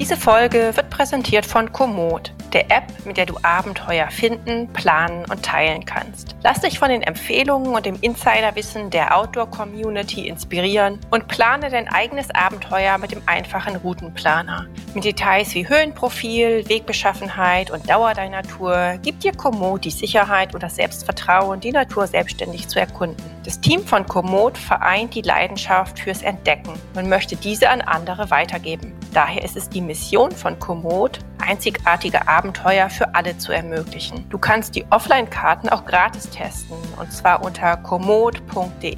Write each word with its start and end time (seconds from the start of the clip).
Diese 0.00 0.16
Folge 0.16 0.74
wird 0.74 0.88
präsentiert 0.88 1.44
von 1.44 1.72
Komoot, 1.72 2.32
der 2.54 2.70
App, 2.70 2.84
mit 3.04 3.16
der 3.16 3.26
du 3.26 3.36
Abenteuer 3.42 4.08
finden, 4.10 4.68
planen 4.72 5.24
und 5.30 5.42
teilen 5.42 5.84
kannst. 5.84 6.36
Lass 6.42 6.60
dich 6.60 6.78
von 6.78 6.88
den 6.88 7.02
Empfehlungen 7.02 7.74
und 7.74 7.86
dem 7.86 7.96
Insiderwissen 8.00 8.90
der 8.90 9.16
Outdoor-Community 9.16 10.28
inspirieren 10.28 10.98
und 11.10 11.28
plane 11.28 11.70
dein 11.70 11.88
eigenes 11.88 12.30
Abenteuer 12.30 12.98
mit 12.98 13.12
dem 13.12 13.22
einfachen 13.26 13.76
Routenplaner. 13.76 14.66
Mit 14.94 15.04
Details 15.04 15.54
wie 15.54 15.68
Höhenprofil, 15.68 16.68
Wegbeschaffenheit 16.68 17.70
und 17.70 17.88
Dauer 17.88 18.14
deiner 18.14 18.42
Tour 18.42 18.98
gibt 19.02 19.24
dir 19.24 19.32
Komoot 19.32 19.84
die 19.84 19.90
Sicherheit 19.90 20.54
und 20.54 20.62
das 20.62 20.76
Selbstvertrauen, 20.76 21.60
die 21.60 21.72
Natur 21.72 22.06
selbstständig 22.06 22.68
zu 22.68 22.80
erkunden. 22.80 23.24
Das 23.44 23.60
Team 23.60 23.84
von 23.84 24.06
Komoot 24.06 24.58
vereint 24.58 25.14
die 25.14 25.22
Leidenschaft 25.22 25.98
fürs 25.98 26.22
Entdecken 26.22 26.74
und 26.94 27.08
möchte 27.08 27.36
diese 27.36 27.70
an 27.70 27.80
andere 27.80 28.30
weitergeben. 28.30 28.92
Daher 29.12 29.44
ist 29.44 29.56
es 29.56 29.68
die 29.68 29.80
Mission 29.80 30.30
von 30.30 30.58
Komoot, 30.58 31.20
einzigartige 31.40 32.28
Abenteuer 32.28 32.90
für 32.90 33.14
alle 33.14 33.36
zu 33.38 33.52
ermöglichen. 33.52 34.28
Du 34.30 34.38
kannst 34.38 34.74
die 34.74 34.84
Offline-Karten 34.90 35.68
auch 35.68 35.84
gratis 35.84 36.28
testen 36.30 36.76
und 36.98 37.12
zwar 37.12 37.42
unter 37.42 37.76
komoot.de/g 37.76 38.88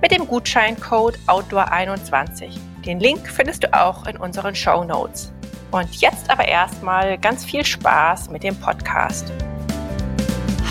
mit 0.00 0.10
dem 0.10 0.26
Gutscheincode 0.26 1.18
Outdoor21. 1.26 2.58
Den 2.84 3.00
Link 3.00 3.28
findest 3.28 3.64
du 3.64 3.72
auch 3.74 4.06
in 4.06 4.16
unseren 4.16 4.54
Show 4.54 4.84
Notes. 4.84 5.32
Und 5.70 5.94
jetzt 6.00 6.30
aber 6.30 6.48
erstmal 6.48 7.18
ganz 7.18 7.44
viel 7.44 7.64
Spaß 7.64 8.30
mit 8.30 8.42
dem 8.42 8.56
Podcast. 8.56 9.30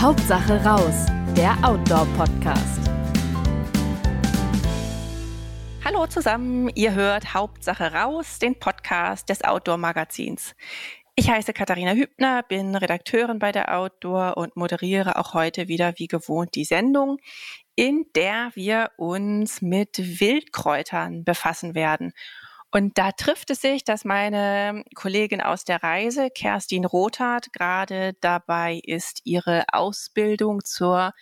Hauptsache 0.00 0.64
raus, 0.64 1.06
der 1.36 1.56
Outdoor-Podcast. 1.62 2.97
Hallo 5.90 6.06
zusammen, 6.06 6.70
ihr 6.74 6.92
hört 6.92 7.32
Hauptsache 7.32 7.94
raus, 7.94 8.38
den 8.38 8.58
Podcast 8.58 9.30
des 9.30 9.42
Outdoor-Magazins. 9.42 10.54
Ich 11.16 11.30
heiße 11.30 11.54
Katharina 11.54 11.92
Hübner, 11.92 12.42
bin 12.42 12.76
Redakteurin 12.76 13.38
bei 13.38 13.52
der 13.52 13.74
Outdoor 13.74 14.36
und 14.36 14.54
moderiere 14.54 15.16
auch 15.16 15.32
heute 15.32 15.66
wieder 15.66 15.94
wie 15.96 16.06
gewohnt 16.06 16.56
die 16.56 16.66
Sendung, 16.66 17.16
in 17.74 18.04
der 18.14 18.50
wir 18.52 18.90
uns 18.98 19.62
mit 19.62 20.20
Wildkräutern 20.20 21.24
befassen 21.24 21.74
werden. 21.74 22.12
Und 22.70 22.98
da 22.98 23.12
trifft 23.12 23.50
es 23.50 23.62
sich, 23.62 23.84
dass 23.84 24.04
meine 24.04 24.84
Kollegin 24.94 25.40
aus 25.40 25.64
der 25.64 25.82
Reise, 25.82 26.28
Kerstin 26.28 26.84
Rothardt, 26.84 27.50
gerade 27.52 28.12
dabei 28.20 28.80
ist, 28.84 29.22
ihre 29.24 29.64
Ausbildung 29.72 30.62
zur 30.64 31.14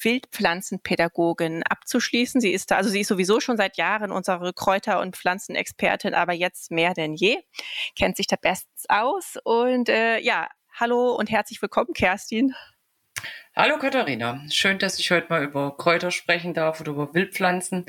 Wildpflanzenpädagogin 0.00 1.62
abzuschließen. 1.62 2.40
Sie 2.40 2.52
ist 2.52 2.72
also 2.72 2.88
sie 2.88 3.00
ist 3.00 3.08
sowieso 3.08 3.40
schon 3.40 3.58
seit 3.58 3.76
Jahren 3.76 4.12
unsere 4.12 4.54
Kräuter- 4.54 5.00
und 5.00 5.16
Pflanzenexpertin, 5.16 6.14
aber 6.14 6.32
jetzt 6.32 6.70
mehr 6.70 6.94
denn 6.94 7.14
je, 7.14 7.36
kennt 7.96 8.16
sich 8.16 8.26
da 8.26 8.36
bestens 8.40 8.86
aus. 8.88 9.36
Und 9.44 9.90
äh, 9.90 10.18
ja, 10.20 10.48
hallo 10.72 11.14
und 11.14 11.30
herzlich 11.30 11.60
willkommen, 11.60 11.92
Kerstin. 11.92 12.54
Hallo 13.56 13.78
Katharina, 13.78 14.42
schön, 14.50 14.78
dass 14.78 14.98
ich 14.98 15.10
heute 15.12 15.28
mal 15.28 15.44
über 15.44 15.76
Kräuter 15.76 16.10
sprechen 16.10 16.54
darf 16.54 16.80
oder 16.80 16.90
über 16.90 17.14
Wildpflanzen. 17.14 17.86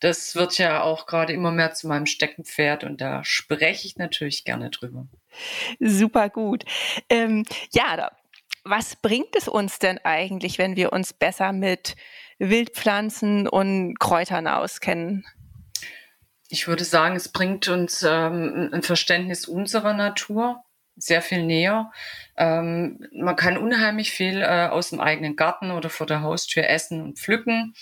Das 0.00 0.34
wird 0.34 0.58
ja 0.58 0.82
auch 0.82 1.06
gerade 1.06 1.32
immer 1.32 1.52
mehr 1.52 1.72
zu 1.72 1.86
meinem 1.86 2.06
Steckenpferd 2.06 2.82
und 2.82 3.00
da 3.00 3.22
spreche 3.22 3.86
ich 3.86 3.96
natürlich 3.96 4.44
gerne 4.44 4.70
drüber. 4.70 5.06
Super 5.78 6.30
gut. 6.30 6.64
Ähm, 7.08 7.44
ja, 7.72 8.10
was 8.64 8.96
bringt 8.96 9.36
es 9.36 9.46
uns 9.46 9.78
denn 9.78 9.98
eigentlich, 10.02 10.58
wenn 10.58 10.74
wir 10.74 10.92
uns 10.92 11.12
besser 11.12 11.52
mit 11.52 11.94
Wildpflanzen 12.38 13.46
und 13.46 13.98
Kräutern 14.00 14.48
auskennen? 14.48 15.24
Ich 16.48 16.66
würde 16.66 16.84
sagen, 16.84 17.14
es 17.14 17.28
bringt 17.28 17.68
uns 17.68 18.02
ähm, 18.02 18.70
ein 18.72 18.82
Verständnis 18.82 19.46
unserer 19.46 19.92
Natur 19.92 20.63
sehr 20.96 21.22
viel 21.22 21.44
näher. 21.44 21.90
Ähm, 22.36 23.06
man 23.12 23.36
kann 23.36 23.58
unheimlich 23.58 24.10
viel 24.10 24.42
äh, 24.42 24.68
aus 24.68 24.90
dem 24.90 25.00
eigenen 25.00 25.36
Garten 25.36 25.70
oder 25.70 25.90
vor 25.90 26.06
der 26.06 26.22
Haustür 26.22 26.68
essen 26.68 27.02
und 27.02 27.18
pflücken. 27.18 27.74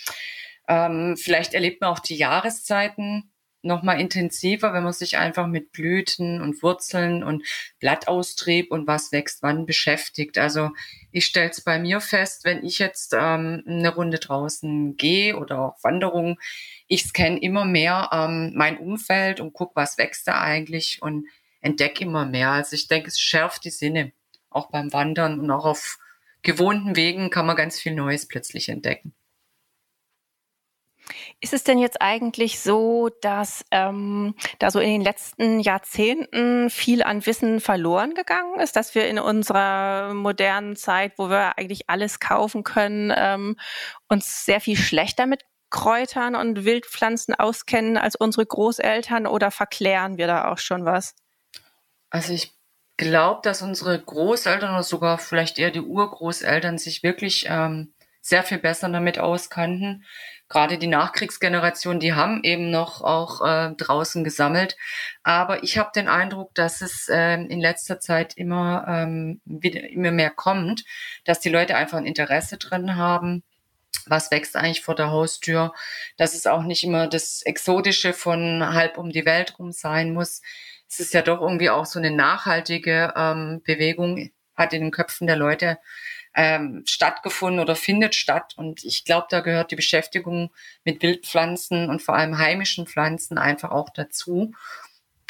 Ähm, 0.67 1.17
vielleicht 1.17 1.53
erlebt 1.53 1.81
man 1.81 1.91
auch 1.91 1.99
die 1.99 2.15
Jahreszeiten 2.15 3.29
nochmal 3.63 3.99
intensiver, 3.99 4.73
wenn 4.73 4.83
man 4.83 4.93
sich 4.93 5.17
einfach 5.17 5.47
mit 5.47 5.71
Blüten 5.71 6.41
und 6.41 6.61
Wurzeln 6.61 7.23
und 7.23 7.45
Blattaustrieb 7.79 8.71
und 8.71 8.87
was 8.87 9.11
wächst 9.11 9.41
wann 9.41 9.65
beschäftigt. 9.65 10.37
Also 10.37 10.71
ich 11.11 11.25
stelle 11.25 11.49
es 11.49 11.61
bei 11.61 11.79
mir 11.79 12.01
fest, 12.01 12.43
wenn 12.43 12.63
ich 12.63 12.79
jetzt 12.79 13.13
ähm, 13.13 13.63
eine 13.65 13.95
Runde 13.95 14.19
draußen 14.19 14.97
gehe 14.97 15.37
oder 15.37 15.59
auch 15.59 15.83
Wanderung, 15.83 16.39
ich 16.87 17.03
scanne 17.05 17.39
immer 17.39 17.63
mehr 17.63 18.09
ähm, 18.11 18.51
mein 18.53 18.77
Umfeld 18.77 19.39
und 19.39 19.53
gucke, 19.53 19.75
was 19.75 19.97
wächst 19.97 20.27
da 20.27 20.41
eigentlich 20.41 21.01
und 21.01 21.25
entdecke 21.63 22.03
immer 22.03 22.25
mehr. 22.25 22.51
Also 22.51 22.75
ich 22.75 22.87
denke, 22.87 23.07
es 23.07 23.19
schärft 23.19 23.65
die 23.65 23.71
Sinne, 23.71 24.11
auch 24.49 24.69
beim 24.69 24.93
Wandern 24.93 25.39
und 25.39 25.49
auch 25.49 25.65
auf 25.65 25.97
gewohnten 26.43 26.95
Wegen 26.95 27.29
kann 27.29 27.45
man 27.45 27.55
ganz 27.55 27.79
viel 27.79 27.95
Neues 27.95 28.27
plötzlich 28.27 28.69
entdecken. 28.69 29.15
Ist 31.41 31.53
es 31.53 31.63
denn 31.63 31.79
jetzt 31.79 32.01
eigentlich 32.01 32.61
so, 32.61 33.09
dass 33.21 33.65
ähm, 33.71 34.35
da 34.59 34.71
so 34.71 34.79
in 34.79 34.89
den 34.89 35.01
letzten 35.01 35.59
Jahrzehnten 35.59 36.69
viel 36.69 37.03
an 37.03 37.25
Wissen 37.25 37.59
verloren 37.59 38.13
gegangen 38.13 38.59
ist, 38.61 38.75
dass 38.77 38.95
wir 38.95 39.07
in 39.07 39.19
unserer 39.19 40.13
modernen 40.13 40.77
Zeit, 40.77 41.13
wo 41.17 41.29
wir 41.29 41.57
eigentlich 41.57 41.89
alles 41.89 42.19
kaufen 42.21 42.63
können, 42.63 43.11
ähm, 43.15 43.57
uns 44.07 44.45
sehr 44.45 44.61
viel 44.61 44.77
schlechter 44.77 45.25
mit 45.25 45.43
Kräutern 45.69 46.35
und 46.35 46.63
Wildpflanzen 46.63 47.35
auskennen 47.35 47.97
als 47.97 48.15
unsere 48.15 48.45
Großeltern 48.45 49.27
oder 49.27 49.51
verklären 49.51 50.17
wir 50.17 50.27
da 50.27 50.51
auch 50.51 50.59
schon 50.59 50.85
was? 50.85 51.15
Also 52.13 52.31
ich 52.31 52.53
glaube, 52.95 53.41
dass 53.43 53.61
unsere 53.61 53.99
Großeltern 53.99 54.73
oder 54.73 54.83
sogar 54.83 55.17
vielleicht 55.17 55.59
eher 55.59 55.71
die 55.71 55.81
Urgroßeltern 55.81 56.77
sich 56.77 57.03
wirklich 57.03 57.47
ähm, 57.49 57.93
sehr 58.21 58.43
viel 58.43 58.59
besser 58.59 58.87
damit 58.87 59.19
auskannten 59.19 60.05
gerade 60.53 60.77
die 60.77 60.87
Nachkriegsgeneration, 60.87 61.99
die 61.99 62.13
haben 62.13 62.43
eben 62.43 62.69
noch 62.69 63.01
auch 63.01 63.41
äh, 63.41 63.73
draußen 63.75 64.23
gesammelt. 64.23 64.77
Aber 65.23 65.63
ich 65.63 65.77
habe 65.77 65.91
den 65.95 66.07
Eindruck, 66.07 66.53
dass 66.53 66.81
es 66.81 67.09
äh, 67.09 67.33
in 67.33 67.59
letzter 67.59 67.99
Zeit 67.99 68.37
immer, 68.37 68.85
ähm, 68.87 69.41
wieder, 69.45 69.89
immer 69.89 70.11
mehr 70.11 70.29
kommt, 70.29 70.85
dass 71.25 71.39
die 71.39 71.49
Leute 71.49 71.75
einfach 71.75 71.97
ein 71.97 72.05
Interesse 72.05 72.57
drin 72.57 72.95
haben. 72.95 73.43
Was 74.05 74.31
wächst 74.31 74.55
eigentlich 74.55 74.81
vor 74.81 74.95
der 74.95 75.11
Haustür? 75.11 75.73
Dass 76.17 76.35
es 76.35 76.45
auch 76.45 76.63
nicht 76.63 76.83
immer 76.83 77.07
das 77.07 77.41
Exotische 77.41 78.13
von 78.13 78.73
halb 78.73 78.97
um 78.97 79.09
die 79.09 79.25
Welt 79.25 79.57
rum 79.57 79.71
sein 79.71 80.13
muss. 80.13 80.41
Es 80.93 80.99
ist 80.99 81.13
ja 81.15 81.23
doch 81.23 81.41
irgendwie 81.41 81.71
auch 81.71 81.87
so 81.87 81.97
eine 81.97 82.11
nachhaltige 82.11 83.13
ähm, 83.15 83.61
Bewegung, 83.65 84.29
hat 84.55 84.73
in 84.73 84.81
den 84.81 84.91
Köpfen 84.91 85.25
der 85.25 85.35
Leute 85.35 85.79
ähm, 86.35 86.83
stattgefunden 86.85 87.59
oder 87.59 87.75
findet 87.75 88.13
statt. 88.13 88.53
Und 88.57 88.83
ich 88.83 89.03
glaube, 89.03 89.25
da 89.31 89.39
gehört 89.39 89.71
die 89.71 89.75
Beschäftigung 89.75 90.51
mit 90.83 91.01
Wildpflanzen 91.01 91.89
und 91.89 92.03
vor 92.03 92.15
allem 92.15 92.37
heimischen 92.37 92.85
Pflanzen 92.85 93.39
einfach 93.39 93.71
auch 93.71 93.89
dazu. 93.89 94.53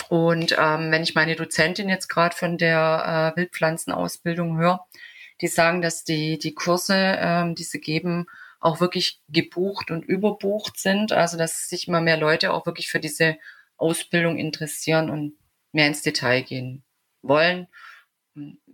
Und 0.10 0.54
ähm, 0.60 0.92
wenn 0.92 1.04
ich 1.04 1.16
meine 1.16 1.38
Dozentin 1.38 1.88
jetzt 1.88 2.10
gerade 2.10 2.36
von 2.36 2.58
der 2.58 3.34
äh, 3.34 3.40
Wildpflanzenausbildung 3.40 4.58
höre, 4.58 4.86
die 5.40 5.48
sagen, 5.48 5.82
dass 5.82 6.04
die, 6.04 6.38
die 6.40 6.54
Kurse, 6.54 6.96
ähm, 6.98 7.56
die 7.56 7.64
sie 7.64 7.80
geben, 7.80 8.26
auch 8.60 8.82
wirklich 8.82 9.22
gebucht 9.30 9.92
und 9.92 10.04
überbucht 10.04 10.78
sind. 10.78 11.14
Also 11.14 11.38
dass 11.38 11.70
sich 11.70 11.88
immer 11.88 12.02
mehr 12.02 12.18
Leute 12.18 12.52
auch 12.52 12.66
wirklich 12.66 12.90
für 12.90 13.00
diese 13.00 13.38
Ausbildung 13.78 14.38
interessieren 14.38 15.10
und 15.10 15.38
mehr 15.74 15.88
ins 15.88 16.02
Detail 16.02 16.42
gehen 16.44 16.84
wollen 17.22 17.68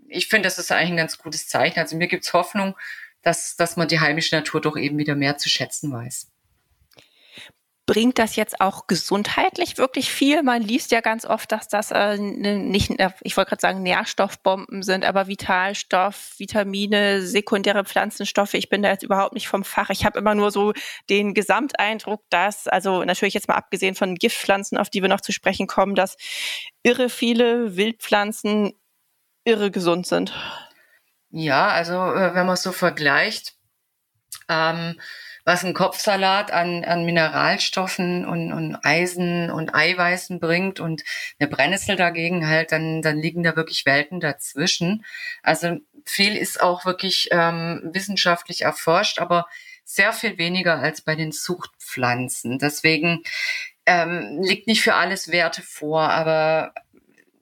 ich 0.08 0.28
finde, 0.28 0.48
das 0.48 0.58
ist 0.58 0.72
eigentlich 0.72 0.90
ein 0.92 0.98
ganz 0.98 1.18
gutes 1.18 1.48
Zeichen. 1.48 1.80
Also 1.80 1.96
mir 1.96 2.08
gibt 2.08 2.26
es 2.26 2.34
Hoffnung, 2.34 2.76
dass, 3.22 3.56
dass 3.56 3.78
man 3.78 3.88
die 3.88 4.00
heimische 4.00 4.36
Natur 4.36 4.62
doch 4.62 4.78
eben 4.78 4.98
wieder 4.98 5.16
mehr 5.16 5.38
zu 5.38 5.50
schätzen 5.50 5.92
weiß. 5.92 6.32
Bringt 7.89 8.19
das 8.19 8.35
jetzt 8.35 8.61
auch 8.61 8.85
gesundheitlich 8.85 9.79
wirklich 9.79 10.11
viel? 10.11 10.44
Man 10.44 10.61
liest 10.61 10.91
ja 10.91 11.01
ganz 11.01 11.25
oft, 11.25 11.51
dass 11.51 11.67
das 11.67 11.89
äh, 11.89 12.19
nicht, 12.19 12.91
äh, 13.00 13.09
ich 13.21 13.36
wollte 13.36 13.50
gerade 13.50 13.62
sagen, 13.62 13.81
Nährstoffbomben 13.81 14.83
sind, 14.83 15.03
aber 15.03 15.27
Vitalstoff, 15.27 16.36
Vitamine, 16.38 17.24
sekundäre 17.24 17.83
Pflanzenstoffe. 17.86 18.53
Ich 18.53 18.69
bin 18.69 18.83
da 18.83 18.89
jetzt 18.89 19.01
überhaupt 19.01 19.33
nicht 19.33 19.47
vom 19.47 19.63
Fach. 19.63 19.89
Ich 19.89 20.06
habe 20.06 20.19
immer 20.19 20.36
nur 20.36 20.51
so 20.51 20.74
den 21.09 21.33
Gesamteindruck, 21.33 22.21
dass, 22.30 22.68
also 22.68 23.03
natürlich 23.03 23.33
jetzt 23.33 23.47
mal 23.47 23.56
abgesehen 23.56 23.95
von 23.95 24.13
Giftpflanzen, 24.13 24.77
auf 24.77 24.92
die 24.92 25.01
wir 25.01 25.09
noch 25.09 25.21
zu 25.21 25.31
sprechen 25.31 25.65
kommen, 25.65 25.95
dass 25.95 26.15
irre 26.83 27.09
viele 27.09 27.75
Wildpflanzen 27.75 28.74
irre 29.45 29.71
gesund 29.71 30.06
sind. 30.06 30.31
Ja, 31.31 31.69
also 31.69 31.95
äh, 31.95 32.35
wenn 32.35 32.45
man 32.45 32.56
so 32.56 32.71
vergleicht, 32.71 33.56
ähm, 34.47 35.00
was 35.45 35.63
ein 35.63 35.74
Kopfsalat 35.74 36.51
an, 36.51 36.83
an 36.83 37.06
Mineralstoffen 37.06 38.25
und, 38.25 38.51
und 38.53 38.75
Eisen 38.83 39.50
und 39.50 39.74
Eiweißen 39.74 40.39
bringt 40.39 40.80
und 40.80 41.03
eine 41.39 41.50
Brennnessel 41.50 41.95
dagegen 41.95 42.47
halt, 42.47 42.71
dann, 42.71 43.01
dann 43.01 43.18
liegen 43.18 43.44
da 43.44 43.56
wirklich 43.56 43.86
Welten 43.86 44.19
dazwischen. 44.19 45.06
Also 45.44 45.77
viel 46.06 46.36
ist 46.36 46.62
auch 46.62 46.86
wirklich 46.86 47.30
ähm, 47.31 47.81
wissenschaftlich 47.94 48.62
erforscht, 48.62 49.19
aber 49.19 49.47
sehr 49.83 50.13
viel 50.13 50.38
weniger 50.38 50.80
als 50.80 51.01
bei 51.01 51.15
den 51.15 51.31
Zuchtpflanzen. 51.31 52.59
Deswegen 52.59 53.24
ähm, 53.85 54.39
liegt 54.42 54.68
nicht 54.68 54.81
für 54.81 54.94
alles 54.94 55.31
Werte 55.31 55.63
vor, 55.63 56.09
aber 56.09 56.74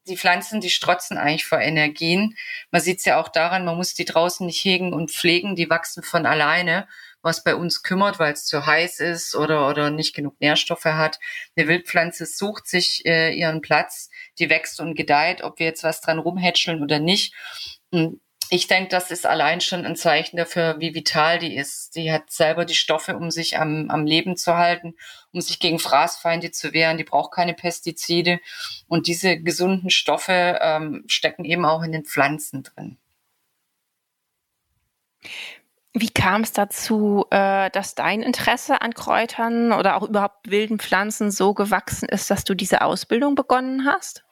die 0.07 0.17
Pflanzen, 0.17 0.61
die 0.61 0.69
strotzen 0.69 1.17
eigentlich 1.17 1.45
vor 1.45 1.59
Energien. 1.59 2.35
Man 2.71 2.81
sieht 2.81 2.99
es 2.99 3.05
ja 3.05 3.19
auch 3.19 3.27
daran, 3.27 3.65
man 3.65 3.75
muss 3.75 3.93
die 3.93 4.05
draußen 4.05 4.45
nicht 4.45 4.63
hegen 4.63 4.93
und 4.93 5.11
pflegen, 5.11 5.55
die 5.55 5.69
wachsen 5.69 6.03
von 6.03 6.25
alleine, 6.25 6.87
was 7.27 7.43
bei 7.43 7.55
uns 7.55 7.83
kümmert, 7.83 8.17
weil 8.19 8.33
es 8.33 8.45
zu 8.45 8.65
heiß 8.65 9.01
ist 9.01 9.35
oder, 9.35 9.69
oder 9.69 9.91
nicht 9.91 10.15
genug 10.15 10.39
Nährstoffe 10.39 10.85
hat. 10.85 11.19
Eine 11.55 11.67
Wildpflanze 11.67 12.25
sucht 12.25 12.67
sich 12.67 13.05
äh, 13.05 13.33
ihren 13.33 13.61
Platz, 13.61 14.09
die 14.39 14.49
wächst 14.49 14.79
und 14.79 14.95
gedeiht, 14.95 15.43
ob 15.43 15.59
wir 15.59 15.67
jetzt 15.67 15.83
was 15.83 16.01
dran 16.01 16.19
rumhätscheln 16.19 16.81
oder 16.81 16.99
nicht. 16.99 17.33
Ich 18.49 18.67
denke, 18.67 18.89
das 18.89 19.11
ist 19.11 19.25
allein 19.25 19.59
schon 19.59 19.85
ein 19.85 19.97
Zeichen 19.97 20.37
dafür, 20.37 20.77
wie 20.79 20.95
vital 20.95 21.37
die 21.37 21.55
ist. 21.55 21.95
Die 21.95 22.11
hat 22.11 22.31
selber 22.31 22.63
die 22.63 22.75
Stoffe, 22.75 23.17
um 23.17 23.29
sich 23.29 23.57
am, 23.57 23.89
am 23.89 24.05
Leben 24.05 24.37
zu 24.37 24.55
halten, 24.55 24.95
um 25.33 25.41
sich 25.41 25.59
gegen 25.59 25.79
Fraßfeinde 25.79 26.51
zu 26.51 26.71
wehren. 26.71 26.97
Die 26.97 27.03
braucht 27.03 27.33
keine 27.33 27.53
Pestizide. 27.53 28.39
Und 28.87 29.07
diese 29.07 29.37
gesunden 29.37 29.89
Stoffe 29.89 30.59
ähm, 30.61 31.03
stecken 31.07 31.43
eben 31.43 31.65
auch 31.65 31.83
in 31.83 31.91
den 31.91 32.05
Pflanzen 32.05 32.63
drin. 32.63 32.97
Wie 35.99 36.09
kam 36.09 36.41
es 36.41 36.51
dazu, 36.51 37.25
äh, 37.31 37.69
dass 37.71 37.95
dein 37.95 38.21
Interesse 38.21 38.81
an 38.81 38.93
Kräutern 38.93 39.71
oder 39.71 39.97
auch 39.97 40.03
überhaupt 40.03 40.49
wilden 40.49 40.79
Pflanzen 40.79 41.31
so 41.31 41.53
gewachsen 41.53 42.07
ist, 42.07 42.29
dass 42.29 42.43
du 42.43 42.53
diese 42.53 42.81
Ausbildung 42.81 43.35
begonnen 43.35 43.85
hast? 43.85 44.23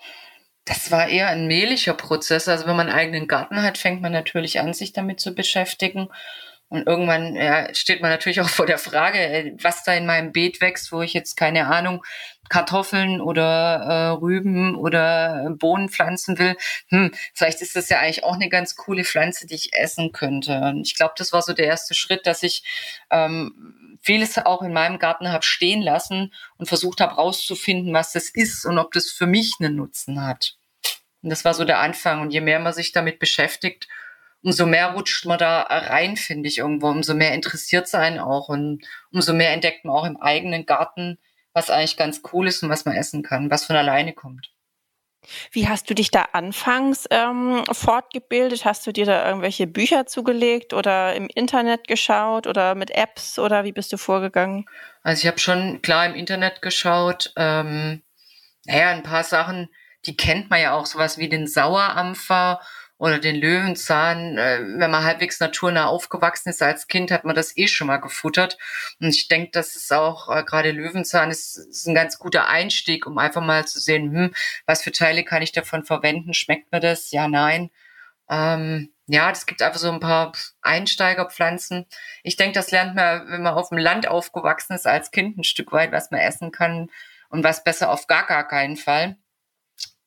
Das 0.66 0.92
war 0.92 1.08
eher 1.08 1.30
ein 1.30 1.48
mählicher 1.48 1.94
Prozess. 1.94 2.48
Also 2.48 2.68
wenn 2.68 2.76
man 2.76 2.90
einen 2.90 2.98
eigenen 2.98 3.28
Garten 3.28 3.62
hat, 3.62 3.78
fängt 3.78 4.02
man 4.02 4.12
natürlich 4.12 4.60
an, 4.60 4.74
sich 4.74 4.94
damit 4.94 5.20
zu 5.20 5.34
beschäftigen. 5.34 6.10
Und 6.68 6.88
irgendwann 6.88 7.36
ja, 7.36 7.74
steht 7.74 8.02
man 8.02 8.10
natürlich 8.10 8.42
auch 8.42 8.50
vor 8.50 8.66
der 8.66 8.80
Frage, 8.80 9.20
äh, 9.20 9.54
was 9.62 9.84
da 9.84 9.94
in 9.94 10.06
meinem 10.06 10.32
Beet 10.32 10.62
wächst, 10.62 10.92
wo 10.92 11.02
ich 11.02 11.14
jetzt 11.14 11.36
keine 11.36 11.68
Ahnung, 11.68 12.04
Kartoffeln 12.50 13.22
oder 13.22 13.46
äh, 13.46 14.08
Rüben 14.20 14.76
oder 14.76 15.50
Bohnen 15.58 15.90
pflanzen 15.90 16.38
will. 16.38 16.56
Hm, 16.90 17.12
vielleicht 17.34 17.62
ist 17.62 17.76
das 17.76 17.90
ja 17.90 18.00
eigentlich 18.00 18.24
auch 18.24 18.36
eine 18.36 18.50
ganz 18.50 18.76
coole 18.76 19.04
Pflanze, 19.04 19.48
die 19.48 19.56
ich 19.56 19.74
essen 19.74 20.12
könnte. 20.12 20.60
Und 20.60 20.86
ich 20.86 20.96
glaube, 20.96 21.16
das 21.18 21.34
war 21.34 21.42
so 21.42 21.54
der 21.54 21.66
erste 21.66 21.94
Schritt, 21.94 22.28
dass 22.28 22.44
ich 22.44 22.64
ähm, 23.10 23.98
vieles 24.02 24.38
auch 24.38 24.62
in 24.62 24.74
meinem 24.74 25.00
Garten 25.00 25.32
habe 25.32 25.44
stehen 25.44 25.82
lassen 25.82 26.34
und 26.58 26.68
versucht 26.68 27.02
habe 27.02 27.16
rauszufinden, 27.16 27.94
was 27.94 28.12
das 28.12 28.30
ist 28.30 28.66
und 28.66 28.78
ob 28.78 28.92
das 28.92 29.10
für 29.10 29.26
mich 29.26 29.56
einen 29.60 29.76
Nutzen 29.76 30.24
hat. 30.26 30.56
Und 31.24 31.32
das 31.32 31.44
war 31.44 31.56
so 31.56 31.66
der 31.66 31.80
Anfang. 31.80 32.22
Und 32.22 32.32
je 32.32 32.42
mehr 32.42 32.60
man 32.60 32.74
sich 32.74 32.92
damit 32.92 33.18
beschäftigt, 33.18 33.88
umso 34.44 34.68
mehr 34.68 34.92
rutscht 34.92 35.26
man 35.26 35.40
da 35.40 35.62
rein, 35.64 36.18
finde 36.18 36.48
ich 36.48 36.60
irgendwo. 36.60 36.88
Umso 36.88 37.16
mehr 37.16 37.34
interessiert 37.34 37.88
sein 37.88 38.20
auch 38.20 38.48
und 38.48 38.86
umso 39.12 39.34
mehr 39.34 39.52
entdeckt 39.52 39.86
man 39.86 39.96
auch 39.96 40.06
im 40.06 40.18
eigenen 40.18 40.68
Garten, 40.68 41.18
was 41.56 41.72
eigentlich 41.72 41.98
ganz 41.98 42.22
cool 42.32 42.48
ist 42.48 42.62
und 42.62 42.70
was 42.70 42.86
man 42.86 42.96
essen 42.96 43.24
kann, 43.24 43.50
was 43.50 43.66
von 43.66 43.76
alleine 43.76 44.14
kommt. 44.14 44.52
Wie 45.52 45.68
hast 45.68 45.90
du 45.90 45.96
dich 45.96 46.12
da 46.12 46.28
anfangs 46.34 47.08
ähm, 47.10 47.64
fortgebildet? 47.72 48.64
Hast 48.66 48.86
du 48.86 48.92
dir 48.92 49.06
da 49.06 49.28
irgendwelche 49.28 49.66
Bücher 49.66 50.06
zugelegt 50.06 50.74
oder 50.74 51.16
im 51.16 51.28
Internet 51.34 51.88
geschaut 51.88 52.46
oder 52.46 52.76
mit 52.76 52.92
Apps 52.92 53.40
oder 53.40 53.64
wie 53.64 53.72
bist 53.72 53.92
du 53.92 53.98
vorgegangen? 53.98 54.66
Also 55.02 55.22
ich 55.22 55.28
habe 55.28 55.40
schon 55.40 55.82
klar 55.82 56.06
im 56.06 56.14
Internet 56.14 56.62
geschaut. 56.62 57.34
Ähm, 57.38 58.04
naja, 58.66 58.90
ein 58.90 59.04
paar 59.04 59.24
Sachen, 59.24 59.70
die 60.06 60.16
kennt 60.16 60.52
man 60.52 60.62
ja 60.62 60.74
auch, 60.74 60.86
sowas 60.86 61.18
wie 61.18 61.30
den 61.30 61.48
Sauerampfer 61.48 62.60
oder 62.98 63.20
den 63.20 63.36
Löwenzahn. 63.36 64.38
Äh, 64.38 64.62
wenn 64.78 64.92
man 64.92 65.04
halbwegs 65.04 65.40
naturnah 65.40 65.86
aufgewachsen 65.88 66.50
ist 66.50 66.62
als 66.62 66.88
Kind, 66.88 67.12
hat 67.12 67.26
man 67.26 67.36
das 67.36 67.58
eh 67.58 67.68
schon 67.68 67.88
mal 67.88 67.98
gefuttert. 67.98 68.58
Und 69.00 69.10
ich 69.10 69.28
denke, 69.28 69.52
das 69.52 69.76
ist 69.76 69.92
auch 69.94 70.30
äh, 70.30 70.44
gerade 70.44 70.72
Löwenzahn 70.72 71.32
ist, 71.32 71.58
ist 71.58 71.88
ein 71.88 71.96
ganz 71.96 72.20
guter 72.20 72.48
Einstieg, 72.48 73.06
um 73.06 73.18
einfach 73.18 73.42
mal 73.42 73.66
zu 73.68 73.80
sehen, 73.80 74.12
hm, 74.14 74.34
was 74.66 74.84
für 74.84 74.92
Teile 74.92 75.24
kann 75.24 75.42
ich 75.42 75.52
davon 75.52 75.84
verwenden? 75.84 76.34
Schmeckt 76.34 76.72
mir 76.72 76.80
das? 76.80 77.12
Ja, 77.12 77.28
nein. 77.28 77.70
Ähm, 78.30 78.92
ja, 79.08 79.30
es 79.32 79.46
gibt 79.46 79.62
einfach 79.62 79.80
so 79.80 79.92
ein 79.92 80.00
paar 80.00 80.32
Einsteigerpflanzen. 80.62 81.86
Ich 82.24 82.38
denke, 82.38 82.54
das 82.56 82.72
lernt 82.72 82.96
man, 82.96 83.30
wenn 83.30 83.44
man 83.44 83.54
auf 83.54 83.70
dem 83.70 83.78
Land 83.78 84.08
aufgewachsen 84.08 84.74
ist, 84.74 84.88
als 84.88 85.12
Kind 85.12 85.38
ein 85.38 85.44
Stück 85.44 85.72
weit, 85.72 85.92
was 85.92 86.10
man 86.12 86.22
essen 86.22 86.52
kann 86.52 86.90
und 87.30 87.44
was 87.44 87.64
besser 87.64 87.92
auf 87.92 88.08
gar, 88.08 88.26
gar 88.26 88.48
keinen 88.48 88.78
Fall. 88.78 89.18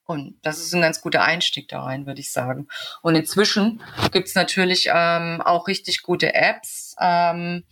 Und 0.08 0.38
das 0.40 0.58
ist 0.58 0.74
ein 0.74 0.80
ganz 0.80 1.02
guter 1.02 1.22
Einstieg 1.22 1.68
da 1.68 1.82
rein, 1.82 2.06
würde 2.06 2.22
ich 2.22 2.32
sagen. 2.32 2.68
Und 3.02 3.14
inzwischen 3.14 3.82
gibt's 4.10 4.34
natürlich 4.34 4.88
ähm, 4.90 5.42
auch 5.42 5.68
richtig 5.68 6.02
gute 6.02 6.34
Apps. 6.34 6.96
Ähm, 6.98 7.64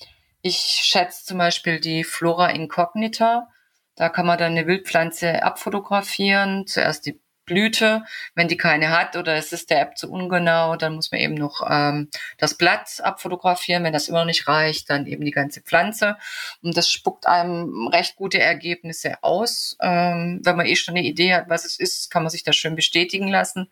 ich 0.42 0.56
schätze 0.56 1.24
zum 1.24 1.38
Beispiel 1.38 1.80
die 1.80 2.04
Flora 2.04 2.50
Incognita. 2.50 3.48
Da 3.94 4.10
kann 4.10 4.26
man 4.26 4.36
dann 4.36 4.52
eine 4.52 4.66
Wildpflanze 4.66 5.42
abfotografieren. 5.42 6.66
Zuerst 6.66 7.06
die 7.06 7.18
Blüte. 7.46 8.04
Wenn 8.34 8.48
die 8.48 8.56
keine 8.56 8.90
hat 8.90 9.16
oder 9.16 9.34
es 9.36 9.52
ist 9.52 9.70
der 9.70 9.80
App 9.80 9.96
zu 9.96 10.10
ungenau, 10.10 10.76
dann 10.76 10.94
muss 10.96 11.10
man 11.10 11.20
eben 11.20 11.34
noch 11.34 11.66
ähm, 11.68 12.10
das 12.38 12.54
Blatt 12.54 13.00
abfotografieren. 13.02 13.84
Wenn 13.84 13.92
das 13.92 14.08
immer 14.08 14.18
noch 14.18 14.26
nicht 14.26 14.46
reicht, 14.46 14.90
dann 14.90 15.06
eben 15.06 15.24
die 15.24 15.30
ganze 15.30 15.62
Pflanze. 15.62 16.16
Und 16.62 16.76
das 16.76 16.90
spuckt 16.90 17.26
einem 17.26 17.88
recht 17.88 18.16
gute 18.16 18.40
Ergebnisse 18.40 19.22
aus. 19.22 19.76
Ähm, 19.80 20.40
wenn 20.44 20.56
man 20.56 20.66
eh 20.66 20.76
schon 20.76 20.96
eine 20.96 21.06
Idee 21.06 21.34
hat, 21.34 21.48
was 21.48 21.64
es 21.64 21.78
ist, 21.78 22.10
kann 22.10 22.22
man 22.22 22.30
sich 22.30 22.42
das 22.42 22.56
schön 22.56 22.76
bestätigen 22.76 23.28
lassen. 23.28 23.70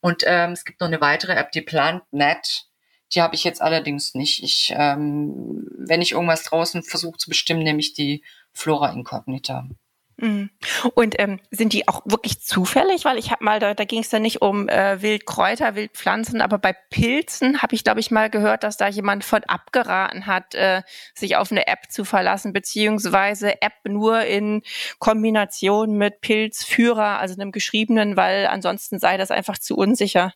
Und 0.00 0.24
ähm, 0.26 0.52
es 0.52 0.64
gibt 0.64 0.80
noch 0.80 0.88
eine 0.88 1.00
weitere 1.00 1.34
App, 1.34 1.52
die 1.52 1.62
PlantNet. 1.62 2.66
Die 3.14 3.22
habe 3.22 3.34
ich 3.34 3.44
jetzt 3.44 3.62
allerdings 3.62 4.14
nicht. 4.14 4.42
Ich, 4.42 4.72
ähm, 4.76 5.66
wenn 5.76 6.02
ich 6.02 6.12
irgendwas 6.12 6.44
draußen 6.44 6.82
versuche 6.82 7.18
zu 7.18 7.28
bestimmen, 7.28 7.62
nehme 7.62 7.80
ich 7.80 7.94
die 7.94 8.24
Flora 8.52 8.92
Incognita. 8.92 9.68
Mhm. 10.16 10.50
Und 10.94 11.18
ähm, 11.18 11.40
sind 11.50 11.72
die 11.72 11.88
auch 11.88 12.02
wirklich 12.04 12.40
zufällig? 12.40 13.04
Weil 13.04 13.18
ich 13.18 13.30
habe 13.30 13.44
mal, 13.44 13.58
da, 13.60 13.74
da 13.74 13.84
ging 13.84 14.00
es 14.00 14.08
dann 14.08 14.22
nicht 14.22 14.42
um 14.42 14.68
äh, 14.68 15.00
Wildkräuter, 15.02 15.74
Wildpflanzen, 15.74 16.40
aber 16.40 16.58
bei 16.58 16.74
Pilzen 16.90 17.62
habe 17.62 17.74
ich, 17.74 17.84
glaube 17.84 18.00
ich, 18.00 18.10
mal 18.10 18.30
gehört, 18.30 18.62
dass 18.62 18.76
da 18.76 18.88
jemand 18.88 19.24
von 19.24 19.42
abgeraten 19.44 20.26
hat, 20.26 20.54
äh, 20.54 20.82
sich 21.14 21.36
auf 21.36 21.50
eine 21.50 21.66
App 21.66 21.90
zu 21.90 22.04
verlassen, 22.04 22.52
beziehungsweise 22.52 23.62
App 23.62 23.72
nur 23.84 24.22
in 24.22 24.62
Kombination 24.98 25.96
mit 25.96 26.20
Pilzführer, 26.20 27.18
also 27.18 27.34
einem 27.34 27.52
geschriebenen, 27.52 28.16
weil 28.16 28.46
ansonsten 28.46 28.98
sei 28.98 29.16
das 29.16 29.30
einfach 29.30 29.58
zu 29.58 29.76
unsicher. 29.76 30.32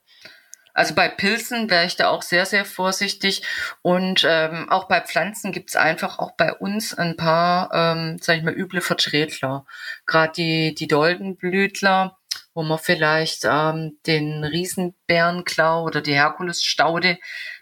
Also 0.76 0.94
bei 0.94 1.08
Pilzen 1.08 1.70
wäre 1.70 1.86
ich 1.86 1.96
da 1.96 2.10
auch 2.10 2.20
sehr, 2.20 2.44
sehr 2.44 2.66
vorsichtig. 2.66 3.42
Und 3.80 4.26
ähm, 4.28 4.68
auch 4.68 4.88
bei 4.88 5.00
Pflanzen 5.00 5.50
gibt 5.50 5.70
es 5.70 5.76
einfach 5.76 6.18
auch 6.18 6.32
bei 6.32 6.52
uns 6.52 6.92
ein 6.92 7.16
paar, 7.16 7.70
ähm, 7.72 8.18
sag 8.20 8.36
ich 8.36 8.42
mal, 8.42 8.52
üble 8.52 8.82
Vertretler. 8.82 9.64
Gerade 10.04 10.34
die, 10.34 10.74
die 10.74 10.86
Doldenblütler, 10.86 12.18
wo 12.52 12.62
man 12.62 12.78
vielleicht 12.78 13.46
ähm, 13.46 13.98
den 14.06 14.44
Riesenbärenklau 14.44 15.82
oder 15.82 16.02
die 16.02 16.14
Herkulesstaude 16.14 17.16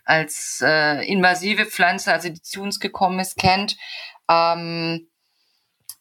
als 0.05 0.61
äh, 0.67 1.07
invasive 1.07 1.67
Pflanze, 1.67 2.13
also 2.13 2.31
die 2.31 2.43
zu 2.43 2.63
uns 2.63 2.81
gekommen 2.81 3.21
ist, 3.21 3.39
kennt. 3.39 3.77
Ähm, 4.29 5.07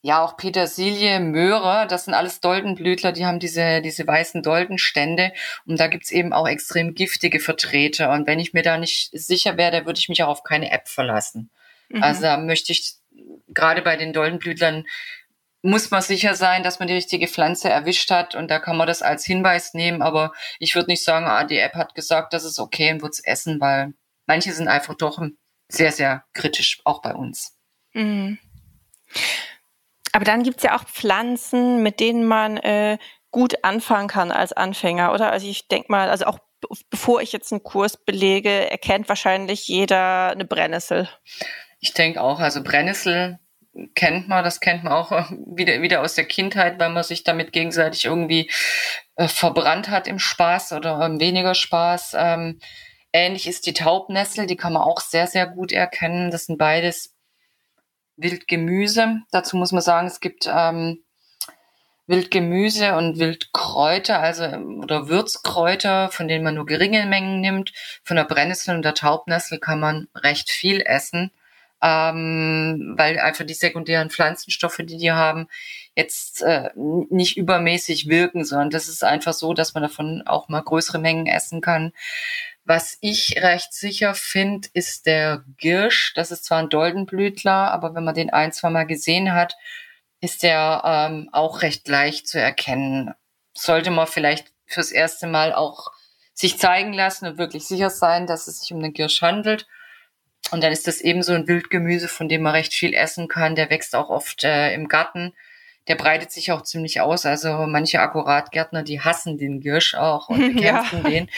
ja, 0.06 0.22
auch 0.22 0.36
Petersilie, 0.36 1.22
Möhre, 1.22 1.88
das 1.88 2.04
sind 2.06 2.14
alles 2.14 2.42
Doldenblütler, 2.42 3.14
die 3.14 3.26
haben 3.26 3.40
diese, 3.40 3.82
diese 3.82 4.06
weißen 4.06 4.44
Doldenstände 4.44 5.32
und 5.66 5.80
da 5.80 5.88
gibt's 5.88 6.12
eben 6.12 6.34
auch 6.34 6.46
extrem 6.46 6.94
giftige 6.94 7.40
Vertreter. 7.40 8.12
Und 8.12 8.28
wenn 8.28 8.38
ich 8.38 8.52
mir 8.52 8.64
da 8.64 8.78
nicht 8.78 9.12
sicher 9.14 9.56
wäre, 9.56 9.72
da 9.72 9.86
würde 9.86 10.00
ich 10.00 10.10
mich 10.10 10.22
auch 10.22 10.28
auf 10.28 10.44
keine 10.44 10.72
App 10.72 10.90
verlassen. 10.90 11.52
Mhm. 11.88 12.04
Also 12.04 12.22
da 12.24 12.36
möchte 12.36 12.74
ich 12.74 12.96
gerade 13.48 13.82
bei 13.82 13.96
den 13.96 14.12
Doldenblütlern 14.12 14.84
muss 15.62 15.90
man 15.90 16.02
sicher 16.02 16.36
sein, 16.36 16.64
dass 16.64 16.80
man 16.80 16.90
die 16.90 16.96
richtige 16.96 17.30
Pflanze 17.30 17.70
erwischt 17.70 18.12
hat 18.12 18.36
und 18.36 18.52
da 18.52 18.60
kann 18.60 18.76
man 18.76 18.88
das 18.88 19.02
als 19.02 19.24
Hinweis 19.24 19.74
nehmen, 19.74 20.02
aber 20.02 20.34
ich 20.60 20.76
würde 20.76 20.92
nicht 20.92 21.06
sagen, 21.06 21.26
ah, 21.26 21.46
die 21.46 21.60
App 21.60 21.76
hat 21.76 21.96
gesagt, 21.96 22.34
das 22.34 22.44
ist 22.44 22.60
okay 22.60 22.92
und 22.92 23.02
wird's 23.02 23.22
essen, 23.24 23.62
weil 23.62 23.94
manche 24.26 24.52
sind 24.52 24.68
einfach 24.68 24.96
doch 24.96 25.22
sehr, 25.70 25.94
sehr 25.94 26.26
kritisch, 26.34 26.82
auch 26.84 27.02
bei 27.02 27.14
uns. 27.14 27.56
Mhm. 27.94 28.38
Aber 30.14 30.26
dann 30.26 30.44
gibt's 30.44 30.64
ja 30.64 30.78
auch 30.78 30.86
Pflanzen, 30.86 31.84
mit 31.84 32.00
denen 32.00 32.26
man 32.26 32.58
äh, 32.58 32.98
gut 33.32 33.64
anfangen 33.64 34.08
kann 34.08 34.32
als 34.32 34.54
Anfänger, 34.54 35.12
oder? 35.12 35.32
Also 35.32 35.48
ich 35.48 35.68
denke 35.68 35.92
mal, 35.92 36.10
also 36.10 36.26
auch 36.26 36.40
bevor 36.90 37.22
ich 37.22 37.34
jetzt 37.34 37.52
einen 37.52 37.64
Kurs 37.64 37.98
belege, 37.98 38.70
erkennt 38.72 39.10
wahrscheinlich 39.10 39.68
jeder 39.68 40.32
eine 40.32 40.46
Brennnessel. 40.46 41.10
Ich 41.80 41.94
denke 41.94 42.22
auch, 42.22 42.40
also 42.40 42.64
Brennnessel 42.64 43.40
kennt 43.96 44.28
man, 44.28 44.44
das 44.44 44.60
kennt 44.60 44.84
man 44.84 44.94
auch 44.94 45.12
wieder, 45.48 45.82
wieder 45.82 46.02
aus 46.02 46.16
der 46.16 46.26
Kindheit, 46.26 46.80
weil 46.80 46.90
man 46.90 47.04
sich 47.04 47.24
damit 47.24 47.52
gegenseitig 47.52 48.06
irgendwie 48.06 48.50
äh, 49.16 49.28
verbrannt 49.28 49.90
hat 49.90 50.08
im 50.08 50.20
Spaß 50.20 50.74
oder 50.74 51.02
ähm, 51.02 51.20
weniger 51.20 51.56
Spaß. 51.56 52.16
Ähm, 52.18 52.60
ähnlich 53.12 53.48
ist 53.48 53.66
die 53.66 53.74
Taubnessel, 53.74 54.46
die 54.46 54.58
kann 54.58 54.74
man 54.74 54.84
auch 54.84 55.02
sehr, 55.02 55.28
sehr 55.28 55.48
gut 55.48 55.72
erkennen. 55.72 56.32
Das 56.32 56.46
sind 56.46 56.58
beides 56.58 57.13
Wildgemüse. 58.18 59.22
Dazu 59.32 59.58
muss 59.58 59.72
man 59.72 59.82
sagen, 59.82 60.08
es 60.08 60.20
gibt 60.20 60.48
ähm, 60.48 61.04
Wildgemüse 62.08 62.96
und 62.96 63.18
Wildkräuter, 63.20 64.20
also 64.20 64.44
oder 64.46 65.08
Würzkräuter, 65.08 66.10
von 66.10 66.28
denen 66.28 66.44
man 66.44 66.56
nur 66.56 66.66
geringe 66.66 67.06
Mengen 67.06 67.42
nimmt. 67.42 67.72
Von 68.04 68.18
der 68.18 68.26
Brennnessel 68.26 68.76
und 68.76 68.84
der 68.84 68.94
Taubnessel 68.94 69.60
kann 69.60 69.80
man 69.80 70.08
recht 70.16 70.50
viel 70.52 70.82
essen. 70.82 71.32
ähm, 71.84 72.94
weil 72.98 73.20
einfach 73.20 73.46
die 73.46 73.54
sekundären 73.54 74.10
Pflanzenstoffe, 74.10 74.78
die 74.80 74.98
die 74.98 75.12
haben, 75.12 75.50
jetzt 75.96 76.42
äh, 76.42 76.70
nicht 76.76 77.36
übermäßig 77.38 78.08
wirken, 78.08 78.46
sondern 78.46 78.70
das 78.70 78.88
ist 78.88 79.04
einfach 79.04 79.34
so, 79.34 79.54
dass 79.54 79.74
man 79.74 79.84
davon 79.84 80.24
auch 80.26 80.48
mal 80.48 80.62
größere 80.62 80.98
Mengen 81.00 81.28
essen 81.28 81.60
kann. 81.62 81.92
Was 82.66 82.98
ich 83.02 83.42
recht 83.42 83.74
sicher 83.74 84.16
finde, 84.16 84.70
ist 84.74 85.06
der 85.06 85.44
Girsch. 85.58 86.14
Das 86.16 86.32
ist 86.32 86.46
zwar 86.46 86.60
ein 86.60 86.70
Doldenblütler, 86.70 87.72
aber 87.72 87.94
wenn 87.94 88.06
man 88.06 88.16
den 88.16 88.30
ein, 88.30 88.54
zwei 88.54 88.70
Mal 88.70 88.86
gesehen 88.86 89.34
hat, 89.34 89.56
ist 90.22 90.44
der 90.44 90.82
ähm, 90.86 91.30
auch 91.34 91.62
recht 91.62 91.88
leicht 91.90 92.28
zu 92.28 92.40
erkennen. 92.40 93.14
Sollte 93.54 93.92
man 93.92 94.08
vielleicht 94.08 94.54
fürs 94.66 94.92
erste 94.92 95.28
Mal 95.28 95.54
auch 95.54 95.92
sich 96.34 96.58
zeigen 96.58 96.94
lassen 96.94 97.28
und 97.28 97.38
wirklich 97.38 97.68
sicher 97.68 97.90
sein, 97.90 98.28
dass 98.28 98.48
es 98.48 98.62
sich 98.62 98.74
um 98.74 98.82
den 98.82 98.94
Girsch 98.94 99.22
handelt. 99.22 99.68
Und 100.52 100.64
dann 100.64 100.72
ist 100.72 100.88
das 100.88 101.02
eben 101.02 101.24
so 101.24 101.34
ein 101.34 101.48
Wildgemüse, 101.48 102.08
von 102.08 102.30
dem 102.30 102.42
man 102.42 102.54
recht 102.54 102.74
viel 102.74 102.94
essen 102.94 103.28
kann. 103.28 103.56
Der 103.56 103.70
wächst 103.70 103.96
auch 103.96 104.10
oft 104.10 104.44
äh, 104.44 104.74
im 104.74 104.88
Garten. 104.88 105.34
Der 105.88 105.96
breitet 105.96 106.32
sich 106.32 106.52
auch 106.52 106.62
ziemlich 106.62 107.02
aus. 107.02 107.26
Also 107.26 107.66
manche 107.68 108.00
Akkuratgärtner, 108.00 108.84
die 108.84 109.02
hassen 109.02 109.38
den 109.38 109.60
Girsch 109.60 109.96
auch 109.96 110.30
und 110.30 110.40
bekämpfen 110.56 111.04
ja. 111.04 111.10
den. 111.10 111.30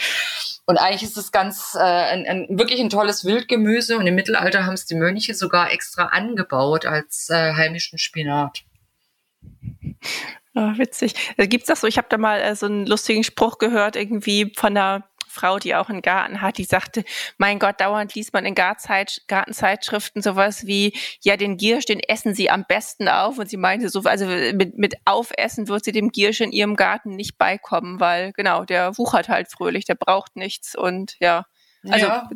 Und 0.66 0.78
eigentlich 0.78 1.04
ist 1.04 1.16
es 1.16 1.30
ganz 1.30 1.76
äh, 1.76 1.80
ein, 1.80 2.26
ein, 2.26 2.58
wirklich 2.58 2.80
ein 2.80 2.90
tolles 2.90 3.24
Wildgemüse. 3.24 3.96
Und 3.96 4.06
im 4.06 4.16
Mittelalter 4.16 4.66
haben 4.66 4.74
es 4.74 4.84
die 4.84 4.96
Mönche 4.96 5.34
sogar 5.34 5.72
extra 5.72 6.06
angebaut 6.06 6.86
als 6.86 7.30
äh, 7.30 7.54
heimischen 7.54 7.98
Spinat. 7.98 8.64
Oh, 10.54 10.72
witzig. 10.76 11.14
Äh, 11.36 11.46
gibt's 11.46 11.68
das 11.68 11.82
so? 11.82 11.86
Ich 11.86 11.98
habe 11.98 12.08
da 12.10 12.18
mal 12.18 12.40
äh, 12.40 12.56
so 12.56 12.66
einen 12.66 12.86
lustigen 12.86 13.22
Spruch 13.22 13.58
gehört, 13.58 13.94
irgendwie 13.94 14.52
von 14.56 14.76
einer 14.76 15.08
Frau, 15.36 15.58
die 15.58 15.74
auch 15.74 15.88
einen 15.88 16.02
Garten 16.02 16.40
hat, 16.40 16.58
die 16.58 16.64
sagte, 16.64 17.04
mein 17.38 17.58
Gott, 17.58 17.80
dauernd 17.80 18.14
liest 18.14 18.32
man 18.32 18.44
in 18.46 18.54
Gartenzeit, 18.54 19.22
Gartenzeitschriften 19.28 20.22
sowas 20.22 20.66
wie, 20.66 20.92
ja, 21.22 21.36
den 21.36 21.56
Giersch, 21.56 21.84
den 21.84 22.00
essen 22.00 22.34
sie 22.34 22.50
am 22.50 22.64
besten 22.66 23.08
auf. 23.08 23.38
Und 23.38 23.48
sie 23.48 23.56
meinte 23.56 23.88
so, 23.88 24.00
also 24.00 24.26
mit, 24.26 24.76
mit 24.76 24.94
Aufessen 25.04 25.68
wird 25.68 25.84
sie 25.84 25.92
dem 25.92 26.10
Giersch 26.10 26.40
in 26.40 26.52
ihrem 26.52 26.76
Garten 26.76 27.14
nicht 27.14 27.38
beikommen, 27.38 28.00
weil 28.00 28.32
genau, 28.32 28.64
der 28.64 28.96
wuchert 28.98 29.28
halt 29.28 29.50
fröhlich, 29.50 29.84
der 29.84 29.94
braucht 29.94 30.36
nichts 30.36 30.74
und 30.74 31.16
ja. 31.20 31.44
Also 31.88 32.06
ja. 32.06 32.28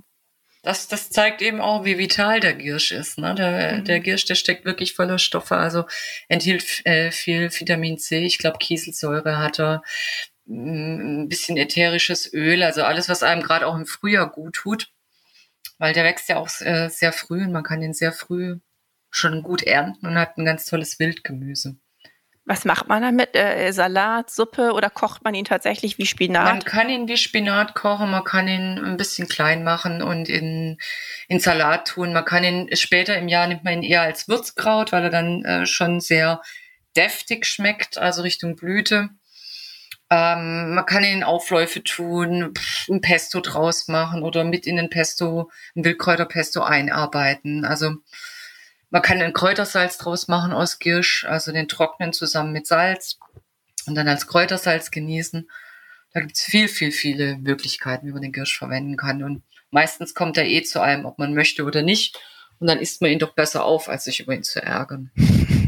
Das, 0.62 0.88
das 0.88 1.08
zeigt 1.08 1.40
eben 1.40 1.62
auch, 1.62 1.86
wie 1.86 1.96
vital 1.96 2.38
der 2.38 2.52
Giersch 2.52 2.92
ist. 2.92 3.16
Ne? 3.16 3.34
Der, 3.34 3.78
mhm. 3.78 3.84
der 3.84 4.00
Giersch, 4.00 4.26
der 4.26 4.34
steckt 4.34 4.66
wirklich 4.66 4.92
voller 4.92 5.18
Stoffe, 5.18 5.56
also 5.56 5.84
enthielt 6.28 6.84
äh, 6.84 7.10
viel 7.10 7.50
Vitamin 7.50 7.96
C. 7.96 8.26
Ich 8.26 8.36
glaube, 8.36 8.58
Kieselsäure 8.58 9.38
hat 9.38 9.58
er, 9.58 9.82
ein 10.50 11.28
bisschen 11.28 11.56
ätherisches 11.56 12.32
Öl, 12.32 12.62
also 12.62 12.82
alles, 12.82 13.08
was 13.08 13.22
einem 13.22 13.42
gerade 13.42 13.66
auch 13.66 13.76
im 13.76 13.86
Frühjahr 13.86 14.30
gut 14.30 14.54
tut. 14.54 14.88
Weil 15.78 15.94
der 15.94 16.04
wächst 16.04 16.28
ja 16.28 16.36
auch 16.36 16.48
äh, 16.60 16.88
sehr 16.88 17.12
früh 17.12 17.44
und 17.44 17.52
man 17.52 17.62
kann 17.62 17.80
den 17.80 17.94
sehr 17.94 18.12
früh 18.12 18.58
schon 19.10 19.42
gut 19.42 19.62
ernten 19.62 20.06
und 20.06 20.18
hat 20.18 20.36
ein 20.36 20.44
ganz 20.44 20.66
tolles 20.66 20.98
Wildgemüse. 20.98 21.76
Was 22.44 22.64
macht 22.64 22.88
man 22.88 23.02
damit? 23.02 23.36
Äh, 23.36 23.70
Salat, 23.72 24.30
Suppe 24.30 24.72
oder 24.72 24.90
kocht 24.90 25.22
man 25.22 25.34
ihn 25.34 25.44
tatsächlich 25.44 25.98
wie 25.98 26.06
Spinat? 26.06 26.46
Man 26.46 26.64
kann 26.64 26.88
ihn 26.88 27.06
wie 27.06 27.16
Spinat 27.16 27.74
kochen, 27.74 28.10
man 28.10 28.24
kann 28.24 28.48
ihn 28.48 28.78
ein 28.78 28.96
bisschen 28.96 29.28
klein 29.28 29.62
machen 29.62 30.02
und 30.02 30.28
in, 30.28 30.78
in 31.28 31.38
Salat 31.38 31.86
tun. 31.86 32.12
Man 32.12 32.24
kann 32.24 32.42
ihn 32.42 32.74
später 32.76 33.16
im 33.16 33.28
Jahr 33.28 33.46
nimmt 33.46 33.62
man 33.62 33.74
ihn 33.74 33.82
eher 33.82 34.02
als 34.02 34.26
Würzkraut, 34.26 34.90
weil 34.90 35.04
er 35.04 35.10
dann 35.10 35.44
äh, 35.44 35.66
schon 35.66 36.00
sehr 36.00 36.42
deftig 36.96 37.46
schmeckt, 37.46 37.98
also 37.98 38.22
Richtung 38.22 38.56
Blüte. 38.56 39.10
Ähm, 40.10 40.74
man 40.74 40.86
kann 40.86 41.04
in 41.04 41.22
Aufläufe 41.22 41.84
tun, 41.84 42.52
ein 42.88 43.00
Pesto 43.00 43.40
draus 43.40 43.86
machen 43.86 44.22
oder 44.22 44.42
mit 44.42 44.66
in 44.66 44.76
den 44.76 44.90
Pesto, 44.90 45.50
ein 45.76 45.84
Wildkräuterpesto 45.84 46.62
einarbeiten. 46.62 47.64
Also 47.64 47.94
man 48.90 49.02
kann 49.02 49.22
ein 49.22 49.32
Kräutersalz 49.32 49.98
draus 49.98 50.26
machen 50.26 50.52
aus 50.52 50.80
Girsch, 50.80 51.24
also 51.24 51.52
den 51.52 51.68
trocknen 51.68 52.12
zusammen 52.12 52.52
mit 52.52 52.66
Salz 52.66 53.18
und 53.86 53.94
dann 53.94 54.08
als 54.08 54.26
Kräutersalz 54.26 54.90
genießen. 54.90 55.48
Da 56.12 56.20
gibt's 56.20 56.42
viel, 56.42 56.66
viel, 56.66 56.90
viele 56.90 57.36
Möglichkeiten, 57.36 58.08
wie 58.08 58.12
man 58.12 58.22
den 58.22 58.32
Girsch 58.32 58.58
verwenden 58.58 58.96
kann. 58.96 59.22
Und 59.22 59.44
meistens 59.70 60.14
kommt 60.14 60.36
er 60.36 60.46
eh 60.46 60.62
zu 60.62 60.80
einem, 60.80 61.04
ob 61.04 61.18
man 61.18 61.34
möchte 61.34 61.62
oder 61.64 61.82
nicht. 61.82 62.18
Und 62.58 62.66
dann 62.66 62.80
isst 62.80 63.00
man 63.00 63.12
ihn 63.12 63.20
doch 63.20 63.34
besser 63.34 63.64
auf, 63.64 63.88
als 63.88 64.04
sich 64.04 64.18
über 64.18 64.34
ihn 64.34 64.42
zu 64.42 64.60
ärgern. 64.60 65.12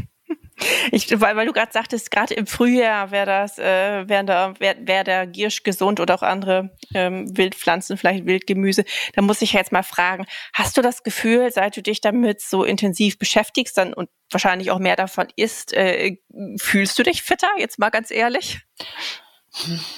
Ich, 0.91 1.09
weil, 1.19 1.35
weil 1.35 1.45
du 1.45 1.53
gerade 1.53 1.71
sagtest, 1.71 2.11
gerade 2.11 2.33
im 2.33 2.47
Frühjahr 2.47 3.11
wäre 3.11 3.25
das, 3.25 3.57
äh, 3.59 4.07
wäre 4.07 4.25
da, 4.25 4.53
wär, 4.59 4.75
wär 4.79 5.03
der 5.03 5.27
Giersch 5.27 5.63
gesund 5.63 5.99
oder 5.99 6.15
auch 6.15 6.21
andere 6.21 6.75
ähm, 6.93 7.35
Wildpflanzen, 7.37 7.97
vielleicht 7.97 8.25
Wildgemüse. 8.25 8.83
Da 9.13 9.21
muss 9.21 9.41
ich 9.41 9.53
jetzt 9.53 9.71
mal 9.71 9.83
fragen, 9.83 10.25
hast 10.53 10.77
du 10.77 10.81
das 10.81 11.03
Gefühl, 11.03 11.51
seit 11.51 11.77
du 11.77 11.81
dich 11.81 12.01
damit 12.01 12.41
so 12.41 12.63
intensiv 12.63 13.17
beschäftigst 13.17 13.77
dann 13.77 13.93
und 13.93 14.09
wahrscheinlich 14.31 14.71
auch 14.71 14.79
mehr 14.79 14.95
davon 14.95 15.27
isst, 15.35 15.73
äh, 15.73 16.17
fühlst 16.57 16.97
du 16.97 17.03
dich 17.03 17.23
fitter, 17.23 17.49
jetzt 17.57 17.79
mal 17.79 17.89
ganz 17.89 18.11
ehrlich? 18.11 18.59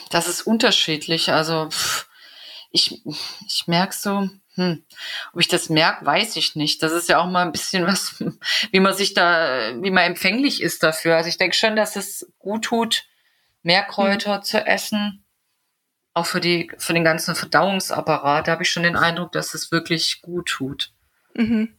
Das 0.10 0.28
ist 0.28 0.42
unterschiedlich. 0.42 1.32
Also 1.32 1.70
ich, 2.72 3.02
ich 3.48 3.68
merke 3.68 3.96
so, 3.96 4.30
hm. 4.56 4.84
Ob 5.34 5.40
ich 5.40 5.48
das 5.48 5.70
merke, 5.70 6.06
weiß 6.06 6.38
ich 6.38 6.56
nicht. 6.56 6.82
Das 6.82 6.94
ist 6.94 7.10
ja 7.10 7.20
auch 7.20 7.30
mal 7.30 7.44
ein 7.44 7.52
bisschen 7.52 7.86
was, 7.86 8.16
wie 8.72 8.80
man 8.80 8.94
sich 8.94 9.14
da, 9.14 9.74
wie 9.82 9.92
man 9.92 10.06
empfänglich 10.06 10.62
ist 10.62 10.82
dafür. 10.82 11.18
Also 11.18 11.30
ich 11.30 11.38
denke 11.38 11.56
schon, 11.56 11.76
dass 11.76 11.96
es 11.96 12.32
gut 12.40 12.66
tut, 12.66 13.06
Meerkräuter 13.64 14.38
mhm. 14.38 14.44
zu 14.44 14.66
essen. 14.66 15.26
Auch 16.14 16.26
für 16.26 16.40
die, 16.40 16.72
für 16.78 16.94
den 16.94 17.04
ganzen 17.04 17.36
Verdauungsapparat. 17.36 18.48
Da 18.48 18.54
habe 18.54 18.64
ich 18.64 18.72
schon 18.72 18.84
den 18.84 18.96
Eindruck, 18.96 19.34
dass 19.34 19.54
es 19.54 19.72
wirklich 19.72 20.22
gut 20.22 20.48
tut. 20.48 20.94
Mhm. 21.34 21.75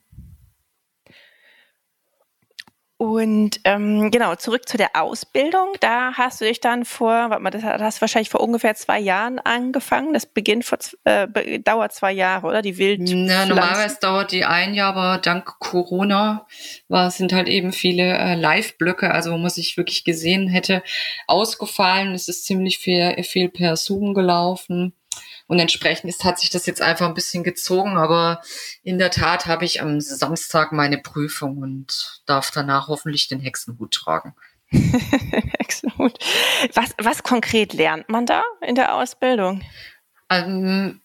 Und 2.98 3.60
ähm, 3.64 4.10
genau, 4.10 4.36
zurück 4.36 4.66
zu 4.66 4.78
der 4.78 4.96
Ausbildung. 4.96 5.74
Da 5.80 6.14
hast 6.14 6.40
du 6.40 6.46
dich 6.46 6.60
dann 6.60 6.86
vor, 6.86 7.28
warte 7.28 7.42
mal, 7.42 7.50
das 7.50 7.62
hast 7.62 7.98
du 7.98 8.00
wahrscheinlich 8.00 8.30
vor 8.30 8.40
ungefähr 8.40 8.74
zwei 8.74 8.98
Jahren 8.98 9.38
angefangen. 9.38 10.14
Das 10.14 10.24
beginnt 10.24 10.64
vor, 10.64 10.78
äh, 11.04 11.58
dauert 11.60 11.92
zwei 11.92 12.12
Jahre, 12.12 12.46
oder? 12.46 12.62
Die 12.62 12.78
Wild. 12.78 13.06
Ja, 13.06 13.44
normalerweise 13.44 13.98
dauert 14.00 14.32
die 14.32 14.46
ein 14.46 14.72
Jahr, 14.72 14.96
aber 14.96 15.18
dank 15.18 15.44
Corona 15.58 16.46
war, 16.88 17.10
sind 17.10 17.34
halt 17.34 17.48
eben 17.48 17.72
viele 17.72 18.16
äh, 18.16 18.34
Live-Blöcke, 18.34 19.10
also 19.10 19.32
wo 19.32 19.36
man 19.36 19.50
sich 19.50 19.76
wirklich 19.76 20.04
gesehen 20.04 20.48
hätte, 20.48 20.82
ausgefallen. 21.26 22.14
Es 22.14 22.28
ist 22.28 22.46
ziemlich 22.46 22.78
viel, 22.78 23.22
viel 23.24 23.50
per 23.50 23.76
Zoom 23.76 24.14
gelaufen. 24.14 24.94
Und 25.46 25.60
entsprechend 25.60 26.10
ist, 26.10 26.24
hat 26.24 26.40
sich 26.40 26.50
das 26.50 26.66
jetzt 26.66 26.82
einfach 26.82 27.06
ein 27.06 27.14
bisschen 27.14 27.44
gezogen. 27.44 27.96
Aber 27.96 28.40
in 28.82 28.98
der 28.98 29.10
Tat 29.10 29.46
habe 29.46 29.64
ich 29.64 29.80
am 29.80 30.00
Samstag 30.00 30.72
meine 30.72 30.98
Prüfung 30.98 31.58
und 31.58 32.22
darf 32.26 32.50
danach 32.50 32.88
hoffentlich 32.88 33.28
den 33.28 33.40
Hexenhut 33.40 33.92
tragen. 33.92 34.34
Hexenhut. 34.70 36.18
Was, 36.74 36.90
was 36.98 37.22
konkret 37.22 37.72
lernt 37.72 38.08
man 38.08 38.26
da 38.26 38.42
in 38.60 38.74
der 38.74 38.94
Ausbildung? 38.94 39.62
Ähm, 40.28 41.00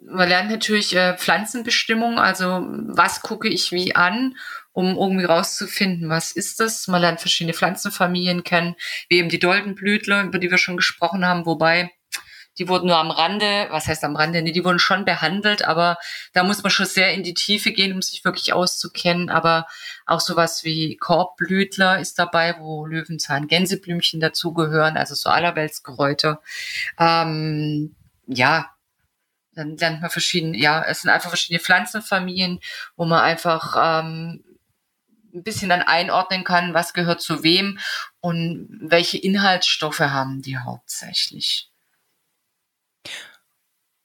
man 0.00 0.28
lernt 0.28 0.50
natürlich 0.50 0.96
äh, 0.96 1.16
Pflanzenbestimmung, 1.16 2.18
also 2.18 2.66
was 2.70 3.20
gucke 3.20 3.48
ich 3.48 3.72
wie 3.72 3.94
an, 3.94 4.36
um 4.72 4.96
irgendwie 4.96 5.24
rauszufinden, 5.24 6.08
was 6.08 6.32
ist 6.32 6.60
das. 6.60 6.88
Man 6.88 7.02
lernt 7.02 7.20
verschiedene 7.20 7.52
Pflanzenfamilien 7.52 8.44
kennen, 8.44 8.76
wie 9.08 9.18
eben 9.18 9.28
die 9.28 9.38
Doldenblütler, 9.38 10.22
über 10.22 10.38
die 10.38 10.50
wir 10.50 10.58
schon 10.58 10.76
gesprochen 10.76 11.26
haben, 11.26 11.44
wobei 11.44 11.90
die 12.58 12.68
wurden 12.68 12.88
nur 12.88 12.96
am 12.96 13.10
Rande, 13.10 13.68
was 13.70 13.86
heißt 13.86 14.02
am 14.04 14.16
Rande, 14.16 14.42
nee, 14.42 14.52
die 14.52 14.64
wurden 14.64 14.78
schon 14.78 15.04
behandelt, 15.04 15.64
aber 15.64 15.96
da 16.32 16.42
muss 16.42 16.62
man 16.62 16.70
schon 16.70 16.86
sehr 16.86 17.14
in 17.14 17.22
die 17.22 17.34
Tiefe 17.34 17.72
gehen, 17.72 17.92
um 17.92 18.02
sich 18.02 18.24
wirklich 18.24 18.52
auszukennen. 18.52 19.30
Aber 19.30 19.66
auch 20.06 20.20
sowas 20.20 20.64
wie 20.64 20.96
Korbblütler 20.96 22.00
ist 22.00 22.18
dabei, 22.18 22.56
wo 22.58 22.84
Löwenzahn, 22.86 23.46
Gänseblümchen 23.46 24.20
dazugehören, 24.20 24.96
also 24.96 25.14
so 25.14 25.30
allerweltsgeräuter. 25.30 26.40
Ähm, 26.98 27.94
ja, 28.26 28.70
dann 29.54 29.76
lernt 29.76 30.00
man 30.00 30.10
verschiedene, 30.10 30.56
ja, 30.56 30.82
es 30.84 31.02
sind 31.02 31.10
einfach 31.10 31.30
verschiedene 31.30 31.60
Pflanzenfamilien, 31.60 32.60
wo 32.96 33.04
man 33.04 33.20
einfach 33.20 33.76
ähm, 33.76 34.44
ein 35.34 35.42
bisschen 35.42 35.68
dann 35.68 35.82
einordnen 35.82 36.44
kann, 36.44 36.74
was 36.74 36.92
gehört 36.92 37.20
zu 37.20 37.42
wem 37.42 37.78
und 38.20 38.68
welche 38.80 39.18
Inhaltsstoffe 39.18 40.00
haben 40.00 40.42
die 40.42 40.58
hauptsächlich. 40.58 41.70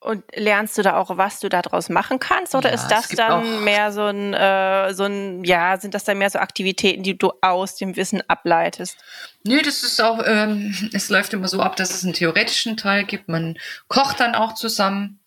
Und 0.04 0.26
lernst 0.36 0.78
du 0.78 0.82
da 0.82 0.98
auch, 0.98 1.16
was 1.16 1.40
du 1.40 1.48
daraus 1.48 1.88
machen 1.88 2.20
kannst? 2.20 2.56
Oder 2.56 2.70
ja, 2.70 2.76
ist 2.76 2.88
das 2.90 3.08
dann 3.08 3.64
mehr 3.64 3.94
so 3.94 4.04
ein, 4.04 4.34
äh, 4.34 4.94
so 4.94 5.06
ein, 5.06 5.46
ja, 5.46 5.78
sind 5.78 5.94
das 5.94 6.04
dann 6.04 6.18
mehr 6.18 6.30
so 6.30 6.40
Aktivitäten, 6.40 7.04
die 7.04 7.18
du 7.18 7.32
aus 7.42 7.78
dem 7.78 7.96
Wissen 7.96 8.22
ableitest? 8.28 8.98
Nee, 9.44 9.62
das 9.62 9.82
ist 9.82 10.02
auch, 10.02 10.22
ähm, 10.26 10.76
es 10.94 11.08
läuft 11.08 11.32
immer 11.32 11.48
so 11.48 11.62
ab, 11.62 11.78
dass 11.78 11.92
es 11.92 12.04
einen 12.04 12.14
theoretischen 12.14 12.76
Teil 12.76 13.06
gibt. 13.06 13.30
Man 13.30 13.58
kocht 13.88 14.20
dann 14.20 14.36
auch 14.36 14.56
zusammen. 14.56 15.22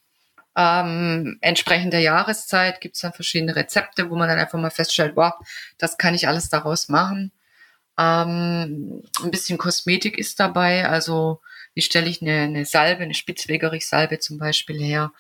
Ähm, 0.54 1.38
entsprechend 1.40 1.94
der 1.94 2.00
Jahreszeit 2.00 2.82
gibt 2.82 2.96
es 2.96 3.00
dann 3.00 3.14
verschiedene 3.14 3.56
Rezepte, 3.56 4.10
wo 4.10 4.16
man 4.16 4.28
dann 4.28 4.38
einfach 4.38 4.58
mal 4.58 4.70
feststellt, 4.70 5.16
wow, 5.16 5.32
das 5.78 5.96
kann 5.96 6.14
ich 6.14 6.28
alles 6.28 6.50
daraus 6.50 6.90
machen. 6.90 7.32
Ähm, 7.98 9.02
ein 9.22 9.30
bisschen 9.30 9.56
Kosmetik 9.56 10.18
ist 10.18 10.38
dabei, 10.38 10.86
also 10.86 11.40
wie 11.76 11.82
stelle 11.82 12.08
ich 12.08 12.22
eine, 12.22 12.40
eine 12.40 12.64
Salbe, 12.64 13.02
eine 13.02 13.12
Spitzwegerich-Salbe 13.12 14.18
zum 14.18 14.38
Beispiel 14.38 14.82
her? 14.82 15.12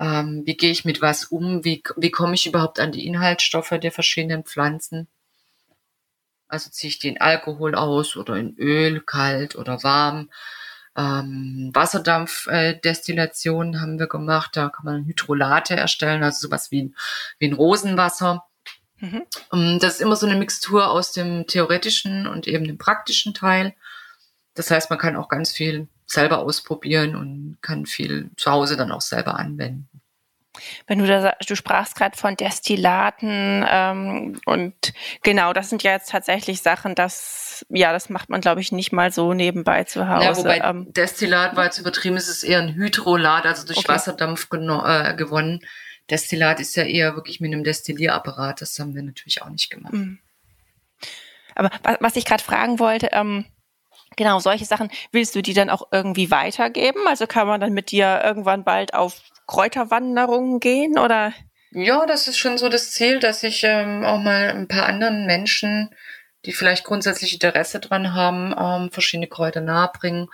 Ähm, 0.00 0.42
wie 0.44 0.56
gehe 0.56 0.72
ich 0.72 0.84
mit 0.84 1.00
was 1.00 1.26
um? 1.26 1.64
Wie, 1.64 1.84
wie 1.96 2.10
komme 2.10 2.34
ich 2.34 2.46
überhaupt 2.46 2.80
an 2.80 2.90
die 2.90 3.06
Inhaltsstoffe 3.06 3.78
der 3.80 3.92
verschiedenen 3.92 4.42
Pflanzen? 4.42 5.06
Also 6.48 6.68
ziehe 6.68 6.88
ich 6.88 6.98
den 6.98 7.20
Alkohol 7.20 7.76
aus 7.76 8.16
oder 8.16 8.34
in 8.34 8.56
Öl, 8.58 9.02
kalt 9.02 9.54
oder 9.54 9.84
warm. 9.84 10.30
Ähm, 10.96 11.70
Wasserdampfdestillation 11.72 13.74
äh, 13.74 13.78
haben 13.78 14.00
wir 14.00 14.08
gemacht. 14.08 14.56
Da 14.56 14.70
kann 14.70 14.84
man 14.84 15.06
Hydrolate 15.06 15.76
erstellen, 15.76 16.24
also 16.24 16.48
sowas 16.48 16.72
wie 16.72 16.82
ein, 16.82 16.96
wie 17.38 17.46
ein 17.46 17.54
Rosenwasser. 17.54 18.44
Mhm. 18.98 19.22
Ähm, 19.52 19.78
das 19.80 19.94
ist 19.94 20.00
immer 20.00 20.16
so 20.16 20.26
eine 20.26 20.36
Mixtur 20.36 20.90
aus 20.90 21.12
dem 21.12 21.46
theoretischen 21.46 22.26
und 22.26 22.48
eben 22.48 22.64
dem 22.64 22.78
praktischen 22.78 23.32
Teil. 23.32 23.76
Das 24.54 24.70
heißt, 24.70 24.90
man 24.90 24.98
kann 24.98 25.16
auch 25.16 25.28
ganz 25.28 25.52
viel 25.52 25.88
selber 26.06 26.38
ausprobieren 26.38 27.16
und 27.16 27.58
kann 27.60 27.86
viel 27.86 28.30
zu 28.36 28.50
Hause 28.50 28.76
dann 28.76 28.92
auch 28.92 29.00
selber 29.00 29.38
anwenden. 29.38 29.88
Wenn 30.86 31.00
du 31.00 31.06
da, 31.06 31.34
du 31.46 31.56
sprachst 31.56 31.96
gerade 31.96 32.16
von 32.16 32.36
Destillaten 32.36 33.64
ähm, 33.68 34.40
und 34.44 34.92
genau, 35.22 35.52
das 35.52 35.68
sind 35.68 35.82
ja 35.82 35.90
jetzt 35.92 36.10
tatsächlich 36.10 36.62
Sachen, 36.62 36.94
das 36.94 37.66
ja, 37.70 37.92
das 37.92 38.08
macht 38.08 38.28
man 38.28 38.40
glaube 38.40 38.60
ich 38.60 38.70
nicht 38.70 38.92
mal 38.92 39.12
so 39.12 39.34
nebenbei 39.34 39.82
zu 39.82 40.08
Hause. 40.08 40.24
Ja, 40.24 40.36
wobei 40.36 40.58
ähm, 40.58 40.92
Destillat, 40.92 41.56
weil 41.56 41.70
es 41.70 41.78
übertrieben 41.78 42.16
ist, 42.16 42.28
ist 42.28 42.44
eher 42.44 42.60
ein 42.60 42.74
Hydrolat, 42.74 43.46
also 43.46 43.66
durch 43.66 43.78
okay. 43.78 43.88
Wasserdampf 43.88 44.48
äh, 44.52 45.14
gewonnen. 45.16 45.60
Destillat 46.08 46.60
ist 46.60 46.76
ja 46.76 46.84
eher 46.84 47.16
wirklich 47.16 47.40
mit 47.40 47.52
einem 47.52 47.64
Destillierapparat, 47.64 48.60
das 48.60 48.78
haben 48.78 48.94
wir 48.94 49.02
natürlich 49.02 49.42
auch 49.42 49.48
nicht 49.48 49.70
gemacht. 49.70 49.94
Mhm. 49.94 50.20
Aber 51.56 51.70
was, 51.82 51.96
was 52.00 52.16
ich 52.16 52.24
gerade 52.24 52.42
fragen 52.42 52.78
wollte, 52.78 53.08
ähm, 53.12 53.46
Genau, 54.16 54.38
solche 54.38 54.64
Sachen 54.64 54.90
willst 55.12 55.34
du 55.34 55.42
die 55.42 55.54
dann 55.54 55.70
auch 55.70 55.88
irgendwie 55.90 56.30
weitergeben? 56.30 57.00
Also 57.06 57.26
kann 57.26 57.46
man 57.46 57.60
dann 57.60 57.72
mit 57.72 57.90
dir 57.90 58.22
irgendwann 58.24 58.64
bald 58.64 58.94
auf 58.94 59.20
Kräuterwanderungen 59.46 60.60
gehen 60.60 60.98
oder? 60.98 61.32
Ja, 61.72 62.06
das 62.06 62.28
ist 62.28 62.38
schon 62.38 62.56
so 62.56 62.68
das 62.68 62.92
Ziel, 62.92 63.18
dass 63.18 63.42
ich 63.42 63.64
ähm, 63.64 64.04
auch 64.04 64.20
mal 64.20 64.50
ein 64.50 64.68
paar 64.68 64.86
anderen 64.86 65.26
Menschen, 65.26 65.90
die 66.46 66.52
vielleicht 66.52 66.84
grundsätzlich 66.84 67.34
Interesse 67.34 67.80
dran 67.80 68.14
haben, 68.14 68.54
ähm, 68.56 68.92
verschiedene 68.92 69.26
Kräuter 69.26 69.60
nahebringen. 69.60 70.28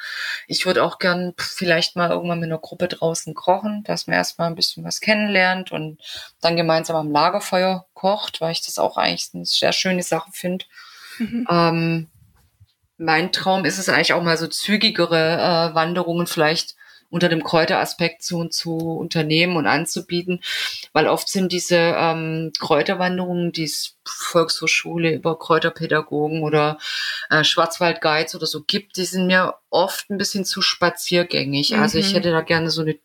Ich 0.48 0.66
würde 0.66 0.84
auch 0.84 0.98
gern 0.98 1.32
vielleicht 1.38 1.96
mal 1.96 2.10
irgendwann 2.10 2.40
mit 2.40 2.48
einer 2.48 2.58
Gruppe 2.58 2.88
draußen 2.88 3.34
kochen, 3.34 3.84
dass 3.84 4.06
man 4.06 4.16
erstmal 4.16 4.48
ein 4.48 4.54
bisschen 4.54 4.84
was 4.84 5.00
kennenlernt 5.00 5.72
und 5.72 5.98
dann 6.42 6.56
gemeinsam 6.56 6.96
am 6.96 7.10
Lagerfeuer 7.10 7.86
kocht, 7.94 8.40
weil 8.40 8.52
ich 8.52 8.64
das 8.64 8.78
auch 8.78 8.96
eigentlich 8.96 9.30
eine 9.32 9.46
sehr 9.46 9.72
schöne 9.72 10.02
Sache 10.02 10.30
finde. 10.32 10.66
Mhm. 11.18 11.46
Ähm, 11.48 12.10
mein 13.00 13.32
Traum 13.32 13.64
ist 13.64 13.78
es 13.78 13.88
eigentlich 13.88 14.12
auch 14.12 14.22
mal 14.22 14.36
so 14.36 14.46
zügigere 14.46 15.70
äh, 15.70 15.74
Wanderungen 15.74 16.26
vielleicht 16.26 16.76
unter 17.08 17.28
dem 17.28 17.42
Kräuteraspekt 17.42 18.22
zu, 18.22 18.44
zu 18.48 18.76
unternehmen 18.76 19.56
und 19.56 19.66
anzubieten, 19.66 20.42
weil 20.92 21.08
oft 21.08 21.28
sind 21.28 21.50
diese 21.50 21.76
ähm, 21.76 22.52
Kräuterwanderungen, 22.60 23.50
die 23.50 23.64
es 23.64 23.96
Volkshochschule 24.04 25.14
über 25.14 25.36
Kräuterpädagogen 25.36 26.42
oder 26.42 26.78
äh, 27.30 27.42
Schwarzwaldguides 27.42 28.36
oder 28.36 28.46
so 28.46 28.62
gibt, 28.62 28.96
die 28.96 29.06
sind 29.06 29.26
mir 29.26 29.54
oft 29.70 30.08
ein 30.10 30.18
bisschen 30.18 30.44
zu 30.44 30.62
spaziergängig. 30.62 31.72
Mhm. 31.72 31.80
Also 31.80 31.98
ich 31.98 32.10
mhm. 32.10 32.16
hätte 32.16 32.30
da 32.30 32.42
gerne 32.42 32.70
so 32.70 32.82
eine 32.82 32.96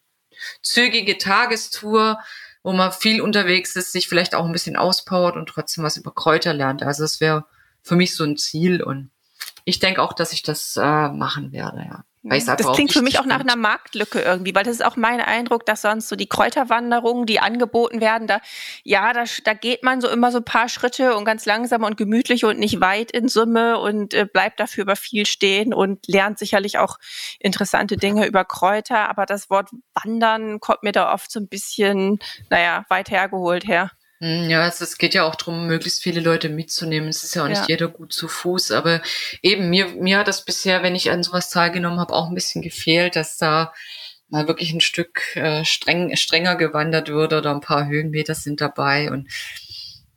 zügige 0.62 1.18
Tagestour, 1.18 2.20
wo 2.62 2.74
man 2.74 2.92
viel 2.92 3.22
unterwegs 3.22 3.76
ist, 3.76 3.92
sich 3.92 4.08
vielleicht 4.08 4.36
auch 4.36 4.46
ein 4.46 4.52
bisschen 4.52 4.76
auspowert 4.76 5.36
und 5.36 5.48
trotzdem 5.48 5.84
was 5.84 5.98
über 5.98 6.14
Kräuter 6.14 6.54
lernt. 6.54 6.84
Also 6.84 7.04
das 7.04 7.22
wäre 7.22 7.46
für 7.82 7.96
mich 7.96 8.14
so 8.14 8.24
ein 8.24 8.38
Ziel 8.38 8.84
und 8.84 9.10
ich 9.66 9.80
denke 9.80 10.02
auch, 10.02 10.14
dass 10.14 10.32
ich 10.32 10.44
das 10.44 10.78
äh, 10.78 11.10
machen 11.10 11.52
werde, 11.52 11.80
ja. 11.80 12.04
Weil 12.28 12.40
ich 12.40 12.46
das 12.46 12.72
klingt 12.74 12.92
für 12.92 13.04
mich 13.04 13.20
auch 13.20 13.26
nach 13.26 13.42
einer 13.42 13.56
Marktlücke 13.56 14.20
irgendwie, 14.20 14.56
weil 14.56 14.64
das 14.64 14.74
ist 14.74 14.86
auch 14.86 14.96
mein 14.96 15.22
Eindruck, 15.22 15.64
dass 15.68 15.84
sonst 15.84 16.10
so 16.10 16.16
die 16.16 16.26
Kräuterwanderungen, 16.26 17.28
die 17.28 17.40
angeboten 17.40 18.02
werden, 18.02 18.28
da, 18.28 18.40
ja, 18.84 19.14
da, 19.14 19.26
da 19.44 19.54
geht 19.54 19.84
man 19.84 20.02
so 20.02 20.10
immer 20.10 20.32
so 20.32 20.40
ein 20.40 20.44
paar 20.44 20.68
Schritte 20.68 21.16
und 21.16 21.26
ganz 21.26 21.46
langsam 21.46 21.84
und 21.84 21.98
gemütlich 21.98 22.44
und 22.44 22.58
nicht 22.58 22.82
weit 22.82 23.12
in 23.12 23.28
Summe 23.28 23.78
und 23.78 24.16
äh, 24.16 24.26
bleibt 24.26 24.60
dafür 24.60 24.86
über 24.86 24.96
viel 24.96 25.28
stehen 25.28 25.72
und 25.72 26.08
lernt 26.08 26.40
sicherlich 26.40 26.80
auch 26.80 26.98
interessante 27.40 27.96
Dinge 27.96 28.26
über 28.26 28.44
Kräuter. 28.44 29.08
Aber 29.08 29.28
das 29.28 29.52
Wort 29.52 29.70
Wandern 29.94 30.60
kommt 30.60 30.82
mir 30.82 30.94
da 30.94 31.14
oft 31.14 31.32
so 31.32 31.40
ein 31.40 31.48
bisschen, 31.48 32.18
naja, 32.50 32.86
weit 32.90 33.12
hergeholt 33.12 33.68
her. 33.68 33.92
Hm, 34.20 34.50
ja, 34.50 34.66
es, 34.68 34.80
es 34.82 34.98
geht 34.98 35.14
ja 35.14 35.24
auch 35.24 35.36
darum, 35.36 35.68
möglichst 35.68 36.02
viele 36.02 36.22
Leute 36.22 36.50
mitzunehmen. 36.50 37.10
Es 37.10 37.24
ist 37.24 37.36
ja 37.36 37.44
auch 37.44 37.50
nicht 37.50 37.62
ja. 37.62 37.68
jeder 37.68 37.88
gut 37.90 38.14
zu 38.14 38.28
Fuß, 38.28 38.72
aber 38.72 39.02
eben 39.42 39.70
mir, 39.70 39.88
mir 39.88 40.20
hat 40.20 40.28
das 40.28 40.46
bisher, 40.46 40.84
wenn 40.84 40.96
ich 40.96 41.12
an 41.12 41.24
sowas 41.24 41.50
teilgenommen 41.50 42.00
habe, 42.00 42.14
auch 42.14 42.30
ein 42.30 42.36
bisschen 42.36 42.62
gefehlt, 42.62 43.16
dass 43.16 43.38
da 43.38 43.74
mal 44.30 44.48
wirklich 44.48 44.72
ein 44.74 44.82
Stück 44.82 45.36
äh, 45.36 45.66
streng, 45.66 46.16
strenger 46.16 46.56
gewandert 46.56 47.10
würde 47.10 47.38
oder 47.38 47.52
ein 47.52 47.62
paar 47.62 47.88
Höhenmeter 47.88 48.36
sind 48.36 48.62
dabei 48.62 49.12
und 49.12 49.30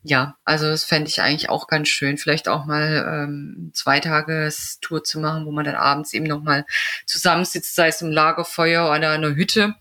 ja, 0.05 0.37
also 0.45 0.69
das 0.69 0.85
fände 0.85 1.09
ich 1.09 1.21
eigentlich 1.21 1.51
auch 1.51 1.67
ganz 1.67 1.89
schön. 1.89 2.19
Vielleicht 2.19 2.49
auch 2.49 2.65
mal 2.65 3.27
ähm, 3.27 3.73
zwei 3.75 4.01
Tagestour 4.01 5.05
zu 5.05 5.21
machen, 5.21 5.45
wo 5.45 5.51
man 5.51 5.65
dann 5.65 5.75
abends 5.75 6.15
eben 6.15 6.25
nochmal 6.25 6.65
zusammensitzt, 7.05 7.75
sei 7.75 7.89
es 7.89 8.01
im 8.01 8.11
Lagerfeuer 8.11 8.89
oder 8.91 9.11
einer 9.11 9.35
Hütte 9.35 9.75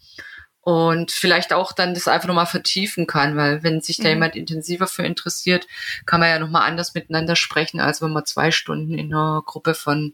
und 0.68 1.14
vielleicht 1.14 1.54
auch 1.54 1.72
dann 1.72 1.94
das 1.94 2.10
einfach 2.10 2.28
nochmal 2.28 2.46
vertiefen 2.46 3.08
kann, 3.08 3.38
weil 3.38 3.64
wenn 3.64 3.80
sich 3.80 3.96
da 3.96 4.04
mhm. 4.04 4.10
jemand 4.10 4.36
intensiver 4.36 4.86
für 4.86 5.06
interessiert, 5.06 5.66
kann 6.06 6.20
man 6.20 6.28
ja 6.28 6.40
nochmal 6.40 6.68
anders 6.68 6.94
miteinander 6.94 7.38
sprechen, 7.38 7.80
als 7.80 8.02
wenn 8.02 8.12
man 8.12 8.26
zwei 8.26 8.52
Stunden 8.52 8.94
in 8.94 9.14
einer 9.14 9.42
Gruppe 9.46 9.76
von 9.76 10.14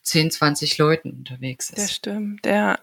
10, 0.00 0.30
20 0.30 0.78
Leuten 0.78 1.10
unterwegs 1.10 1.68
ist. 1.68 1.76
Das 1.76 1.92
stimmt, 1.92 2.46
ja. 2.46 2.78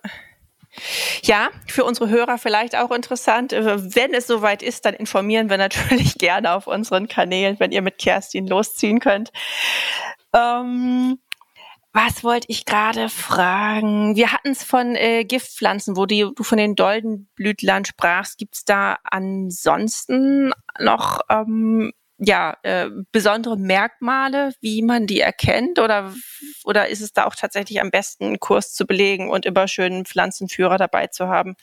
Ja, 1.23 1.49
für 1.65 1.83
unsere 1.83 2.09
Hörer 2.09 2.37
vielleicht 2.37 2.75
auch 2.75 2.91
interessant. 2.91 3.53
Wenn 3.53 4.13
es 4.13 4.27
soweit 4.27 4.61
ist, 4.61 4.85
dann 4.85 4.93
informieren 4.93 5.49
wir 5.49 5.57
natürlich 5.57 6.13
gerne 6.19 6.53
auf 6.53 6.67
unseren 6.67 7.07
Kanälen, 7.07 7.59
wenn 7.59 7.71
ihr 7.71 7.81
mit 7.81 7.97
Kerstin 7.97 8.45
losziehen 8.45 8.99
könnt. 8.99 9.31
Ähm, 10.31 11.17
was 11.91 12.23
wollte 12.23 12.47
ich 12.49 12.65
gerade 12.65 13.09
fragen? 13.09 14.15
Wir 14.15 14.31
hatten 14.31 14.49
es 14.49 14.63
von 14.63 14.95
äh, 14.95 15.23
Giftpflanzen, 15.25 15.97
wo 15.97 16.05
die, 16.05 16.27
du 16.35 16.43
von 16.43 16.57
den 16.57 16.75
Doldenblütlern 16.75 17.85
sprachst. 17.85 18.37
Gibt 18.37 18.55
es 18.55 18.65
da 18.65 18.97
ansonsten 19.03 20.51
noch 20.79 21.21
ähm, 21.29 21.91
ja, 22.19 22.57
äh, 22.63 22.89
besondere 23.11 23.57
Merkmale, 23.57 24.51
wie 24.61 24.81
man 24.83 25.07
die 25.07 25.21
erkennt? 25.21 25.79
Oder, 25.79 26.13
oder 26.63 26.89
ist 26.89 27.01
es 27.01 27.13
da 27.13 27.25
auch 27.25 27.35
tatsächlich 27.35 27.81
am 27.81 27.91
besten, 27.91 28.25
einen 28.25 28.39
Kurs 28.39 28.73
zu 28.73 28.85
belegen 28.85 29.29
und 29.29 29.45
immer 29.45 29.67
schönen 29.67 30.05
Pflanzenführer 30.05 30.77
dabei 30.77 31.07
zu 31.07 31.27
haben? 31.27 31.55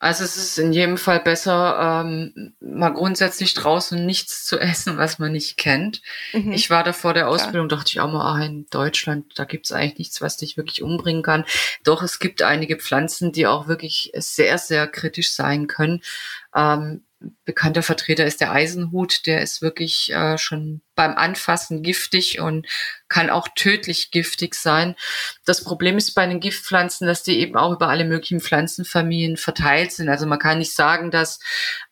Also 0.00 0.22
es 0.22 0.36
ist 0.36 0.58
in 0.58 0.72
jedem 0.72 0.96
Fall 0.96 1.18
besser, 1.18 2.04
ähm, 2.04 2.54
mal 2.60 2.90
grundsätzlich 2.90 3.54
draußen 3.54 4.06
nichts 4.06 4.44
zu 4.44 4.58
essen, 4.58 4.96
was 4.96 5.18
man 5.18 5.32
nicht 5.32 5.56
kennt. 5.56 6.02
Mhm. 6.32 6.52
Ich 6.52 6.70
war 6.70 6.84
da 6.84 6.92
vor 6.92 7.14
der 7.14 7.28
Ausbildung, 7.28 7.66
Klar. 7.66 7.78
dachte 7.78 7.90
ich 7.90 8.00
auch 8.00 8.12
mal, 8.12 8.34
ah, 8.34 8.44
in 8.44 8.66
Deutschland, 8.70 9.36
da 9.36 9.44
gibt's 9.44 9.72
eigentlich 9.72 9.98
nichts, 9.98 10.20
was 10.20 10.36
dich 10.36 10.56
wirklich 10.56 10.82
umbringen 10.82 11.22
kann. 11.22 11.44
Doch 11.82 12.02
es 12.02 12.20
gibt 12.20 12.42
einige 12.42 12.76
Pflanzen, 12.76 13.32
die 13.32 13.48
auch 13.48 13.66
wirklich 13.66 14.12
sehr, 14.14 14.58
sehr 14.58 14.86
kritisch 14.86 15.32
sein 15.32 15.66
können. 15.66 16.00
Ähm, 16.54 17.02
bekannter 17.44 17.82
Vertreter 17.82 18.24
ist 18.24 18.40
der 18.40 18.52
Eisenhut. 18.52 19.26
Der 19.26 19.42
ist 19.42 19.60
wirklich 19.62 20.12
äh, 20.12 20.38
schon 20.38 20.82
beim 20.94 21.16
Anfassen 21.16 21.82
giftig 21.82 22.40
und 22.40 22.66
kann 23.08 23.30
auch 23.30 23.48
tödlich 23.54 24.10
giftig 24.10 24.54
sein. 24.54 24.94
Das 25.44 25.64
Problem 25.64 25.96
ist 25.96 26.14
bei 26.14 26.26
den 26.26 26.40
Giftpflanzen, 26.40 27.06
dass 27.06 27.22
die 27.22 27.38
eben 27.38 27.56
auch 27.56 27.72
über 27.72 27.88
alle 27.88 28.04
möglichen 28.04 28.40
Pflanzenfamilien 28.40 29.36
verteilt 29.36 29.92
sind. 29.92 30.08
Also 30.08 30.26
man 30.26 30.38
kann 30.38 30.58
nicht 30.58 30.74
sagen, 30.74 31.10
dass 31.10 31.40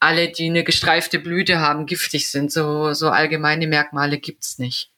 alle, 0.00 0.30
die 0.30 0.46
eine 0.46 0.64
gestreifte 0.64 1.18
Blüte 1.18 1.60
haben, 1.60 1.86
giftig 1.86 2.30
sind. 2.30 2.52
So, 2.52 2.92
so 2.92 3.10
allgemeine 3.10 3.66
Merkmale 3.66 4.18
gibt's 4.18 4.58
nicht. 4.58 4.90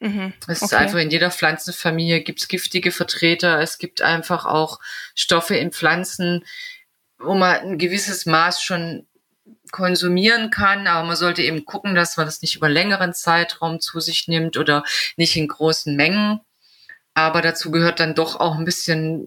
Mhm, 0.00 0.32
es 0.48 0.62
ist 0.62 0.72
einfach 0.72 0.98
in 0.98 1.10
jeder 1.10 1.30
Pflanzenfamilie 1.30 2.22
gibt's 2.22 2.48
giftige 2.48 2.90
Vertreter. 2.90 3.60
Es 3.60 3.76
gibt 3.76 4.00
einfach 4.00 4.46
auch 4.46 4.80
Stoffe 5.14 5.56
in 5.56 5.72
Pflanzen, 5.72 6.44
wo 7.18 7.34
man 7.34 7.56
ein 7.58 7.78
gewisses 7.78 8.24
Maß 8.24 8.62
schon 8.62 9.06
konsumieren 9.72 10.50
kann, 10.50 10.86
aber 10.86 11.06
man 11.06 11.16
sollte 11.16 11.42
eben 11.42 11.64
gucken, 11.64 11.94
dass 11.94 12.16
man 12.16 12.26
das 12.26 12.42
nicht 12.42 12.56
über 12.56 12.68
längeren 12.68 13.14
Zeitraum 13.14 13.80
zu 13.80 14.00
sich 14.00 14.28
nimmt 14.28 14.56
oder 14.56 14.84
nicht 15.16 15.36
in 15.36 15.48
großen 15.48 15.94
Mengen. 15.96 16.40
Aber 17.14 17.42
dazu 17.42 17.70
gehört 17.70 18.00
dann 18.00 18.14
doch 18.14 18.38
auch 18.38 18.56
ein 18.56 18.64
bisschen 18.64 19.24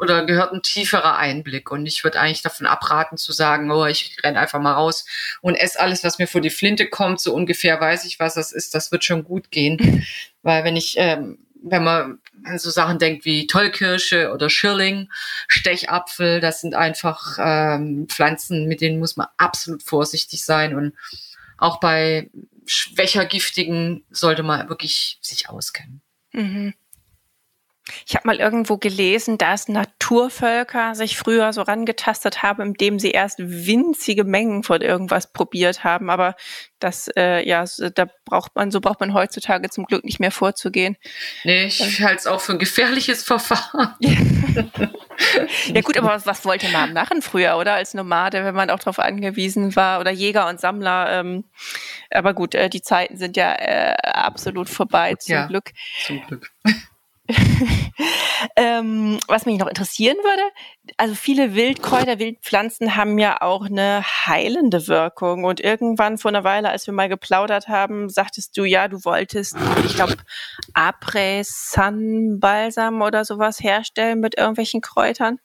oder 0.00 0.26
gehört 0.26 0.52
ein 0.52 0.62
tieferer 0.62 1.16
Einblick. 1.16 1.70
Und 1.70 1.86
ich 1.86 2.04
würde 2.04 2.20
eigentlich 2.20 2.42
davon 2.42 2.66
abraten 2.66 3.16
zu 3.16 3.32
sagen, 3.32 3.70
oh, 3.70 3.86
ich 3.86 4.16
renn 4.22 4.36
einfach 4.36 4.60
mal 4.60 4.72
raus 4.72 5.06
und 5.40 5.54
esse 5.54 5.80
alles, 5.80 6.04
was 6.04 6.18
mir 6.18 6.26
vor 6.26 6.40
die 6.40 6.50
Flinte 6.50 6.88
kommt. 6.88 7.20
So 7.20 7.34
ungefähr 7.34 7.80
weiß 7.80 8.04
ich, 8.04 8.18
was 8.18 8.34
das 8.34 8.52
ist. 8.52 8.74
Das 8.74 8.92
wird 8.92 9.04
schon 9.04 9.24
gut 9.24 9.50
gehen. 9.50 10.04
Weil 10.42 10.64
wenn 10.64 10.76
ich 10.76 10.94
ähm, 10.98 11.38
wenn 11.64 11.82
man 11.84 12.18
an 12.44 12.58
so 12.58 12.70
Sachen 12.70 12.98
denkt 12.98 13.24
wie 13.24 13.46
Tollkirsche 13.46 14.32
oder 14.32 14.50
Schirling, 14.50 15.08
Stechapfel, 15.48 16.40
das 16.40 16.60
sind 16.60 16.74
einfach 16.74 17.38
ähm, 17.40 18.06
Pflanzen, 18.08 18.68
mit 18.68 18.80
denen 18.80 18.98
muss 18.98 19.16
man 19.16 19.28
absolut 19.38 19.82
vorsichtig 19.82 20.44
sein 20.44 20.74
und 20.76 20.94
auch 21.56 21.80
bei 21.80 22.30
schwächer 22.66 23.24
giftigen 23.24 24.04
sollte 24.10 24.42
man 24.42 24.68
wirklich 24.68 25.18
sich 25.22 25.48
auskennen. 25.48 26.02
Mhm. 26.32 26.74
Ich 28.06 28.14
habe 28.14 28.26
mal 28.26 28.40
irgendwo 28.40 28.78
gelesen, 28.78 29.36
dass 29.36 29.68
Natur 29.68 29.93
Naturvölker 30.04 30.94
sich 30.94 31.16
früher 31.16 31.52
so 31.52 31.62
rangetastet 31.62 32.42
haben, 32.42 32.62
indem 32.62 32.98
sie 32.98 33.10
erst 33.10 33.38
winzige 33.38 34.24
Mengen 34.24 34.62
von 34.62 34.82
irgendwas 34.82 35.32
probiert 35.32 35.82
haben. 35.82 36.10
Aber 36.10 36.36
das, 36.78 37.08
äh, 37.16 37.46
ja, 37.46 37.64
da 37.94 38.06
braucht 38.26 38.54
man, 38.54 38.70
so 38.70 38.80
braucht 38.80 39.00
man 39.00 39.14
heutzutage 39.14 39.70
zum 39.70 39.86
Glück 39.86 40.04
nicht 40.04 40.20
mehr 40.20 40.30
vorzugehen. 40.30 40.96
Nee, 41.44 41.66
ich 41.66 42.02
halte 42.02 42.18
es 42.18 42.26
auch 42.26 42.40
für 42.40 42.52
ein 42.52 42.58
gefährliches 42.58 43.22
Verfahren. 43.22 43.94
ja 44.00 45.80
gut, 45.80 45.96
aber 45.96 46.08
was, 46.08 46.26
was 46.26 46.44
wollte 46.44 46.68
man 46.68 46.92
machen 46.92 47.22
früher, 47.22 47.56
oder? 47.56 47.74
Als 47.74 47.94
Nomade, 47.94 48.44
wenn 48.44 48.54
man 48.54 48.68
auch 48.68 48.78
darauf 48.78 48.98
angewiesen 48.98 49.74
war, 49.74 50.00
oder 50.00 50.10
Jäger 50.10 50.48
und 50.48 50.60
Sammler. 50.60 51.20
Ähm, 51.20 51.44
aber 52.10 52.34
gut, 52.34 52.54
äh, 52.54 52.68
die 52.68 52.82
Zeiten 52.82 53.16
sind 53.16 53.38
ja 53.38 53.54
äh, 53.54 53.94
absolut 54.02 54.68
vorbei, 54.68 55.14
zum 55.14 55.34
ja, 55.34 55.46
Glück. 55.46 55.72
Zum 56.04 56.20
Glück. 56.26 56.50
ähm, 58.56 59.18
was 59.28 59.46
mich 59.46 59.58
noch 59.58 59.68
interessieren 59.68 60.18
würde, 60.18 60.42
also 60.98 61.14
viele 61.14 61.54
Wildkräuter, 61.54 62.18
Wildpflanzen 62.18 62.96
haben 62.96 63.18
ja 63.18 63.40
auch 63.40 63.64
eine 63.64 64.04
heilende 64.04 64.88
Wirkung. 64.88 65.44
Und 65.44 65.60
irgendwann 65.60 66.18
vor 66.18 66.30
einer 66.30 66.44
Weile, 66.44 66.68
als 66.68 66.86
wir 66.86 66.92
mal 66.92 67.08
geplaudert 67.08 67.68
haben, 67.68 68.10
sagtest 68.10 68.54
du 68.56 68.64
ja, 68.64 68.88
du 68.88 69.04
wolltest, 69.04 69.56
ich 69.86 69.94
glaube, 69.94 70.16
Apresan-Balsam 70.74 73.00
oder 73.00 73.24
sowas 73.24 73.60
herstellen 73.60 74.20
mit 74.20 74.36
irgendwelchen 74.36 74.82
Kräutern. 74.82 75.38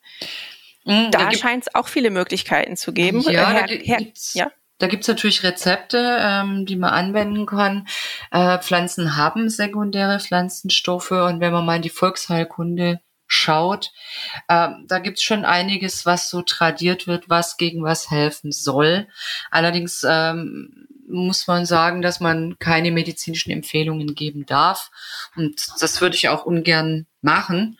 Mhm, 0.83 1.11
da, 1.11 1.31
scheint 1.31 1.67
es 1.67 1.75
auch 1.75 1.87
viele 1.87 2.09
Möglichkeiten 2.09 2.75
zu 2.75 2.91
geben. 2.93 3.21
Ja, 3.21 3.51
her, 3.51 3.67
her, 3.67 4.01
ja? 4.33 4.51
Da 4.79 4.87
gibt's 4.87 5.07
natürlich 5.07 5.43
Rezepte, 5.43 6.17
ähm, 6.21 6.65
die 6.65 6.77
man 6.77 6.91
anwenden 6.91 7.45
kann. 7.45 7.87
Äh, 8.31 8.57
Pflanzen 8.59 9.17
haben 9.17 9.49
sekundäre 9.49 10.19
Pflanzenstoffe 10.19 11.11
und 11.11 11.41
wenn 11.41 11.53
man 11.53 11.65
mal 11.65 11.75
in 11.75 11.81
die 11.81 11.89
Volksheilkunde 11.89 13.01
schaut, 13.27 13.91
äh, 14.47 14.69
da 14.87 14.99
gibt's 14.99 15.21
schon 15.21 15.45
einiges, 15.45 16.05
was 16.05 16.29
so 16.29 16.41
tradiert 16.41 17.07
wird, 17.07 17.29
was 17.29 17.57
gegen 17.57 17.83
was 17.83 18.09
helfen 18.09 18.51
soll. 18.51 19.07
Allerdings 19.51 20.03
ähm, 20.07 20.87
muss 21.07 21.45
man 21.47 21.65
sagen, 21.65 22.01
dass 22.01 22.19
man 22.19 22.57
keine 22.59 22.91
medizinischen 22.91 23.51
Empfehlungen 23.51 24.15
geben 24.15 24.45
darf. 24.45 24.91
Und 25.35 25.61
das 25.81 26.01
würde 26.01 26.15
ich 26.15 26.29
auch 26.29 26.45
ungern 26.45 27.05
machen. 27.21 27.77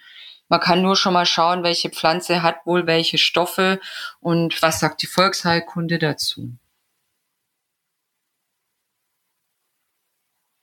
Man 0.50 0.60
kann 0.60 0.82
nur 0.82 0.96
schon 0.96 1.14
mal 1.14 1.28
schauen, 1.28 1.64
welche 1.64 1.90
Pflanze 1.90 2.42
hat 2.42 2.66
wohl 2.66 2.88
welche 2.88 3.20
Stoffe 3.20 3.80
und 4.20 4.62
was 4.62 4.80
sagt 4.80 5.02
die 5.04 5.08
Volksheilkunde 5.08 6.00
dazu. 6.00 6.52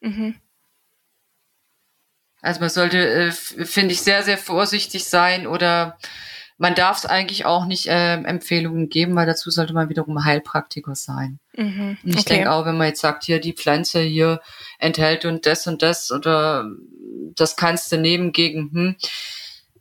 Mhm. 0.06 0.36
Also 2.42 2.60
man 2.60 2.70
sollte, 2.70 2.98
äh, 2.98 3.32
finde 3.32 3.92
ich, 3.92 4.02
sehr, 4.02 4.22
sehr 4.22 4.38
vorsichtig 4.38 5.04
sein 5.04 5.46
oder 5.46 5.98
man 6.58 6.74
darf 6.74 6.98
es 6.98 7.06
eigentlich 7.06 7.44
auch 7.44 7.66
nicht 7.66 7.86
äh, 7.86 8.14
Empfehlungen 8.14 8.88
geben, 8.88 9.14
weil 9.14 9.26
dazu 9.26 9.50
sollte 9.50 9.74
man 9.74 9.88
wiederum 9.88 10.24
Heilpraktiker 10.24 10.94
sein. 10.94 11.38
Mhm, 11.54 11.98
und 12.02 12.10
ich 12.10 12.20
okay. 12.20 12.34
denke 12.34 12.52
auch, 12.52 12.64
wenn 12.64 12.78
man 12.78 12.86
jetzt 12.86 13.00
sagt, 13.00 13.24
hier 13.24 13.40
die 13.40 13.52
Pflanze 13.52 14.00
hier 14.00 14.40
enthält 14.78 15.24
und 15.24 15.44
das 15.44 15.66
und 15.66 15.82
das 15.82 16.10
oder 16.10 16.70
das 17.34 17.56
kannst 17.56 17.92
du 17.92 17.98
nehmen 17.98 18.32
gegen, 18.32 18.70
hm, 18.72 18.96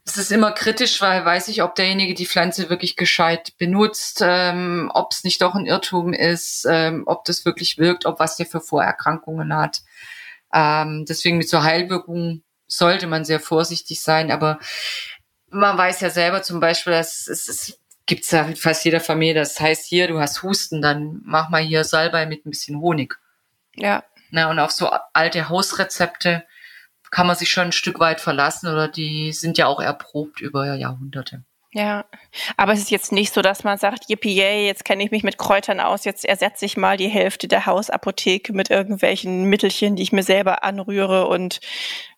es 0.06 0.18
ist 0.18 0.32
immer 0.32 0.52
kritisch, 0.52 1.02
weil 1.02 1.26
weiß 1.26 1.48
ich, 1.48 1.64
ob 1.64 1.76
derjenige 1.76 2.14
die 2.14 2.28
Pflanze 2.28 2.70
wirklich 2.70 2.96
gescheit 2.96 3.54
benutzt, 3.58 4.22
ähm, 4.24 4.92
ob 4.94 5.12
es 5.12 5.24
nicht 5.24 5.42
doch 5.42 5.56
ein 5.56 5.66
Irrtum 5.66 6.14
ist, 6.14 6.68
ähm, 6.70 7.04
ob 7.08 7.26
das 7.26 7.44
wirklich 7.44 7.80
wirkt, 7.80 8.06
ob 8.06 8.20
was 8.20 8.38
der 8.38 8.46
für 8.46 8.62
Vorerkrankungen 8.62 9.56
hat. 9.56 9.82
Ähm, 10.56 11.06
deswegen 11.06 11.38
mit 11.38 11.50
so 11.50 11.64
Heilwirkung 11.64 12.42
sollte 12.66 13.08
man 13.08 13.26
sehr 13.26 13.42
vorsichtig 13.42 14.02
sein, 14.02 14.32
aber 14.32 14.58
man 15.50 15.78
weiß 15.78 16.00
ja 16.02 16.10
selber 16.10 16.42
zum 16.42 16.60
Beispiel, 16.60 16.94
dass 16.94 17.28
es, 17.28 17.48
es 17.48 17.80
gibt's 18.06 18.32
ja 18.32 18.44
in 18.44 18.56
fast 18.56 18.86
jeder 18.86 19.02
Familie, 19.02 19.36
das 19.36 19.60
heißt 19.60 19.86
hier, 19.86 20.08
du 20.08 20.20
hast 20.20 20.44
Husten, 20.44 20.82
dann 20.82 21.22
mach 21.24 21.50
mal 21.50 21.62
hier 21.62 21.84
Salbei 21.84 22.26
mit 22.26 22.46
ein 22.46 22.52
bisschen 22.52 22.80
Honig. 22.80 23.20
Ja. 23.76 24.04
Na, 24.32 24.50
und 24.50 24.60
auf 24.60 24.72
so 24.72 24.90
alte 25.14 25.50
Hausrezepte 25.50 26.46
kann 27.12 27.28
man 27.28 27.36
sich 27.36 27.50
schon 27.50 27.66
ein 27.66 27.72
Stück 27.72 28.00
weit 28.00 28.22
verlassen 28.22 28.68
oder 28.68 28.88
die 28.88 29.34
sind 29.34 29.58
ja 29.58 29.68
auch 29.68 29.80
erprobt 29.80 30.42
über 30.42 30.74
Jahrhunderte. 30.76 31.44
Ja, 31.76 32.06
aber 32.56 32.72
es 32.72 32.80
ist 32.80 32.90
jetzt 32.90 33.12
nicht 33.12 33.34
so, 33.34 33.42
dass 33.42 33.66
man 33.66 33.78
sagt, 33.78 34.06
yippie, 34.08 34.34
yay, 34.34 34.66
jetzt 34.66 34.86
kenne 34.86 35.04
ich 35.04 35.12
mich 35.12 35.24
mit 35.24 35.38
Kräutern 35.38 35.82
aus, 35.82 36.06
jetzt 36.06 36.24
ersetze 36.24 36.64
ich 36.64 36.78
mal 36.78 36.96
die 36.96 37.10
Hälfte 37.10 37.50
der 37.50 37.66
Hausapotheke 37.66 38.54
mit 38.54 38.70
irgendwelchen 38.70 39.44
Mittelchen, 39.44 39.98
die 39.98 40.04
ich 40.04 40.14
mir 40.14 40.24
selber 40.24 40.64
anrühre 40.64 41.28
und 41.28 41.60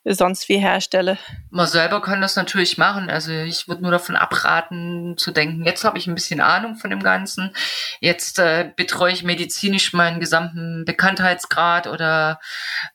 sonst 0.06 0.48
wie 0.48 0.60
herstelle. 0.60 1.18
Man 1.50 1.66
selber 1.66 2.04
kann 2.04 2.22
das 2.22 2.36
natürlich 2.36 2.78
machen. 2.78 3.10
Also 3.10 3.32
ich 3.32 3.68
würde 3.68 3.82
nur 3.82 3.90
davon 3.90 4.16
abraten 4.16 5.16
zu 5.18 5.32
denken, 5.32 5.66
jetzt 5.66 5.84
habe 5.84 5.98
ich 5.98 6.06
ein 6.06 6.14
bisschen 6.14 6.40
Ahnung 6.40 6.76
von 6.76 6.92
dem 6.92 7.02
Ganzen. 7.02 7.52
Jetzt 8.00 8.38
äh, 8.38 8.70
betreue 8.76 9.12
ich 9.12 9.24
medizinisch 9.24 9.92
meinen 9.92 10.20
gesamten 10.20 10.86
Bekanntheitsgrad 10.86 11.88
oder 11.88 12.40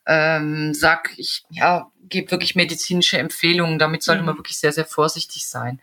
ähm, 0.07 0.75
sag 0.75 1.11
ich, 1.17 1.43
ja, 1.51 1.91
gebe 2.09 2.31
wirklich 2.31 2.55
medizinische 2.55 3.19
Empfehlungen. 3.19 3.81
Damit 3.81 4.05
sollte 4.05 4.21
mhm. 4.21 4.27
man 4.27 4.39
wirklich 4.39 4.59
sehr, 4.59 4.73
sehr 4.73 4.87
vorsichtig 4.87 5.49
sein. 5.49 5.81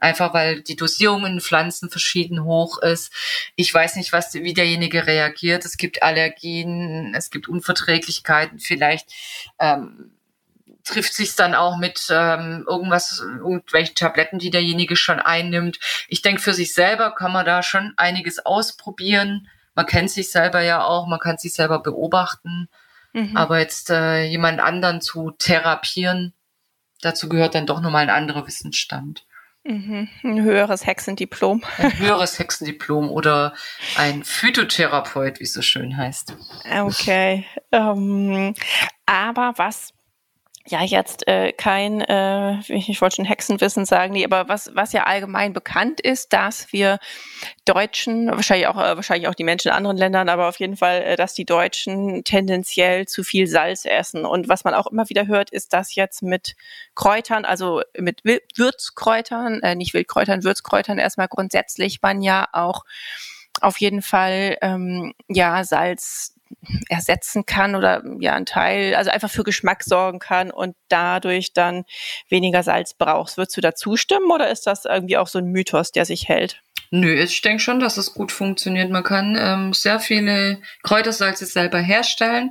Einfach 0.00 0.32
weil 0.32 0.62
die 0.62 0.76
Dosierung 0.76 1.26
in 1.26 1.40
Pflanzen 1.40 1.90
verschieden 1.90 2.44
hoch 2.44 2.78
ist. 2.78 3.12
Ich 3.54 3.72
weiß 3.72 3.96
nicht, 3.96 4.12
was, 4.12 4.32
wie 4.34 4.54
derjenige 4.54 5.06
reagiert. 5.06 5.64
Es 5.66 5.76
gibt 5.76 6.02
Allergien, 6.02 7.14
es 7.14 7.30
gibt 7.30 7.48
Unverträglichkeiten. 7.48 8.58
Vielleicht 8.58 9.12
ähm, 9.58 10.12
trifft 10.84 11.12
sich 11.12 11.36
dann 11.36 11.54
auch 11.54 11.76
mit 11.76 12.06
ähm, 12.10 12.64
irgendwas, 12.66 13.20
irgendwelchen 13.20 13.94
Tabletten, 13.94 14.38
die 14.38 14.50
derjenige 14.50 14.96
schon 14.96 15.20
einnimmt. 15.20 15.78
Ich 16.08 16.22
denke, 16.22 16.40
für 16.40 16.54
sich 16.54 16.72
selber 16.72 17.14
kann 17.14 17.32
man 17.32 17.44
da 17.44 17.62
schon 17.62 17.92
einiges 17.96 18.44
ausprobieren. 18.44 19.48
Man 19.74 19.86
kennt 19.86 20.10
sich 20.10 20.30
selber 20.30 20.62
ja 20.62 20.82
auch, 20.82 21.06
man 21.06 21.20
kann 21.20 21.38
sich 21.38 21.52
selber 21.52 21.80
beobachten. 21.80 22.68
Mhm. 23.12 23.36
Aber 23.36 23.58
jetzt 23.58 23.90
äh, 23.90 24.24
jemand 24.24 24.60
anderen 24.60 25.00
zu 25.00 25.32
therapieren, 25.32 26.32
dazu 27.02 27.28
gehört 27.28 27.54
dann 27.54 27.66
doch 27.66 27.80
nochmal 27.80 28.04
ein 28.04 28.10
anderer 28.10 28.46
Wissensstand. 28.46 29.26
Mhm. 29.64 30.08
Ein 30.22 30.42
höheres 30.42 30.86
Hexendiplom. 30.86 31.62
Ein 31.76 31.98
höheres 31.98 32.38
Hexendiplom 32.38 33.10
oder 33.10 33.54
ein 33.96 34.24
Phytotherapeut, 34.24 35.38
wie 35.38 35.44
es 35.44 35.52
so 35.52 35.62
schön 35.62 35.96
heißt. 35.96 36.34
Okay. 36.82 37.44
Ähm, 37.72 38.54
aber 39.06 39.52
was 39.56 39.92
ja 40.70 40.82
jetzt 40.82 41.26
äh, 41.28 41.52
kein, 41.52 42.00
äh, 42.00 42.60
ich 42.68 43.00
wollte 43.00 43.16
schon 43.16 43.24
Hexenwissen 43.24 43.84
sagen, 43.84 44.12
nee, 44.12 44.24
aber 44.24 44.48
was, 44.48 44.70
was 44.74 44.92
ja 44.92 45.04
allgemein 45.04 45.52
bekannt 45.52 46.00
ist, 46.00 46.32
dass 46.32 46.72
wir 46.72 46.98
Deutschen, 47.64 48.28
wahrscheinlich 48.30 48.68
auch, 48.68 48.76
äh, 48.76 48.96
wahrscheinlich 48.96 49.28
auch 49.28 49.34
die 49.34 49.44
Menschen 49.44 49.68
in 49.68 49.74
anderen 49.74 49.96
Ländern, 49.96 50.28
aber 50.28 50.48
auf 50.48 50.58
jeden 50.60 50.76
Fall, 50.76 51.02
äh, 51.02 51.16
dass 51.16 51.34
die 51.34 51.44
Deutschen 51.44 52.24
tendenziell 52.24 53.06
zu 53.06 53.24
viel 53.24 53.46
Salz 53.46 53.84
essen. 53.84 54.24
Und 54.24 54.48
was 54.48 54.64
man 54.64 54.74
auch 54.74 54.86
immer 54.86 55.08
wieder 55.08 55.26
hört, 55.26 55.50
ist, 55.50 55.72
dass 55.72 55.94
jetzt 55.94 56.22
mit 56.22 56.54
Kräutern, 56.94 57.44
also 57.44 57.82
mit 57.98 58.24
Würzkräutern, 58.24 59.60
äh, 59.62 59.74
nicht 59.74 59.94
Wildkräutern, 59.94 60.44
Würzkräutern 60.44 60.98
erstmal 60.98 61.28
grundsätzlich 61.28 62.00
man 62.02 62.22
ja 62.22 62.46
auch 62.52 62.84
auf 63.60 63.78
jeden 63.78 64.02
Fall 64.02 64.56
ähm, 64.62 65.12
ja 65.28 65.64
Salz 65.64 66.34
ersetzen 66.88 67.46
kann 67.46 67.74
oder 67.74 68.02
ja 68.20 68.34
ein 68.34 68.46
Teil, 68.46 68.94
also 68.94 69.10
einfach 69.10 69.30
für 69.30 69.44
Geschmack 69.44 69.82
sorgen 69.82 70.18
kann 70.18 70.50
und 70.50 70.76
dadurch 70.88 71.52
dann 71.52 71.84
weniger 72.28 72.62
Salz 72.62 72.94
brauchst. 72.94 73.36
Würdest 73.36 73.56
du 73.56 73.60
da 73.60 73.74
zustimmen 73.74 74.30
oder 74.30 74.50
ist 74.50 74.66
das 74.66 74.84
irgendwie 74.84 75.16
auch 75.16 75.28
so 75.28 75.38
ein 75.38 75.46
Mythos, 75.46 75.92
der 75.92 76.04
sich 76.04 76.28
hält? 76.28 76.62
Nö, 76.92 77.14
ich 77.14 77.40
denke 77.42 77.62
schon, 77.62 77.78
dass 77.78 77.96
es 77.96 78.14
gut 78.14 78.32
funktioniert. 78.32 78.90
Man 78.90 79.04
kann 79.04 79.36
ähm, 79.38 79.72
sehr 79.72 80.00
viele 80.00 80.60
Kräutersalze 80.82 81.46
selber 81.46 81.78
herstellen. 81.78 82.50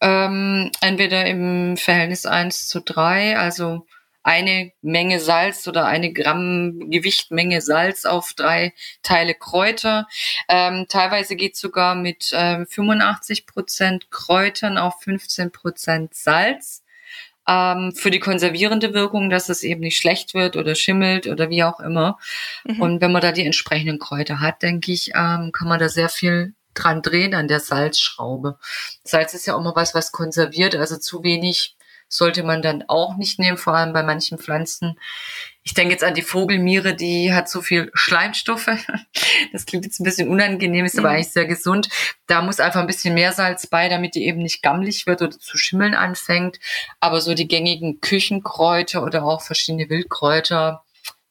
Ähm, 0.00 0.70
entweder 0.80 1.26
im 1.26 1.76
Verhältnis 1.76 2.24
eins 2.24 2.68
zu 2.68 2.80
drei, 2.80 3.36
also 3.36 3.86
eine 4.22 4.72
Menge 4.82 5.20
Salz 5.20 5.66
oder 5.66 5.86
eine 5.86 6.12
Gramm 6.12 6.90
Gewichtmenge 6.90 7.60
Salz 7.60 8.04
auf 8.04 8.32
drei 8.34 8.72
Teile 9.02 9.34
Kräuter. 9.34 10.06
Ähm, 10.48 10.86
teilweise 10.88 11.36
geht 11.36 11.56
sogar 11.56 11.94
mit 11.94 12.30
ähm, 12.32 12.66
85 12.66 13.46
Prozent 13.46 14.10
Kräutern 14.10 14.78
auf 14.78 15.00
15 15.02 15.50
Prozent 15.50 16.14
Salz. 16.14 16.82
Ähm, 17.48 17.92
für 17.96 18.12
die 18.12 18.20
konservierende 18.20 18.94
Wirkung, 18.94 19.28
dass 19.28 19.48
es 19.48 19.64
eben 19.64 19.80
nicht 19.80 19.98
schlecht 19.98 20.32
wird 20.34 20.56
oder 20.56 20.76
schimmelt 20.76 21.26
oder 21.26 21.50
wie 21.50 21.64
auch 21.64 21.80
immer. 21.80 22.18
Mhm. 22.64 22.80
Und 22.80 23.00
wenn 23.00 23.10
man 23.10 23.22
da 23.22 23.32
die 23.32 23.44
entsprechenden 23.44 23.98
Kräuter 23.98 24.40
hat, 24.40 24.62
denke 24.62 24.92
ich, 24.92 25.10
ähm, 25.16 25.50
kann 25.52 25.66
man 25.66 25.80
da 25.80 25.88
sehr 25.88 26.08
viel 26.08 26.54
dran 26.74 27.02
drehen 27.02 27.34
an 27.34 27.48
der 27.48 27.60
Salzschraube. 27.60 28.58
Salz 29.02 29.34
ist 29.34 29.46
ja 29.46 29.54
auch 29.54 29.60
immer 29.60 29.74
was, 29.74 29.94
was 29.94 30.12
konserviert, 30.12 30.76
also 30.76 30.96
zu 30.98 31.24
wenig 31.24 31.76
sollte 32.12 32.42
man 32.42 32.60
dann 32.60 32.84
auch 32.88 33.16
nicht 33.16 33.38
nehmen, 33.38 33.56
vor 33.56 33.74
allem 33.74 33.94
bei 33.94 34.02
manchen 34.02 34.36
Pflanzen. 34.36 34.98
Ich 35.62 35.72
denke 35.72 35.92
jetzt 35.92 36.04
an 36.04 36.14
die 36.14 36.22
Vogelmiere, 36.22 36.94
die 36.94 37.32
hat 37.32 37.48
so 37.48 37.62
viel 37.62 37.90
Schleimstoffe. 37.94 38.68
Das 39.52 39.66
klingt 39.66 39.84
jetzt 39.84 40.00
ein 40.00 40.04
bisschen 40.04 40.28
unangenehm, 40.28 40.84
ist 40.84 40.98
aber 40.98 41.10
mhm. 41.10 41.16
eigentlich 41.16 41.32
sehr 41.32 41.46
gesund. 41.46 41.88
Da 42.26 42.42
muss 42.42 42.60
einfach 42.60 42.80
ein 42.80 42.86
bisschen 42.86 43.12
mehr 43.12 43.32
Salz 43.32 43.66
bei, 43.66 43.88
damit 43.88 44.14
die 44.14 44.24
eben 44.24 44.38
nicht 44.38 44.62
gammelig 44.62 45.06
wird 45.06 45.20
oder 45.20 45.38
zu 45.38 45.58
schimmeln 45.58 45.94
anfängt. 45.94 46.58
Aber 47.00 47.20
so 47.20 47.34
die 47.34 47.48
gängigen 47.48 48.00
Küchenkräuter 48.00 49.02
oder 49.02 49.24
auch 49.24 49.42
verschiedene 49.42 49.90
Wildkräuter, 49.90 50.84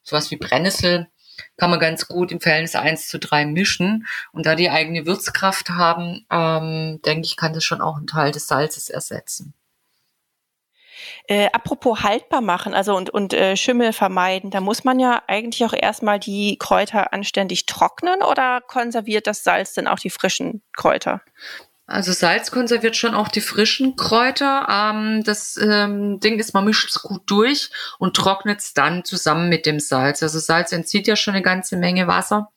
sowas 0.04 0.30
wie 0.30 0.36
Brennnessel 0.36 1.08
kann 1.58 1.72
man 1.72 1.80
ganz 1.80 2.08
gut 2.08 2.32
im 2.32 2.42
Verhältnis 2.42 2.76
1 2.76 3.08
zu 3.08 3.18
3 3.18 3.46
mischen. 3.46 4.06
Und 4.32 4.46
da 4.46 4.56
die 4.56 4.70
eigene 4.70 5.06
Würzkraft 5.06 5.70
haben, 5.70 6.26
ähm, 6.32 7.00
denke 7.06 7.26
ich, 7.26 7.38
kann 7.38 7.54
das 7.54 7.64
schon 7.64 7.82
auch 7.82 7.98
einen 7.98 8.08
Teil 8.08 8.32
des 8.32 8.48
Salzes 8.48 8.90
ersetzen. 8.90 9.54
Äh, 11.28 11.48
apropos 11.54 12.04
haltbar 12.04 12.42
machen, 12.42 12.74
also 12.74 12.96
und, 12.96 13.10
und 13.10 13.34
äh, 13.34 13.56
Schimmel 13.56 13.94
vermeiden, 13.94 14.52
da 14.52 14.62
muss 14.62 14.84
man 14.84 15.00
ja 15.00 15.22
eigentlich 15.28 15.64
auch 15.66 15.74
erstmal 15.74 16.20
die 16.20 16.58
Kräuter 16.58 17.14
anständig 17.14 17.66
trocknen 17.66 18.22
oder 18.22 18.62
konserviert 18.62 19.28
das 19.28 19.44
Salz 19.44 19.74
denn 19.74 19.88
auch 19.88 20.00
die 20.00 20.10
frischen 20.10 20.62
Kräuter? 20.76 21.22
Also 21.92 22.14
Salz 22.14 22.52
konserviert 22.52 22.96
schon 22.96 23.14
auch 23.14 23.28
die 23.28 23.42
frischen 23.42 23.98
Kräuter. 23.98 24.68
Ähm, 24.70 25.24
das 25.26 25.58
ähm, 25.58 26.20
Ding 26.22 26.40
ist, 26.40 26.54
man 26.54 26.64
mischt 26.64 26.90
es 26.90 27.02
gut 27.02 27.24
durch 27.26 27.70
und 28.00 28.16
trocknet 28.16 28.60
es 28.60 28.74
dann 28.74 29.04
zusammen 29.04 29.50
mit 29.50 29.66
dem 29.66 29.80
Salz. 29.80 30.24
Also 30.24 30.40
Salz 30.40 30.72
entzieht 30.72 31.08
ja 31.08 31.18
schon 31.18 31.34
eine 31.34 31.44
ganze 31.44 31.76
Menge 31.76 32.08
Wasser. 32.08 32.50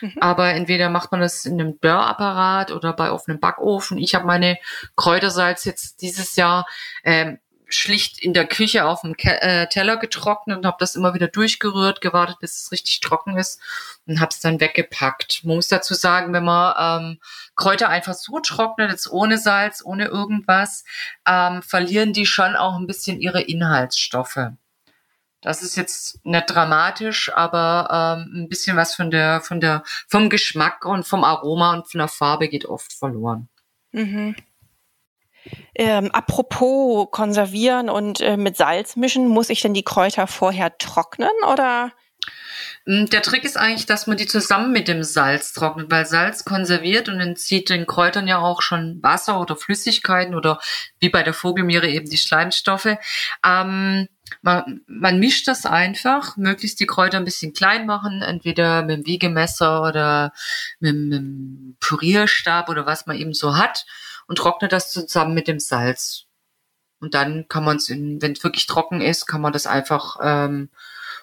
Mhm. 0.00 0.14
Aber 0.20 0.50
entweder 0.50 0.88
macht 0.88 1.12
man 1.12 1.20
das 1.20 1.44
in 1.44 1.60
einem 1.60 1.80
Dörrapparat 1.80 2.70
oder 2.70 2.92
bei 2.92 3.10
offenem 3.10 3.40
Backofen. 3.40 3.98
Ich 3.98 4.14
habe 4.14 4.24
meine 4.24 4.58
Kräutersalz 4.96 5.64
jetzt 5.64 6.00
dieses 6.00 6.36
Jahr 6.36 6.66
ähm, 7.04 7.38
schlicht 7.76 8.18
in 8.18 8.34
der 8.34 8.46
Küche 8.46 8.84
auf 8.84 9.02
dem 9.02 9.16
Ke 9.16 9.40
äh, 9.42 9.68
Teller 9.68 9.96
getrocknet 9.96 10.58
und 10.58 10.66
habe 10.66 10.76
das 10.80 10.94
immer 10.94 11.14
wieder 11.14 11.28
durchgerührt, 11.28 12.00
gewartet, 12.00 12.38
bis 12.40 12.62
es 12.62 12.72
richtig 12.72 13.00
trocken 13.00 13.36
ist 13.36 13.60
und 14.06 14.20
habe 14.20 14.30
es 14.30 14.40
dann 14.40 14.60
weggepackt. 14.60 15.44
Man 15.44 15.56
muss 15.56 15.68
dazu 15.68 15.94
sagen, 15.94 16.32
wenn 16.32 16.44
man 16.44 16.74
ähm, 16.78 17.20
Kräuter 17.54 17.88
einfach 17.88 18.14
so 18.14 18.40
trocknet, 18.40 18.90
jetzt 18.90 19.10
ohne 19.10 19.38
Salz, 19.38 19.82
ohne 19.84 20.06
irgendwas, 20.06 20.84
ähm, 21.26 21.62
verlieren 21.62 22.12
die 22.12 22.26
schon 22.26 22.56
auch 22.56 22.76
ein 22.76 22.86
bisschen 22.86 23.20
ihre 23.20 23.42
Inhaltsstoffe. 23.42 24.50
Das 25.40 25.62
ist 25.62 25.76
jetzt 25.76 26.24
nicht 26.24 26.46
dramatisch, 26.48 27.32
aber 27.32 28.24
ähm, 28.26 28.42
ein 28.42 28.48
bisschen 28.48 28.76
was 28.76 28.94
von 28.94 29.10
der, 29.10 29.40
von 29.40 29.60
der, 29.60 29.82
vom 30.08 30.30
Geschmack 30.30 30.84
und 30.84 31.06
vom 31.06 31.24
Aroma 31.24 31.74
und 31.74 31.90
von 31.90 31.98
der 31.98 32.08
Farbe 32.08 32.48
geht 32.48 32.64
oft 32.64 32.92
verloren. 32.92 33.48
Mhm. 33.92 34.34
Ähm, 35.74 36.10
apropos 36.12 37.08
konservieren 37.10 37.90
und 37.90 38.20
äh, 38.20 38.36
mit 38.36 38.56
Salz 38.56 38.96
mischen, 38.96 39.28
muss 39.28 39.50
ich 39.50 39.60
denn 39.60 39.74
die 39.74 39.84
Kräuter 39.84 40.26
vorher 40.26 40.78
trocknen 40.78 41.30
oder? 41.52 41.92
Mm, 42.86 43.06
der 43.06 43.22
Trick 43.22 43.44
ist 43.44 43.58
eigentlich, 43.58 43.86
dass 43.86 44.06
man 44.06 44.16
die 44.16 44.26
zusammen 44.26 44.72
mit 44.72 44.88
dem 44.88 45.02
Salz 45.02 45.52
trocknet, 45.52 45.90
weil 45.90 46.06
Salz 46.06 46.44
konserviert 46.44 47.08
und 47.08 47.20
entzieht 47.20 47.68
den 47.68 47.86
Kräutern 47.86 48.28
ja 48.28 48.38
auch 48.38 48.62
schon 48.62 49.02
Wasser 49.02 49.40
oder 49.40 49.56
Flüssigkeiten 49.56 50.34
oder 50.34 50.60
wie 51.00 51.10
bei 51.10 51.22
der 51.22 51.34
Vogelmiere 51.34 51.88
eben 51.88 52.08
die 52.08 52.16
Schleimstoffe. 52.16 52.96
Ähm, 53.44 54.08
man, 54.42 54.80
man 54.86 55.18
mischt 55.18 55.46
das 55.48 55.66
einfach, 55.66 56.36
möglichst 56.36 56.80
die 56.80 56.86
Kräuter 56.86 57.18
ein 57.18 57.24
bisschen 57.24 57.52
klein 57.52 57.86
machen, 57.86 58.22
entweder 58.22 58.82
mit 58.82 58.98
dem 58.98 59.06
Wiegemesser 59.06 59.82
oder 59.82 60.32
mit, 60.80 60.94
mit 60.94 61.18
dem 61.18 61.76
Pürierstab 61.80 62.68
oder 62.68 62.86
was 62.86 63.06
man 63.06 63.16
eben 63.16 63.34
so 63.34 63.56
hat 63.56 63.84
und 64.26 64.36
trocknet 64.36 64.72
das 64.72 64.90
zusammen 64.90 65.34
mit 65.34 65.48
dem 65.48 65.60
Salz. 65.60 66.24
Und 67.00 67.14
dann 67.14 67.46
kann 67.48 67.64
man 67.64 67.76
es, 67.76 67.90
wenn 67.90 68.18
es 68.20 68.42
wirklich 68.42 68.66
trocken 68.66 69.00
ist, 69.00 69.26
kann 69.26 69.40
man 69.40 69.52
das 69.52 69.66
einfach 69.66 70.16
ähm, 70.22 70.70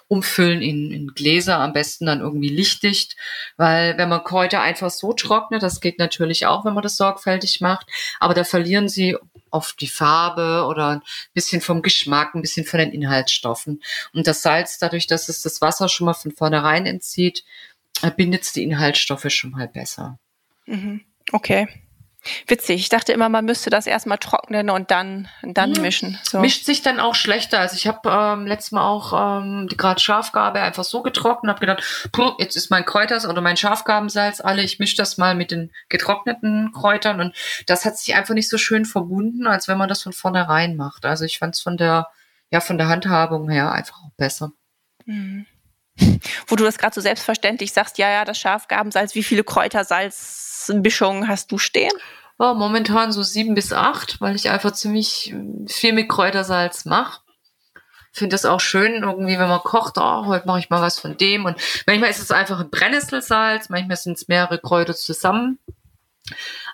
umfüllen 0.08 0.62
in, 0.62 0.90
in 0.90 1.08
Gläser, 1.08 1.58
am 1.58 1.72
besten 1.72 2.06
dann 2.06 2.20
irgendwie 2.20 2.48
lichtdicht, 2.48 3.16
weil 3.56 3.96
wenn 3.98 4.08
man 4.08 4.22
Kräuter 4.22 4.60
einfach 4.60 4.90
so 4.90 5.12
trocknet, 5.12 5.62
das 5.62 5.80
geht 5.80 5.98
natürlich 5.98 6.46
auch, 6.46 6.64
wenn 6.64 6.74
man 6.74 6.82
das 6.82 6.96
sorgfältig 6.96 7.60
macht, 7.60 7.86
aber 8.20 8.34
da 8.34 8.44
verlieren 8.44 8.88
sie 8.88 9.16
oft 9.50 9.80
die 9.80 9.88
Farbe 9.88 10.66
oder 10.68 10.88
ein 10.88 11.02
bisschen 11.32 11.60
vom 11.60 11.80
Geschmack, 11.82 12.34
ein 12.34 12.42
bisschen 12.42 12.66
von 12.66 12.78
den 12.80 12.92
Inhaltsstoffen. 12.92 13.82
Und 14.12 14.26
das 14.26 14.42
Salz, 14.42 14.78
dadurch, 14.78 15.06
dass 15.06 15.28
es 15.28 15.42
das 15.42 15.60
Wasser 15.60 15.88
schon 15.88 16.06
mal 16.06 16.14
von 16.14 16.32
vornherein 16.32 16.86
entzieht, 16.86 17.44
bindet 18.16 18.42
es 18.42 18.52
die 18.52 18.64
Inhaltsstoffe 18.64 19.30
schon 19.30 19.52
mal 19.52 19.68
besser. 19.68 20.18
Mhm. 20.66 21.02
Okay. 21.32 21.68
Witzig. 22.46 22.80
Ich 22.80 22.88
dachte 22.88 23.12
immer, 23.12 23.28
man 23.28 23.44
müsste 23.44 23.70
das 23.70 23.86
erstmal 23.86 24.18
trocknen 24.18 24.70
und 24.70 24.90
dann, 24.90 25.28
dann 25.42 25.74
ja. 25.74 25.80
mischen. 25.80 26.18
So. 26.22 26.40
Mischt 26.40 26.64
sich 26.64 26.82
dann 26.82 27.00
auch 27.00 27.14
schlechter. 27.14 27.58
Also 27.60 27.76
ich 27.76 27.86
habe 27.86 28.08
ähm, 28.10 28.46
letztes 28.46 28.72
Mal 28.72 28.86
auch 28.86 29.40
ähm, 29.40 29.68
die 29.68 29.76
gerade 29.76 30.00
Schafgabe 30.00 30.60
einfach 30.60 30.84
so 30.84 31.02
getrocknet, 31.02 31.50
habe 31.50 31.60
gedacht, 31.60 32.10
puh, 32.12 32.32
jetzt 32.38 32.56
ist 32.56 32.70
mein 32.70 32.84
Kräuters 32.84 33.26
oder 33.26 33.40
mein 33.40 33.56
Schafgabensalz 33.56 34.40
alle. 34.40 34.62
Ich 34.62 34.78
mische 34.78 34.96
das 34.96 35.18
mal 35.18 35.34
mit 35.34 35.50
den 35.50 35.70
getrockneten 35.88 36.72
Kräutern 36.72 37.20
und 37.20 37.34
das 37.66 37.84
hat 37.84 37.98
sich 37.98 38.14
einfach 38.14 38.34
nicht 38.34 38.48
so 38.48 38.58
schön 38.58 38.84
verbunden, 38.84 39.46
als 39.46 39.68
wenn 39.68 39.78
man 39.78 39.88
das 39.88 40.02
von 40.02 40.12
vornherein 40.12 40.76
macht. 40.76 41.04
Also 41.04 41.24
ich 41.24 41.38
fand 41.38 41.54
es 41.54 41.60
von 41.60 41.76
der, 41.76 42.08
ja, 42.50 42.60
von 42.60 42.78
der 42.78 42.88
Handhabung 42.88 43.50
her 43.50 43.72
einfach 43.72 43.96
auch 44.02 44.12
besser. 44.16 44.52
Mhm. 45.06 45.46
Wo 46.46 46.56
du 46.56 46.64
das 46.64 46.78
gerade 46.78 46.94
so 46.94 47.00
selbstverständlich 47.00 47.72
sagst, 47.72 47.98
ja, 47.98 48.10
ja, 48.10 48.24
das 48.24 48.38
Schafgabensalz, 48.38 49.14
wie 49.14 49.22
viele 49.22 49.44
Kräutersalzmischungen 49.44 51.28
hast 51.28 51.52
du 51.52 51.58
stehen? 51.58 51.92
Oh, 52.38 52.54
momentan 52.54 53.12
so 53.12 53.22
sieben 53.22 53.54
bis 53.54 53.72
acht, 53.72 54.20
weil 54.20 54.34
ich 54.34 54.50
einfach 54.50 54.72
ziemlich 54.72 55.32
viel 55.68 55.92
mit 55.92 56.08
Kräutersalz 56.08 56.84
mache. 56.84 57.20
Finde 58.12 58.34
das 58.34 58.44
auch 58.44 58.60
schön, 58.60 59.02
irgendwie, 59.02 59.38
wenn 59.38 59.48
man 59.48 59.60
kocht, 59.60 59.94
oh, 59.98 60.26
heute 60.26 60.46
mache 60.46 60.60
ich 60.60 60.70
mal 60.70 60.82
was 60.82 60.98
von 60.98 61.16
dem. 61.16 61.44
Und 61.44 61.56
manchmal 61.86 62.10
ist 62.10 62.20
es 62.20 62.30
einfach 62.30 62.60
ein 62.60 62.70
Brennnesselsalz, 62.70 63.68
manchmal 63.68 63.96
sind 63.96 64.16
es 64.16 64.28
mehrere 64.28 64.58
Kräuter 64.58 64.94
zusammen. 64.94 65.58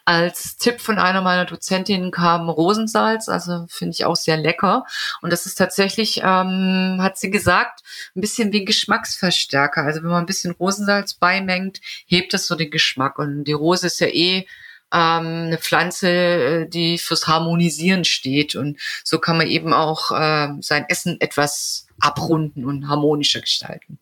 Als 0.04 0.56
Tipp 0.56 0.80
von 0.80 0.98
einer 0.98 1.22
meiner 1.22 1.44
Dozentinnen 1.44 2.10
kam 2.10 2.48
Rosensalz, 2.48 3.28
also 3.28 3.66
finde 3.68 3.94
ich 3.94 4.04
auch 4.04 4.16
sehr 4.16 4.36
lecker. 4.36 4.84
Und 5.22 5.32
das 5.32 5.46
ist 5.46 5.56
tatsächlich, 5.56 6.20
ähm, 6.22 6.98
hat 7.00 7.18
sie 7.18 7.30
gesagt, 7.30 7.80
ein 8.14 8.20
bisschen 8.20 8.52
wie 8.52 8.64
Geschmacksverstärker. 8.64 9.82
Also 9.82 10.02
wenn 10.02 10.10
man 10.10 10.22
ein 10.22 10.26
bisschen 10.26 10.52
Rosensalz 10.52 11.14
beimengt, 11.14 11.80
hebt 12.06 12.32
das 12.32 12.46
so 12.46 12.54
den 12.54 12.70
Geschmack. 12.70 13.18
Und 13.18 13.44
die 13.44 13.52
Rose 13.52 13.88
ist 13.88 14.00
ja 14.00 14.06
eh 14.06 14.46
ähm, 14.92 15.46
eine 15.46 15.58
Pflanze, 15.58 16.08
äh, 16.08 16.68
die 16.68 16.98
fürs 16.98 17.26
Harmonisieren 17.26 18.04
steht. 18.04 18.54
Und 18.54 18.78
so 19.04 19.18
kann 19.18 19.36
man 19.36 19.48
eben 19.48 19.72
auch 19.72 20.12
äh, 20.12 20.48
sein 20.60 20.86
Essen 20.88 21.20
etwas 21.20 21.86
abrunden 22.00 22.64
und 22.64 22.88
harmonischer 22.88 23.40
gestalten. 23.40 23.98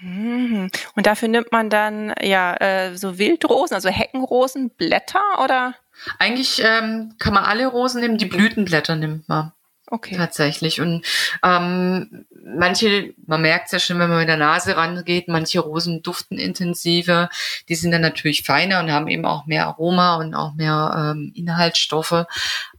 Mhm. 0.00 0.70
Und 0.94 1.06
dafür 1.06 1.28
nimmt 1.28 1.52
man 1.52 1.70
dann 1.70 2.14
ja 2.20 2.54
äh, 2.60 2.96
so 2.96 3.18
Wildrosen, 3.18 3.74
also 3.74 3.88
Heckenrosen, 3.88 4.70
Blätter 4.70 5.42
oder? 5.42 5.74
Eigentlich 6.18 6.62
ähm, 6.64 7.14
kann 7.18 7.34
man 7.34 7.44
alle 7.44 7.66
Rosen 7.66 8.00
nehmen, 8.00 8.18
die 8.18 8.26
Blütenblätter 8.26 8.96
nimmt 8.96 9.28
man. 9.28 9.52
Okay. 9.90 10.16
Tatsächlich. 10.16 10.80
Und 10.80 11.04
ähm, 11.42 12.26
manche, 12.56 13.14
man 13.26 13.42
merkt 13.42 13.66
es 13.66 13.72
ja 13.72 13.78
schon, 13.78 13.98
wenn 13.98 14.08
man 14.08 14.18
mit 14.18 14.28
der 14.28 14.36
Nase 14.36 14.76
rangeht, 14.76 15.28
manche 15.28 15.60
Rosen 15.60 16.02
duften 16.02 16.38
intensiver. 16.38 17.28
Die 17.68 17.74
sind 17.74 17.90
dann 17.90 18.00
natürlich 18.00 18.42
feiner 18.42 18.80
und 18.80 18.90
haben 18.90 19.08
eben 19.08 19.24
auch 19.24 19.46
mehr 19.46 19.66
Aroma 19.66 20.16
und 20.16 20.34
auch 20.34 20.54
mehr 20.54 21.14
ähm, 21.14 21.32
Inhaltsstoffe. 21.34 22.26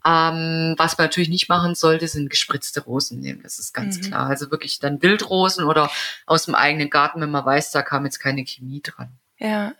Ähm, 0.05 0.75
was 0.77 0.97
man 0.97 1.05
natürlich 1.05 1.29
nicht 1.29 1.49
machen 1.49 1.75
sollte, 1.75 2.07
sind 2.07 2.29
gespritzte 2.29 2.81
Rosen 2.81 3.19
nehmen. 3.19 3.41
Das 3.43 3.59
ist 3.59 3.73
ganz 3.73 3.97
mhm. 3.97 4.01
klar. 4.01 4.27
Also 4.27 4.51
wirklich 4.51 4.79
dann 4.79 5.01
Wildrosen 5.01 5.65
oder 5.65 5.89
aus 6.25 6.45
dem 6.45 6.55
eigenen 6.55 6.89
Garten, 6.89 7.21
wenn 7.21 7.31
man 7.31 7.45
weiß, 7.45 7.71
da 7.71 7.81
kam 7.81 8.05
jetzt 8.05 8.19
keine 8.19 8.43
Chemie 8.45 8.81
dran. 8.81 9.09
Ja. 9.37 9.73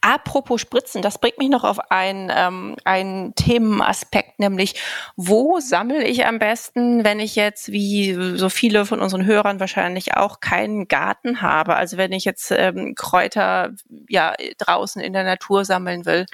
Apropos 0.00 0.60
Spritzen, 0.60 1.02
das 1.02 1.18
bringt 1.18 1.38
mich 1.38 1.48
noch 1.48 1.64
auf 1.64 1.90
einen, 1.90 2.30
ähm, 2.34 2.76
einen 2.84 3.34
Themenaspekt, 3.34 4.38
nämlich 4.38 4.74
wo 5.16 5.60
sammle 5.60 6.04
ich 6.04 6.26
am 6.26 6.38
besten, 6.38 7.04
wenn 7.04 7.20
ich 7.20 7.36
jetzt, 7.36 7.72
wie 7.72 8.36
so 8.36 8.48
viele 8.48 8.86
von 8.86 9.00
unseren 9.00 9.24
Hörern 9.24 9.60
wahrscheinlich 9.60 10.16
auch, 10.16 10.40
keinen 10.40 10.88
Garten 10.88 11.42
habe? 11.42 11.76
Also 11.76 11.96
wenn 11.96 12.12
ich 12.12 12.24
jetzt 12.24 12.50
ähm, 12.50 12.94
Kräuter 12.94 13.72
ja 14.08 14.34
draußen 14.58 15.00
in 15.00 15.12
der 15.12 15.24
Natur 15.24 15.64
sammeln 15.64 16.06
will. 16.06 16.26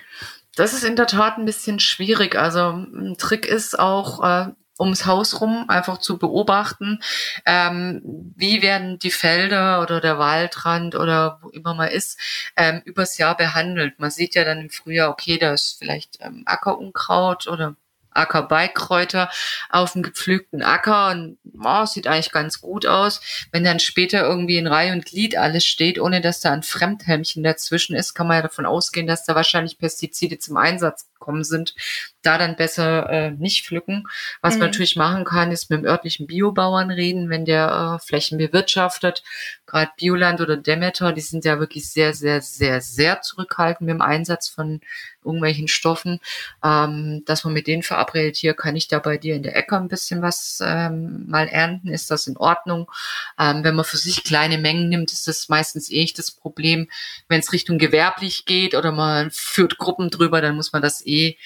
Das 0.57 0.73
ist 0.73 0.85
in 0.85 0.97
der 0.97 1.07
Tat 1.07 1.38
ein 1.38 1.45
bisschen 1.45 1.81
schwierig. 1.81 2.37
Also 2.37 2.71
ein 2.71 3.16
Trick 3.19 3.47
ist 3.47 3.79
auch, 3.79 4.23
äh, 4.23 4.53
ums 4.81 5.07
Haus 5.07 5.40
rum 5.40 5.66
einfach 5.69 5.99
zu 5.99 6.19
beobachten, 6.19 7.01
ähm, 7.47 8.03
wie 8.37 8.62
werden 8.62 8.99
die 8.99 9.11
Felder 9.11 9.83
oder 9.83 10.01
der 10.01 10.19
Waldrand 10.19 10.95
oder 10.95 11.38
wo 11.43 11.51
immer 11.51 11.75
man 11.75 11.90
ist, 11.90 12.19
ähm, 12.57 12.83
übers 12.85 13.19
Jahr 13.19 13.37
behandelt. 13.37 13.99
Man 13.99 14.11
sieht 14.11 14.35
ja 14.35 14.45
dann 14.45 14.61
im 14.61 14.71
Frühjahr, 14.71 15.11
okay, 15.11 15.38
da 15.38 15.53
ist 15.53 15.77
vielleicht 15.79 16.19
ähm, 16.21 16.43
Ackerunkraut 16.47 17.47
oder 17.47 17.77
Ackerbeikräuter 18.12 19.31
auf 19.69 19.93
dem 19.93 20.03
gepflügten 20.03 20.62
Acker 20.62 21.11
und 21.11 21.38
oh, 21.62 21.87
sieht 21.87 22.07
eigentlich 22.07 22.33
ganz 22.33 22.61
gut 22.61 22.87
aus. 22.87 23.21
Wenn 23.53 23.64
dann 23.64 23.81
später 23.81 24.23
irgendwie 24.23 24.57
in 24.57 24.66
Reihe 24.66 24.93
und 24.93 25.05
Glied 25.05 25.37
alles 25.37 25.64
steht, 25.64 26.01
ohne 26.01 26.21
dass 26.21 26.40
da 26.40 26.53
ein 26.53 26.62
Fremdhelmchen 26.62 27.43
dazwischen 27.43 27.95
ist, 27.95 28.14
kann 28.14 28.27
man 28.27 28.38
ja 28.38 28.43
davon 28.43 28.66
ausgehen, 28.66 29.07
dass 29.07 29.25
da 29.25 29.35
wahrscheinlich 29.35 29.79
Pestizide 29.79 30.38
zum 30.38 30.57
Einsatz 30.57 31.07
gekommen 31.20 31.44
sind, 31.44 31.76
da 32.22 32.38
dann 32.38 32.56
besser 32.56 33.09
äh, 33.09 33.30
nicht 33.30 33.66
pflücken. 33.66 34.09
Was 34.40 34.54
mhm. 34.54 34.61
man 34.61 34.68
natürlich 34.70 34.96
machen 34.96 35.24
kann, 35.24 35.52
ist 35.52 35.70
mit 35.70 35.80
dem 35.80 35.87
örtlichen 35.87 36.26
Biobauern 36.26 36.90
reden, 36.90 37.30
wenn 37.30 37.44
der 37.44 37.98
äh, 38.00 38.04
Flächen 38.04 38.38
bewirtschaftet. 38.38 39.22
Gerade 39.66 39.92
Bioland 39.96 40.40
oder 40.40 40.56
Demeter, 40.56 41.12
die 41.12 41.20
sind 41.20 41.44
ja 41.44 41.61
wirklich 41.61 41.88
sehr, 41.88 42.12
sehr, 42.12 42.40
sehr, 42.40 42.80
sehr 42.80 43.20
zurückhaltend 43.20 43.87
mit 43.87 43.94
dem 43.94 44.02
Einsatz 44.02 44.48
von 44.48 44.80
irgendwelchen 45.24 45.68
Stoffen, 45.68 46.20
ähm, 46.64 47.22
dass 47.26 47.44
man 47.44 47.52
mit 47.52 47.66
denen 47.66 47.83
verabredet, 47.83 48.37
hier 48.37 48.54
kann 48.54 48.74
ich 48.74 48.88
da 48.88 48.98
bei 48.98 49.18
dir 49.18 49.35
in 49.37 49.42
der 49.42 49.54
Ecke 49.54 49.76
ein 49.76 49.88
bisschen 49.88 50.22
was 50.22 50.61
ähm, 50.64 51.26
mal 51.28 51.46
ernten, 51.46 51.88
ist 51.88 52.11
das 52.11 52.26
in 52.26 52.37
Ordnung. 52.37 52.90
Ähm, 53.38 53.62
wenn 53.62 53.74
man 53.74 53.85
für 53.85 53.98
sich 53.98 54.24
kleine 54.24 54.59
Mengen 54.59 54.88
nimmt, 54.88 55.12
ist 55.12 55.28
das 55.28 55.48
meistens 55.48 55.90
eh 55.90 56.00
das 56.16 56.30
Problem. 56.30 56.88
Wenn 57.28 57.40
es 57.40 57.52
Richtung 57.52 57.78
gewerblich 57.78 58.46
geht 58.46 58.74
oder 58.74 58.90
man 58.90 59.30
führt 59.30 59.78
Gruppen 59.78 60.11
drüber, 60.11 60.40
dann 60.40 60.56
muss 60.56 60.72
man 60.72 60.83
das 60.83 61.04
eh 61.11 61.37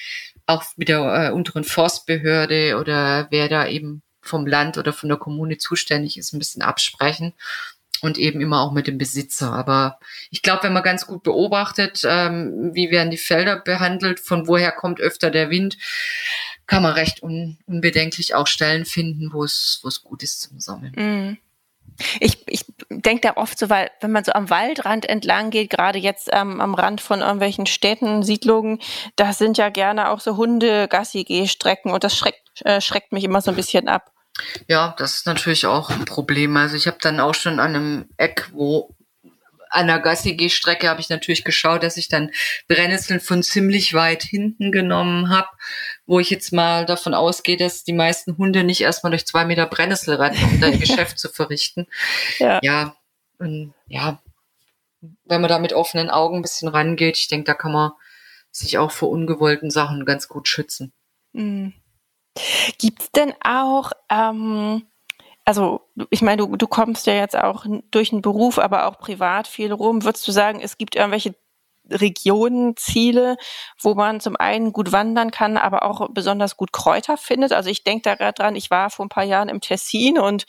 auch 0.47 0.65
mit 0.77 0.89
der 0.89 1.01
äh, 1.01 1.31
unteren 1.33 1.65
Forstbehörde 1.65 2.77
oder 2.79 3.29
wer 3.31 3.49
da 3.49 3.67
eben 3.67 4.03
vom 4.21 4.47
Land 4.47 4.79
oder 4.79 4.93
von 4.93 5.09
der 5.09 5.19
Kommune 5.19 5.59
zuständig 5.59 6.17
ist, 6.17 6.33
ein 6.33 6.39
bisschen 6.39 6.63
absprechen 6.63 7.35
und 8.01 8.19
eben 8.19 8.41
immer 8.41 8.61
auch 8.61 8.73
mit 8.73 8.87
dem 8.87 8.99
Besitzer. 8.99 9.53
Aber 9.53 9.99
ich 10.31 10.43
glaube, 10.43 10.65
wenn 10.65 10.73
man 10.73 10.83
ganz 10.83 11.07
gut 11.07 11.23
beobachtet, 11.23 12.03
ähm, 12.05 12.71
wie 12.75 12.91
werden 12.91 13.11
die 13.11 13.17
Felder 13.17 13.57
behandelt, 13.57 14.21
von 14.21 14.47
woher 14.47 14.73
kommt 14.73 15.01
öfter 15.01 15.31
der 15.31 15.51
Wind, 15.51 15.79
kann 16.67 16.83
man 16.83 16.93
recht 16.93 17.23
un 17.23 17.59
unbedenklich 17.67 18.35
auch 18.35 18.47
Stellen 18.47 18.85
finden, 18.85 19.33
wo 19.33 19.45
es 19.45 20.01
gut 20.03 20.23
ist 20.23 20.41
zum 20.41 20.61
Sammeln. 20.61 20.93
Mm. 20.97 21.39
Ich, 22.21 22.43
ich 22.49 22.65
denke 22.89 23.29
da 23.29 23.37
oft 23.37 23.59
so, 23.59 23.71
weil 23.71 23.91
wenn 24.01 24.13
man 24.13 24.25
so 24.25 24.33
am 24.33 24.51
Waldrand 24.51 25.09
entlang 25.09 25.51
geht, 25.51 25.71
gerade 25.71 25.99
jetzt 25.99 26.29
ähm, 26.33 26.61
am 26.61 26.75
Rand 26.75 27.01
von 27.01 27.21
irgendwelchen 27.21 27.67
Städten, 27.67 28.23
Siedlungen, 28.23 28.81
da 29.17 29.33
sind 29.33 29.59
ja 29.59 29.69
gerne 29.69 30.11
auch 30.11 30.21
so 30.21 30.37
Hunde-Gassi-Gehstrecken 30.37 31.93
und 31.93 32.05
das 32.05 32.17
schreckt, 32.17 32.41
äh, 32.65 32.81
schreckt 32.81 33.13
mich 33.13 33.25
immer 33.25 33.41
so 33.41 33.51
ein 33.51 33.57
bisschen 33.57 33.89
ab. 33.89 34.11
Ja, 34.67 34.95
das 34.99 35.15
ist 35.15 35.27
natürlich 35.27 35.67
auch 35.67 35.91
ein 35.91 36.05
Problem. 36.05 36.57
Also 36.57 36.77
ich 36.77 36.87
habe 36.87 36.99
dann 37.01 37.21
auch 37.21 37.35
schon 37.35 37.61
an 37.61 37.77
einem 37.77 38.09
Eck, 38.17 38.49
wo 38.53 38.95
an 39.75 39.89
der 39.89 39.99
Gassi-Gehstrecke 39.99 40.89
habe 40.89 41.01
ich 41.01 41.09
natürlich 41.09 41.45
geschaut, 41.45 41.83
dass 41.83 41.97
ich 41.97 42.09
dann 42.09 42.31
Brennnesseln 42.69 43.21
von 43.21 43.43
ziemlich 43.43 43.93
weit 43.93 44.23
hinten 44.23 44.71
genommen 44.71 45.31
habe, 45.31 45.49
wo 46.07 46.21
ich 46.21 46.31
jetzt 46.31 46.53
mal 46.53 46.85
davon 46.85 47.15
ausgehe, 47.15 47.57
dass 47.57 47.85
die 47.85 47.93
meisten 47.93 48.37
Hunde 48.37 48.65
nicht 48.65 48.83
erstmal 48.83 49.11
durch 49.11 49.27
zwei 49.27 49.45
Meter 49.45 49.67
Brennnessel 49.67 50.17
rennen, 50.17 50.39
um 50.45 50.61
dein 50.61 50.79
Geschäft 50.81 51.19
zu 51.19 51.29
verrichten. 51.29 51.87
Ja. 52.39 52.61
Ja, 52.63 52.97
und 53.39 53.75
ja, 53.87 54.21
wenn 55.25 55.41
man 55.41 55.49
da 55.49 55.59
mit 55.59 55.73
offenen 55.73 56.11
Augen 56.11 56.37
ein 56.37 56.43
bisschen 56.43 56.69
rangeht, 56.69 57.19
ich 57.19 57.29
denke, 57.29 57.45
da 57.45 57.55
kann 57.55 57.73
man 57.73 57.93
sich 58.51 58.79
auch 58.79 58.91
vor 58.91 59.11
ungewollten 59.11 59.71
Sachen 59.71 60.05
ganz 60.05 60.29
gut 60.29 60.49
schützen. 60.49 60.93
Mhm. 61.33 61.75
Gibt 62.79 63.03
es 63.03 63.13
denn 63.13 63.33
auch, 63.43 63.93
ähm, 64.11 64.87
also 65.45 65.83
ich 66.11 66.23
meine, 66.23 66.39
du, 66.39 66.57
du 66.57 66.67
kommst 66.67 67.07
ja 67.07 67.15
jetzt 67.15 67.37
auch 67.37 67.67
durch 67.91 68.11
den 68.11 68.23
Beruf, 68.23 68.59
aber 68.59 68.87
auch 68.87 68.99
privat 68.99 69.47
viel 69.47 69.73
rum. 69.73 70.05
Würdest 70.05 70.27
du 70.27 70.33
sagen, 70.33 70.61
es 70.61 70.79
gibt 70.79 70.97
irgendwelche 70.97 71.35
Regionen, 71.91 72.77
Ziele, 72.77 73.37
wo 73.81 73.95
man 73.95 74.21
zum 74.21 74.37
einen 74.37 74.73
gut 74.73 74.93
wandern 74.93 75.31
kann, 75.31 75.57
aber 75.57 75.83
auch 75.83 76.09
besonders 76.11 76.57
gut 76.57 76.73
Kräuter 76.73 77.17
findet. 77.17 77.53
Also 77.53 77.71
ich 77.71 77.85
denke 77.85 78.03
da 78.03 78.15
gerade 78.15 78.35
dran, 78.35 78.57
ich 78.57 78.71
war 78.71 78.91
vor 78.91 79.05
ein 79.05 79.11
paar 79.11 79.25
Jahren 79.25 79.49
im 79.49 79.61
Tessin 79.61 80.19
und 80.19 80.45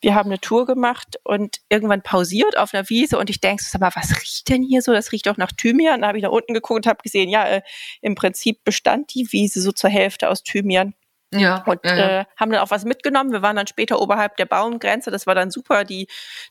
wir 0.00 0.14
haben 0.14 0.30
eine 0.30 0.40
Tour 0.40 0.66
gemacht 0.66 1.18
und 1.24 1.58
irgendwann 1.68 2.02
pausiert 2.02 2.56
auf 2.56 2.72
einer 2.72 2.88
Wiese 2.88 3.18
und 3.18 3.30
ich 3.30 3.40
denke, 3.40 3.62
sag 3.64 3.80
mal, 3.80 3.92
was 3.94 4.10
riecht 4.22 4.48
denn 4.48 4.62
hier 4.62 4.82
so? 4.82 4.92
Das 4.92 5.12
riecht 5.12 5.26
doch 5.26 5.36
nach 5.36 5.52
Thymian. 5.52 6.00
Da 6.00 6.08
habe 6.08 6.18
ich 6.18 6.24
nach 6.24 6.30
unten 6.30 6.54
geguckt 6.54 6.86
und 6.86 6.86
habe 6.86 7.02
gesehen, 7.02 7.28
ja, 7.28 7.46
äh, 7.46 7.62
im 8.00 8.14
Prinzip 8.14 8.64
bestand 8.64 9.14
die 9.14 9.28
Wiese 9.30 9.60
so 9.60 9.72
zur 9.72 9.90
Hälfte 9.90 10.28
aus 10.28 10.42
Thymian. 10.42 10.94
Ja. 11.32 11.62
Und 11.66 11.80
ja, 11.84 11.96
ja. 11.96 12.20
Äh, 12.20 12.24
haben 12.36 12.50
dann 12.50 12.62
auch 12.62 12.70
was 12.70 12.84
mitgenommen. 12.84 13.32
Wir 13.32 13.42
waren 13.42 13.56
dann 13.56 13.66
später 13.66 14.00
oberhalb 14.00 14.36
der 14.36 14.46
Baumgrenze. 14.46 15.10
Das 15.10 15.26
war 15.26 15.34
dann 15.34 15.50
super, 15.50 15.84
die 15.84 16.08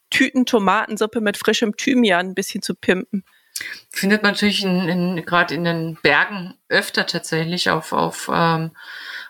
Tüten 0.09 0.45
Tomatensuppe 0.45 1.21
mit 1.21 1.37
frischem 1.37 1.75
Thymian 1.75 2.27
ein 2.27 2.35
bisschen 2.35 2.61
zu 2.61 2.75
pimpen. 2.75 3.23
Findet 3.89 4.23
man 4.23 4.33
natürlich 4.33 4.63
in, 4.63 4.87
in, 4.87 5.25
gerade 5.25 5.55
in 5.55 5.63
den 5.63 5.97
Bergen 6.01 6.55
öfter 6.69 7.05
tatsächlich 7.05 7.69
auf, 7.69 7.93
auf 7.93 8.29
ähm, 8.33 8.71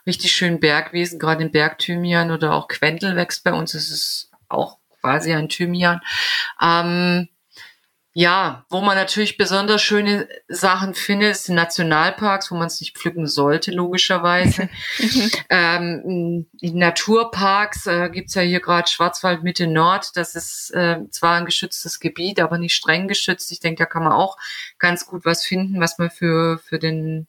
richtig 0.06 0.32
schönen 0.32 0.60
Bergwiesen, 0.60 1.20
gerade 1.20 1.44
in 1.44 1.52
Bergthymian 1.52 2.32
oder 2.32 2.54
auch 2.54 2.68
Quendel 2.68 3.16
wächst 3.16 3.44
bei 3.44 3.54
uns. 3.54 3.74
Das 3.74 3.90
ist 3.90 4.32
auch 4.50 4.78
quasi 5.02 5.34
ein 5.34 5.50
Thymian. 5.50 6.02
Ähm, 6.62 7.30
ja, 8.20 8.66
wo 8.72 8.82
man 8.82 8.96
natürlich 8.96 9.38
besonders 9.38 9.84
schöne 9.84 10.28
Sachen 10.48 10.96
findet, 10.96 11.38
sind 11.38 11.54
Nationalparks, 11.54 12.50
wo 12.50 12.56
man 12.56 12.66
es 12.66 12.80
nicht 12.80 12.98
pflücken 12.98 13.28
sollte, 13.28 13.70
logischerweise. 13.70 14.70
ähm, 15.52 16.48
in 16.60 16.78
Naturparks 16.80 17.86
äh, 17.86 18.10
gibt's 18.10 18.34
ja 18.34 18.42
hier 18.42 18.60
gerade 18.60 18.90
Schwarzwald 18.90 19.44
Mitte 19.44 19.68
Nord. 19.68 20.18
Das 20.18 20.34
ist 20.34 20.72
äh, 20.72 21.02
zwar 21.12 21.36
ein 21.36 21.46
geschütztes 21.46 22.00
Gebiet, 22.00 22.40
aber 22.40 22.58
nicht 22.58 22.74
streng 22.74 23.08
geschützt. 23.08 23.52
Ich 23.52 23.60
denke, 23.60 23.84
da 23.84 23.86
kann 23.86 24.04
man 24.04 24.14
auch 24.14 24.38
ganz 24.80 25.06
gut 25.06 25.24
was 25.24 25.46
finden, 25.46 25.80
was 25.80 26.00
man 26.00 26.10
für, 26.10 26.58
für 26.58 26.80
den 26.80 27.28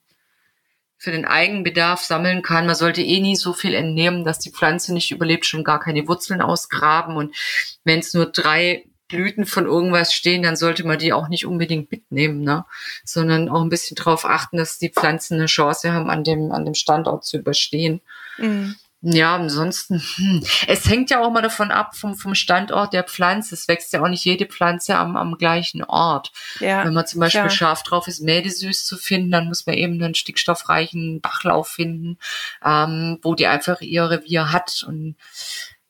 für 0.96 1.12
den 1.12 1.26
Eigenbedarf 1.26 2.02
sammeln 2.02 2.42
kann. 2.42 2.66
Man 2.66 2.74
sollte 2.74 3.02
eh 3.02 3.20
nie 3.20 3.36
so 3.36 3.52
viel 3.52 3.74
entnehmen, 3.74 4.24
dass 4.24 4.38
die 4.38 4.50
Pflanze 4.50 4.94
nicht 4.94 5.10
überlebt, 5.10 5.44
schon 5.44 5.64
gar 5.64 5.80
keine 5.80 6.08
Wurzeln 6.08 6.40
ausgraben. 6.40 7.16
Und 7.16 7.36
wenn 7.84 8.00
es 8.00 8.14
nur 8.14 8.26
drei 8.26 8.87
Blüten 9.08 9.46
von 9.46 9.66
irgendwas 9.66 10.12
stehen, 10.12 10.42
dann 10.42 10.56
sollte 10.56 10.86
man 10.86 10.98
die 10.98 11.12
auch 11.12 11.28
nicht 11.28 11.46
unbedingt 11.46 11.90
mitnehmen, 11.90 12.42
ne? 12.42 12.64
sondern 13.04 13.48
auch 13.48 13.62
ein 13.62 13.70
bisschen 13.70 13.96
darauf 13.96 14.24
achten, 14.24 14.58
dass 14.58 14.78
die 14.78 14.90
Pflanzen 14.90 15.34
eine 15.34 15.46
Chance 15.46 15.92
haben, 15.92 16.10
an 16.10 16.24
dem, 16.24 16.52
an 16.52 16.64
dem 16.64 16.74
Standort 16.74 17.24
zu 17.24 17.38
überstehen. 17.38 18.00
Mhm. 18.36 18.76
Ja, 19.00 19.36
ansonsten, 19.36 20.02
hm. 20.16 20.44
es 20.66 20.88
hängt 20.88 21.10
ja 21.10 21.20
auch 21.20 21.30
mal 21.30 21.40
davon 21.40 21.70
ab, 21.70 21.94
vom, 21.94 22.16
vom 22.16 22.34
Standort 22.34 22.92
der 22.92 23.04
Pflanze. 23.04 23.54
Es 23.54 23.68
wächst 23.68 23.92
ja 23.92 24.02
auch 24.02 24.08
nicht 24.08 24.24
jede 24.24 24.46
Pflanze 24.46 24.96
am, 24.96 25.16
am 25.16 25.38
gleichen 25.38 25.84
Ort. 25.84 26.32
Ja, 26.58 26.84
Wenn 26.84 26.94
man 26.94 27.06
zum 27.06 27.20
Beispiel 27.20 27.42
klar. 27.42 27.50
scharf 27.50 27.84
drauf 27.84 28.08
ist, 28.08 28.20
Mädesüß 28.20 28.84
zu 28.84 28.96
finden, 28.96 29.30
dann 29.30 29.46
muss 29.46 29.66
man 29.66 29.76
eben 29.76 30.02
einen 30.02 30.16
stickstoffreichen 30.16 31.20
Bachlauf 31.20 31.68
finden, 31.68 32.18
ähm, 32.64 33.18
wo 33.22 33.36
die 33.36 33.46
einfach 33.46 33.80
ihr 33.82 34.10
Revier 34.10 34.50
hat. 34.50 34.84
Und 34.88 35.14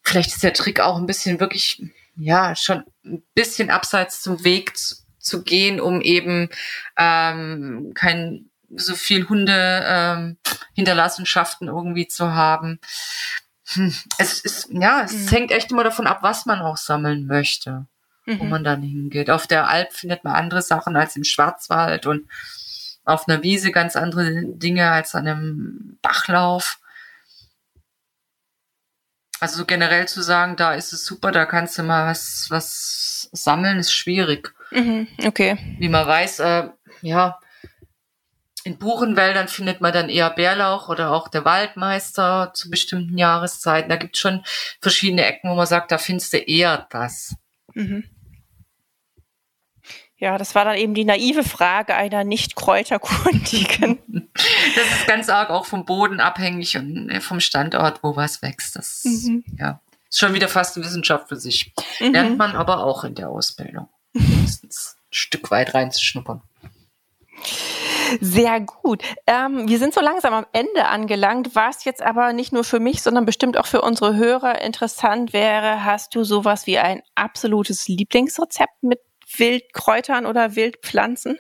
vielleicht 0.02 0.35
ist 0.35 0.42
der 0.42 0.52
Trick 0.52 0.81
auch 0.81 0.98
ein 0.98 1.07
bisschen 1.07 1.40
wirklich 1.40 1.83
ja 2.18 2.54
schon 2.54 2.85
ein 3.04 3.22
bisschen 3.35 3.70
abseits 3.70 4.20
zum 4.22 4.44
Weg 4.44 4.76
zu, 4.76 4.96
zu 5.18 5.42
gehen, 5.42 5.81
um 5.81 6.00
eben 6.00 6.48
ähm, 6.96 7.92
kein 7.94 8.50
so 8.70 8.94
viel 8.94 9.28
Hunde 9.28 9.83
ähm, 9.87 10.38
Hinterlassenschaften 10.74 11.68
irgendwie 11.68 12.09
zu 12.09 12.35
haben. 12.35 12.81
Hm, 13.68 13.94
es 14.18 14.40
ist 14.40 14.68
ja, 14.70 15.02
es 15.02 15.12
mhm. 15.12 15.28
hängt 15.28 15.50
echt 15.50 15.70
immer 15.70 15.85
davon 15.85 16.07
ab, 16.07 16.18
was 16.22 16.46
man 16.46 16.61
auch 16.61 16.76
sammeln 16.76 17.26
möchte, 17.26 17.87
mhm. 18.26 18.40
wo 18.40 18.44
man 18.44 18.64
dann 18.64 18.83
hingeht. 18.83 19.31
Auf 19.31 19.46
der 19.46 19.68
Alp 19.68 19.92
findet 19.92 20.24
man 20.24 20.35
andere 20.35 20.62
Sachen 20.62 20.96
als 20.96 21.16
im 21.16 21.24
Schwarzwald 21.24 22.07
und 22.07 22.28
auf 23.04 23.26
einer 23.26 23.42
Wiese 23.42 23.72
ganz 23.72 23.96
andere 23.96 24.42
Dinge 24.44 24.90
als 24.90 25.14
an 25.14 25.26
einem 25.26 25.98
Bachlauf. 26.02 26.78
Also 29.40 29.64
generell 29.64 30.09
zu 30.09 30.22
sagen, 30.22 30.57
da 30.57 30.74
ist 30.74 30.92
es 30.92 31.05
super, 31.05 31.31
da 31.31 31.46
kannst 31.46 31.79
du 31.79 31.83
mal 31.83 32.11
was, 32.11 32.46
was 32.51 33.29
sammeln, 33.33 33.79
ist 33.79 33.92
schwierig. 33.92 34.53
Mhm, 34.70 35.07
okay. 35.24 35.57
Wie 35.79 35.88
man 35.88 36.07
weiß, 36.07 36.40
äh, 36.40 36.68
ja, 37.03 37.38
in 38.64 38.79
Buchenwäldern 38.79 39.48
findet 39.48 39.81
man 39.81 39.92
dann 39.92 40.09
eher 40.09 40.31
Bärlauch 40.31 40.88
oder 40.88 41.12
auch 41.12 41.29
der 41.29 41.44
Waldmeister 41.44 42.51
zu 42.55 42.68
bestimmten 42.68 43.16
Jahreszeiten. 43.16 43.88
Da 43.88 43.96
gibt 43.96 44.16
es 44.16 44.20
schon 44.20 44.44
verschiedene 44.81 45.24
Ecken, 45.24 45.51
wo 45.51 45.55
man 45.55 45.66
sagt, 45.66 45.92
da 45.92 45.98
findest 45.98 46.33
du 46.33 46.38
eher 46.38 46.87
das. 46.90 47.37
Mhm. 47.74 48.05
Ja, 50.16 50.37
das 50.37 50.57
war 50.57 50.64
dann 50.64 50.77
eben 50.77 50.94
die 50.94 51.05
naive 51.05 51.44
Frage 51.44 51.94
einer 51.94 52.24
Nicht-Kräuterkundigen. 52.24 54.01
das 54.77 54.98
ist 54.98 55.07
ganz 55.07 55.29
arg 55.29 55.51
auch 55.51 55.66
vom 55.66 55.85
Boden 55.85 56.20
abhängig 56.20 56.77
und 56.77 57.11
äh, 57.11 57.20
vom 57.20 57.40
Standort, 57.40 58.03
wo 58.03 58.16
was 58.16 58.42
wächst. 58.42 58.77
Das 58.77 59.03
mhm. 59.05 59.44
ja, 59.59 59.81
ist 60.09 60.18
schon 60.18 60.35
wieder 60.35 60.48
fast 60.48 60.77
eine 60.77 60.87
Wissenschaft 60.87 61.29
für 61.29 61.37
sich. 61.37 61.72
Mhm. 62.01 62.12
Lernt 62.12 62.38
man 62.38 62.57
aber 62.57 62.85
auch 62.85 63.05
in 63.05 63.14
der 63.14 63.31
Ausbildung. 63.31 63.88
Mindestens 64.12 64.96
ein 64.98 65.14
Stück 65.14 65.51
weit 65.51 65.74
reinzuschnuppern. 65.74 66.42
Sehr 68.20 68.61
gut. 68.61 69.03
Ähm, 69.27 69.68
wir 69.68 69.79
sind 69.79 69.92
so 69.92 70.01
langsam 70.01 70.33
am 70.33 70.46
Ende 70.53 70.87
angelangt. 70.87 71.55
Was 71.55 71.85
jetzt 71.85 72.03
aber 72.03 72.33
nicht 72.33 72.53
nur 72.53 72.64
für 72.64 72.81
mich, 72.81 73.03
sondern 73.03 73.27
bestimmt 73.27 73.59
auch 73.59 73.66
für 73.66 73.83
unsere 73.83 74.16
Hörer 74.16 74.62
interessant 74.62 75.33
wäre, 75.33 75.85
hast 75.85 76.14
du 76.14 76.24
sowas 76.24 76.66
wie 76.66 76.79
ein 76.79 77.03
absolutes 77.14 77.87
Lieblingsrezept 77.88 78.83
mit 78.83 79.01
Wildkräutern 79.37 80.27
oder 80.27 80.57
Wildpflanzen? 80.57 81.38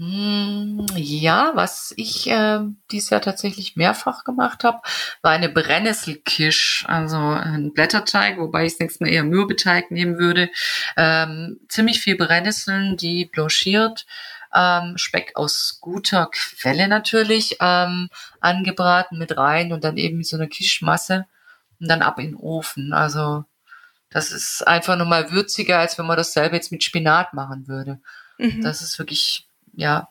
Hm, 0.00 0.86
ja, 0.96 1.52
was 1.54 1.92
ich 1.96 2.26
äh, 2.30 2.60
dieses 2.90 3.10
Jahr 3.10 3.20
tatsächlich 3.20 3.76
mehrfach 3.76 4.24
gemacht 4.24 4.64
habe, 4.64 4.80
war 5.20 5.32
eine 5.32 5.50
Brennnesselkisch, 5.50 6.86
also 6.88 7.18
ein 7.18 7.74
Blätterteig, 7.74 8.38
wobei 8.38 8.64
ich 8.64 8.78
nächstes 8.78 9.00
Mal 9.00 9.10
eher 9.10 9.24
Mürbeteig 9.24 9.90
nehmen 9.90 10.16
würde. 10.16 10.48
Ähm, 10.96 11.60
ziemlich 11.68 12.00
viel 12.00 12.16
Brennnesseln, 12.16 12.96
die 12.96 13.26
blanchiert 13.26 14.06
ähm, 14.54 14.96
Speck 14.96 15.32
aus 15.34 15.78
guter 15.82 16.30
Quelle 16.32 16.88
natürlich, 16.88 17.56
ähm, 17.60 18.08
angebraten 18.40 19.18
mit 19.18 19.36
rein 19.36 19.70
und 19.70 19.84
dann 19.84 19.98
eben 19.98 20.22
so 20.24 20.36
eine 20.36 20.48
Kischmasse 20.48 21.26
und 21.78 21.88
dann 21.88 22.00
ab 22.00 22.18
in 22.18 22.28
den 22.28 22.36
Ofen. 22.36 22.94
Also 22.94 23.44
das 24.08 24.32
ist 24.32 24.66
einfach 24.66 24.96
nochmal 24.96 25.30
würziger, 25.30 25.78
als 25.78 25.98
wenn 25.98 26.06
man 26.06 26.16
dasselbe 26.16 26.56
jetzt 26.56 26.72
mit 26.72 26.82
Spinat 26.82 27.34
machen 27.34 27.68
würde. 27.68 28.00
Mhm. 28.38 28.62
Das 28.62 28.82
ist 28.82 28.98
wirklich, 28.98 29.46
ja, 29.74 30.08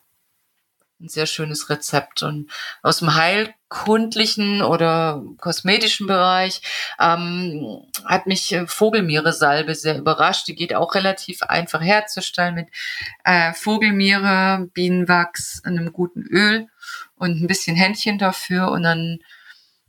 ein 0.99 1.07
sehr 1.07 1.25
schönes 1.25 1.69
Rezept. 1.69 2.23
Und 2.23 2.49
aus 2.81 2.99
dem 2.99 3.15
heilkundlichen 3.15 4.61
oder 4.61 5.23
kosmetischen 5.39 6.07
Bereich 6.07 6.61
ähm, 6.99 7.83
hat 8.05 8.27
mich 8.27 8.51
äh, 8.51 8.67
Vogelmeere-Salbe 8.67 9.75
sehr 9.75 9.97
überrascht. 9.97 10.47
Die 10.47 10.55
geht 10.55 10.75
auch 10.75 10.95
relativ 10.95 11.43
einfach 11.43 11.81
herzustellen 11.81 12.55
mit 12.55 12.67
äh, 13.23 13.53
Vogelmeere, 13.53 14.67
Bienenwachs, 14.73 15.61
einem 15.63 15.93
guten 15.93 16.23
Öl 16.23 16.67
und 17.15 17.41
ein 17.41 17.47
bisschen 17.47 17.75
Händchen 17.75 18.17
dafür. 18.17 18.69
Und 18.71 18.83
dann 18.83 19.19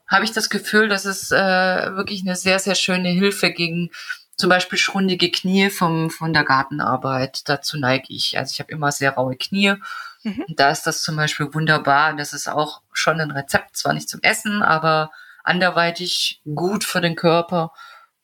habe 0.07 0.25
ich 0.25 0.33
das 0.33 0.51
Gefühl, 0.51 0.89
dass 0.89 1.05
es 1.05 1.31
äh, 1.31 1.37
wirklich 1.37 2.23
eine 2.23 2.37
sehr, 2.37 2.59
sehr 2.59 2.75
schöne 2.75 3.11
Hilfe 3.11 3.53
gegen 3.53 3.91
zum 4.37 4.49
Beispiel 4.49 4.79
schrundige 4.79 5.31
Knie 5.31 5.71
vom, 5.71 6.11
von 6.11 6.33
der 6.33 6.45
Gartenarbeit. 6.45 7.49
Dazu 7.49 7.79
neige 7.79 8.07
ich. 8.09 8.39
Also 8.39 8.53
ich 8.53 8.61
habe 8.61 8.73
immer 8.73 8.91
sehr 8.93 9.15
raue 9.15 9.37
Knie 9.37 9.77
Mhm. 10.23 10.45
Da 10.49 10.71
ist 10.71 10.87
das 10.87 11.03
zum 11.03 11.17
Beispiel 11.17 11.53
wunderbar. 11.53 12.11
Und 12.11 12.19
das 12.19 12.33
ist 12.33 12.49
auch 12.49 12.83
schon 12.93 13.21
ein 13.21 13.31
Rezept, 13.31 13.77
zwar 13.77 13.93
nicht 13.93 14.09
zum 14.09 14.21
Essen, 14.23 14.63
aber 14.63 15.11
anderweitig 15.45 16.43
gut 16.55 16.85
für 16.85 17.01
den 17.01 17.17
Körper. 17.17 17.73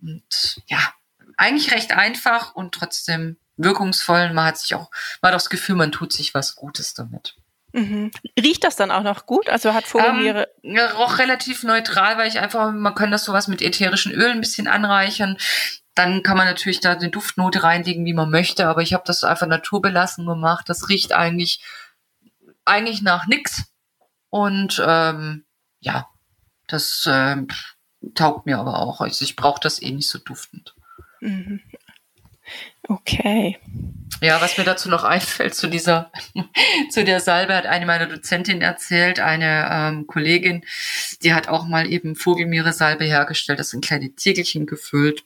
Und 0.01 0.61
ja, 0.67 0.79
eigentlich 1.37 1.73
recht 1.73 1.93
einfach 1.93 2.55
und 2.55 2.75
trotzdem 2.75 3.39
wirkungsvoll. 3.57 4.33
Man 4.33 4.47
hat 4.47 4.59
sich 4.59 4.75
auch, 4.75 4.91
man 5.23 5.31
hat 5.31 5.35
auch 5.35 5.43
das 5.43 5.51
Gefühl, 5.51 5.77
man 5.77 5.93
tut 5.93 6.13
sich 6.13 6.35
was 6.35 6.57
Gutes 6.57 6.95
damit. 6.95 7.37
Mhm. 7.73 8.11
Riecht 8.39 8.65
das 8.65 8.77
dann 8.77 8.91
auch 8.91 9.03
noch 9.03 9.27
gut? 9.27 9.49
Also 9.49 9.75
hat 9.75 9.87
Vogelmeere. 9.87 10.49
Ähm, 10.63 10.77
ja, 10.77 10.93
roch 10.93 11.19
relativ 11.19 11.63
neutral, 11.63 12.19
weil 12.19 12.29
ich 12.29 12.39
einfach, 12.39 12.73
man 12.73 12.95
kann 12.95 13.11
das 13.11 13.25
sowas 13.25 13.49
mit 13.49 13.63
ätherischen 13.63 14.13
Ölen 14.13 14.33
ein 14.33 14.41
bisschen 14.41 14.69
anreichern. 14.69 15.39
Dann 15.97 16.23
kann 16.23 16.37
man 16.37 16.47
natürlich 16.47 16.81
da 16.81 16.93
eine 16.93 17.09
Duftnote 17.09 17.63
reinlegen, 17.63 18.05
wie 18.05 18.13
man 18.13 18.31
möchte, 18.31 18.69
aber 18.69 18.83
ich 18.83 18.93
habe 18.93 19.03
das 19.07 19.25
einfach 19.25 19.47
naturbelassen 19.47 20.27
gemacht. 20.27 20.69
Das 20.69 20.91
riecht 20.91 21.13
eigentlich 21.13 21.65
eigentlich 22.67 23.01
nach 23.01 23.27
nix. 23.27 23.65
Und 24.29 24.83
ähm, 24.87 25.47
ja, 25.81 26.09
das 26.67 27.07
äh, 27.07 27.37
taugt 28.15 28.45
mir 28.45 28.59
aber 28.59 28.81
auch. 28.81 29.01
Also 29.01 29.25
ich 29.25 29.37
brauche 29.37 29.61
das 29.61 29.81
eh 29.81 29.91
nicht 29.91 30.11
so 30.11 30.19
duftend. 30.19 30.75
Mhm. 31.21 31.63
Okay. 32.89 33.59
Ja, 34.21 34.41
was 34.41 34.59
mir 34.59 34.65
dazu 34.65 34.91
noch 34.91 35.03
einfällt 35.05 35.55
zu 35.55 35.67
dieser, 35.67 36.13
zu 36.91 37.05
der 37.05 37.21
Salbe, 37.21 37.57
hat 37.57 37.65
eine 37.65 37.87
meiner 37.87 38.07
Dozentinnen 38.07 38.61
erzählt, 38.61 39.19
eine 39.19 39.69
ähm, 39.71 40.07
Kollegin, 40.07 40.63
die 41.23 41.33
hat 41.33 41.49
auch 41.49 41.67
mal 41.67 41.91
eben 41.91 42.17
Vogelmeere-Salbe 42.17 43.05
hergestellt, 43.05 43.59
das 43.59 43.71
sind 43.71 43.85
kleine 43.85 44.15
Tiegelchen 44.15 44.67
gefüllt 44.67 45.25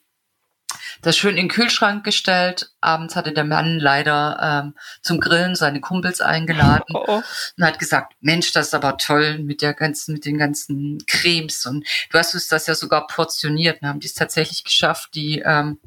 das 1.02 1.16
schön 1.16 1.30
in 1.30 1.46
den 1.46 1.48
Kühlschrank 1.48 2.04
gestellt. 2.04 2.70
Abends 2.80 3.16
hatte 3.16 3.32
der 3.32 3.44
Mann 3.44 3.78
leider 3.78 4.64
ähm, 4.64 4.74
zum 5.02 5.20
Grillen 5.20 5.54
seine 5.54 5.80
Kumpels 5.80 6.20
eingeladen 6.20 6.94
oh, 6.94 7.04
oh. 7.06 7.22
und 7.56 7.64
hat 7.64 7.78
gesagt, 7.78 8.14
Mensch, 8.20 8.52
das 8.52 8.68
ist 8.68 8.74
aber 8.74 8.98
toll 8.98 9.38
mit 9.38 9.62
der 9.62 9.74
ganzen, 9.74 10.14
mit 10.14 10.24
den 10.24 10.38
ganzen 10.38 10.98
Cremes 11.06 11.66
und 11.66 11.86
du 12.10 12.18
hast 12.18 12.34
uns 12.34 12.48
das 12.48 12.66
ja 12.66 12.74
sogar 12.74 13.06
portioniert 13.06 13.82
und 13.82 13.88
haben 13.88 14.00
die 14.00 14.06
es 14.06 14.14
tatsächlich 14.14 14.64
geschafft, 14.64 15.14
die 15.14 15.42
ähm, 15.44 15.80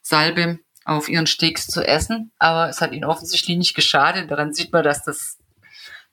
Salbe 0.00 0.60
auf 0.84 1.08
ihren 1.08 1.26
Steaks 1.26 1.66
zu 1.66 1.82
essen, 1.82 2.32
aber 2.38 2.68
es 2.68 2.80
hat 2.80 2.92
ihnen 2.92 3.04
offensichtlich 3.04 3.56
nicht 3.56 3.74
geschadet. 3.74 4.30
Daran 4.30 4.52
sieht 4.52 4.70
man, 4.72 4.84
dass 4.84 5.02
das 5.02 5.38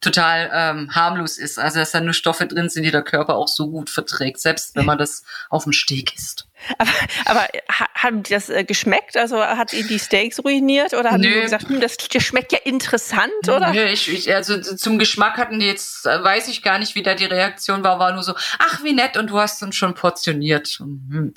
total 0.02 0.49
ähm, 0.52 0.95
harmlos 0.95 1.38
ist. 1.38 1.60
Also 1.60 1.80
dass 1.80 1.91
da 1.91 2.02
nur 2.02 2.14
Stoffe 2.14 2.47
drin 2.47 2.70
sind, 2.70 2.84
die 2.84 2.91
der 2.91 3.04
Körper 3.04 3.36
auch 3.36 3.47
so 3.47 3.70
gut 3.70 3.89
verträgt, 3.89 4.41
selbst 4.41 4.76
wenn 4.76 4.86
man 4.86 4.97
das 4.97 5.24
auf 5.49 5.64
dem 5.64 5.74
Steak 5.74 6.16
isst. 6.16 6.47
Aber, 6.78 6.91
aber 7.26 7.47
haben 7.95 8.24
die 8.24 8.34
das 8.34 8.49
äh, 8.49 8.64
geschmeckt? 8.64 9.18
Also 9.18 9.41
hat 9.43 9.74
ihn 9.74 9.88
die 9.88 9.99
Steaks 9.99 10.43
ruiniert 10.43 10.93
oder 10.93 11.12
haben 11.12 11.22
Nö. 11.22 11.34
die 11.34 11.41
gesagt, 11.41 11.70
hm, 11.70 11.82
das, 11.82 11.97
das 11.97 12.24
schmeckt 12.24 12.51
ja 12.51 12.59
interessant, 12.64 13.32
oder? 13.43 13.72
Nö, 13.72 13.86
ich, 13.86 14.12
ich, 14.12 14.34
also 14.34 14.59
zum 14.62 14.99
Geschmack 14.99 15.38
hatten 15.38 15.59
die 15.59 15.68
jetzt, 15.68 16.05
äh, 16.05 16.24
weiß 16.24 16.47
ich 16.47 16.62
gar 16.62 16.80
nicht, 16.80 16.95
wie 16.95 17.03
da 17.03 17.16
die 17.16 17.26
Reaktion 17.26 17.84
war, 17.84 17.99
war 17.99 18.14
nur 18.14 18.24
so, 18.24 18.34
ach 18.59 18.84
wie 18.84 18.93
nett 18.93 19.18
und 19.18 19.30
du 19.30 19.39
hast 19.39 19.62
uns 19.64 19.76
schon 19.76 19.93
portioniert. 19.93 20.80
Und, 20.80 21.07
hm, 21.12 21.34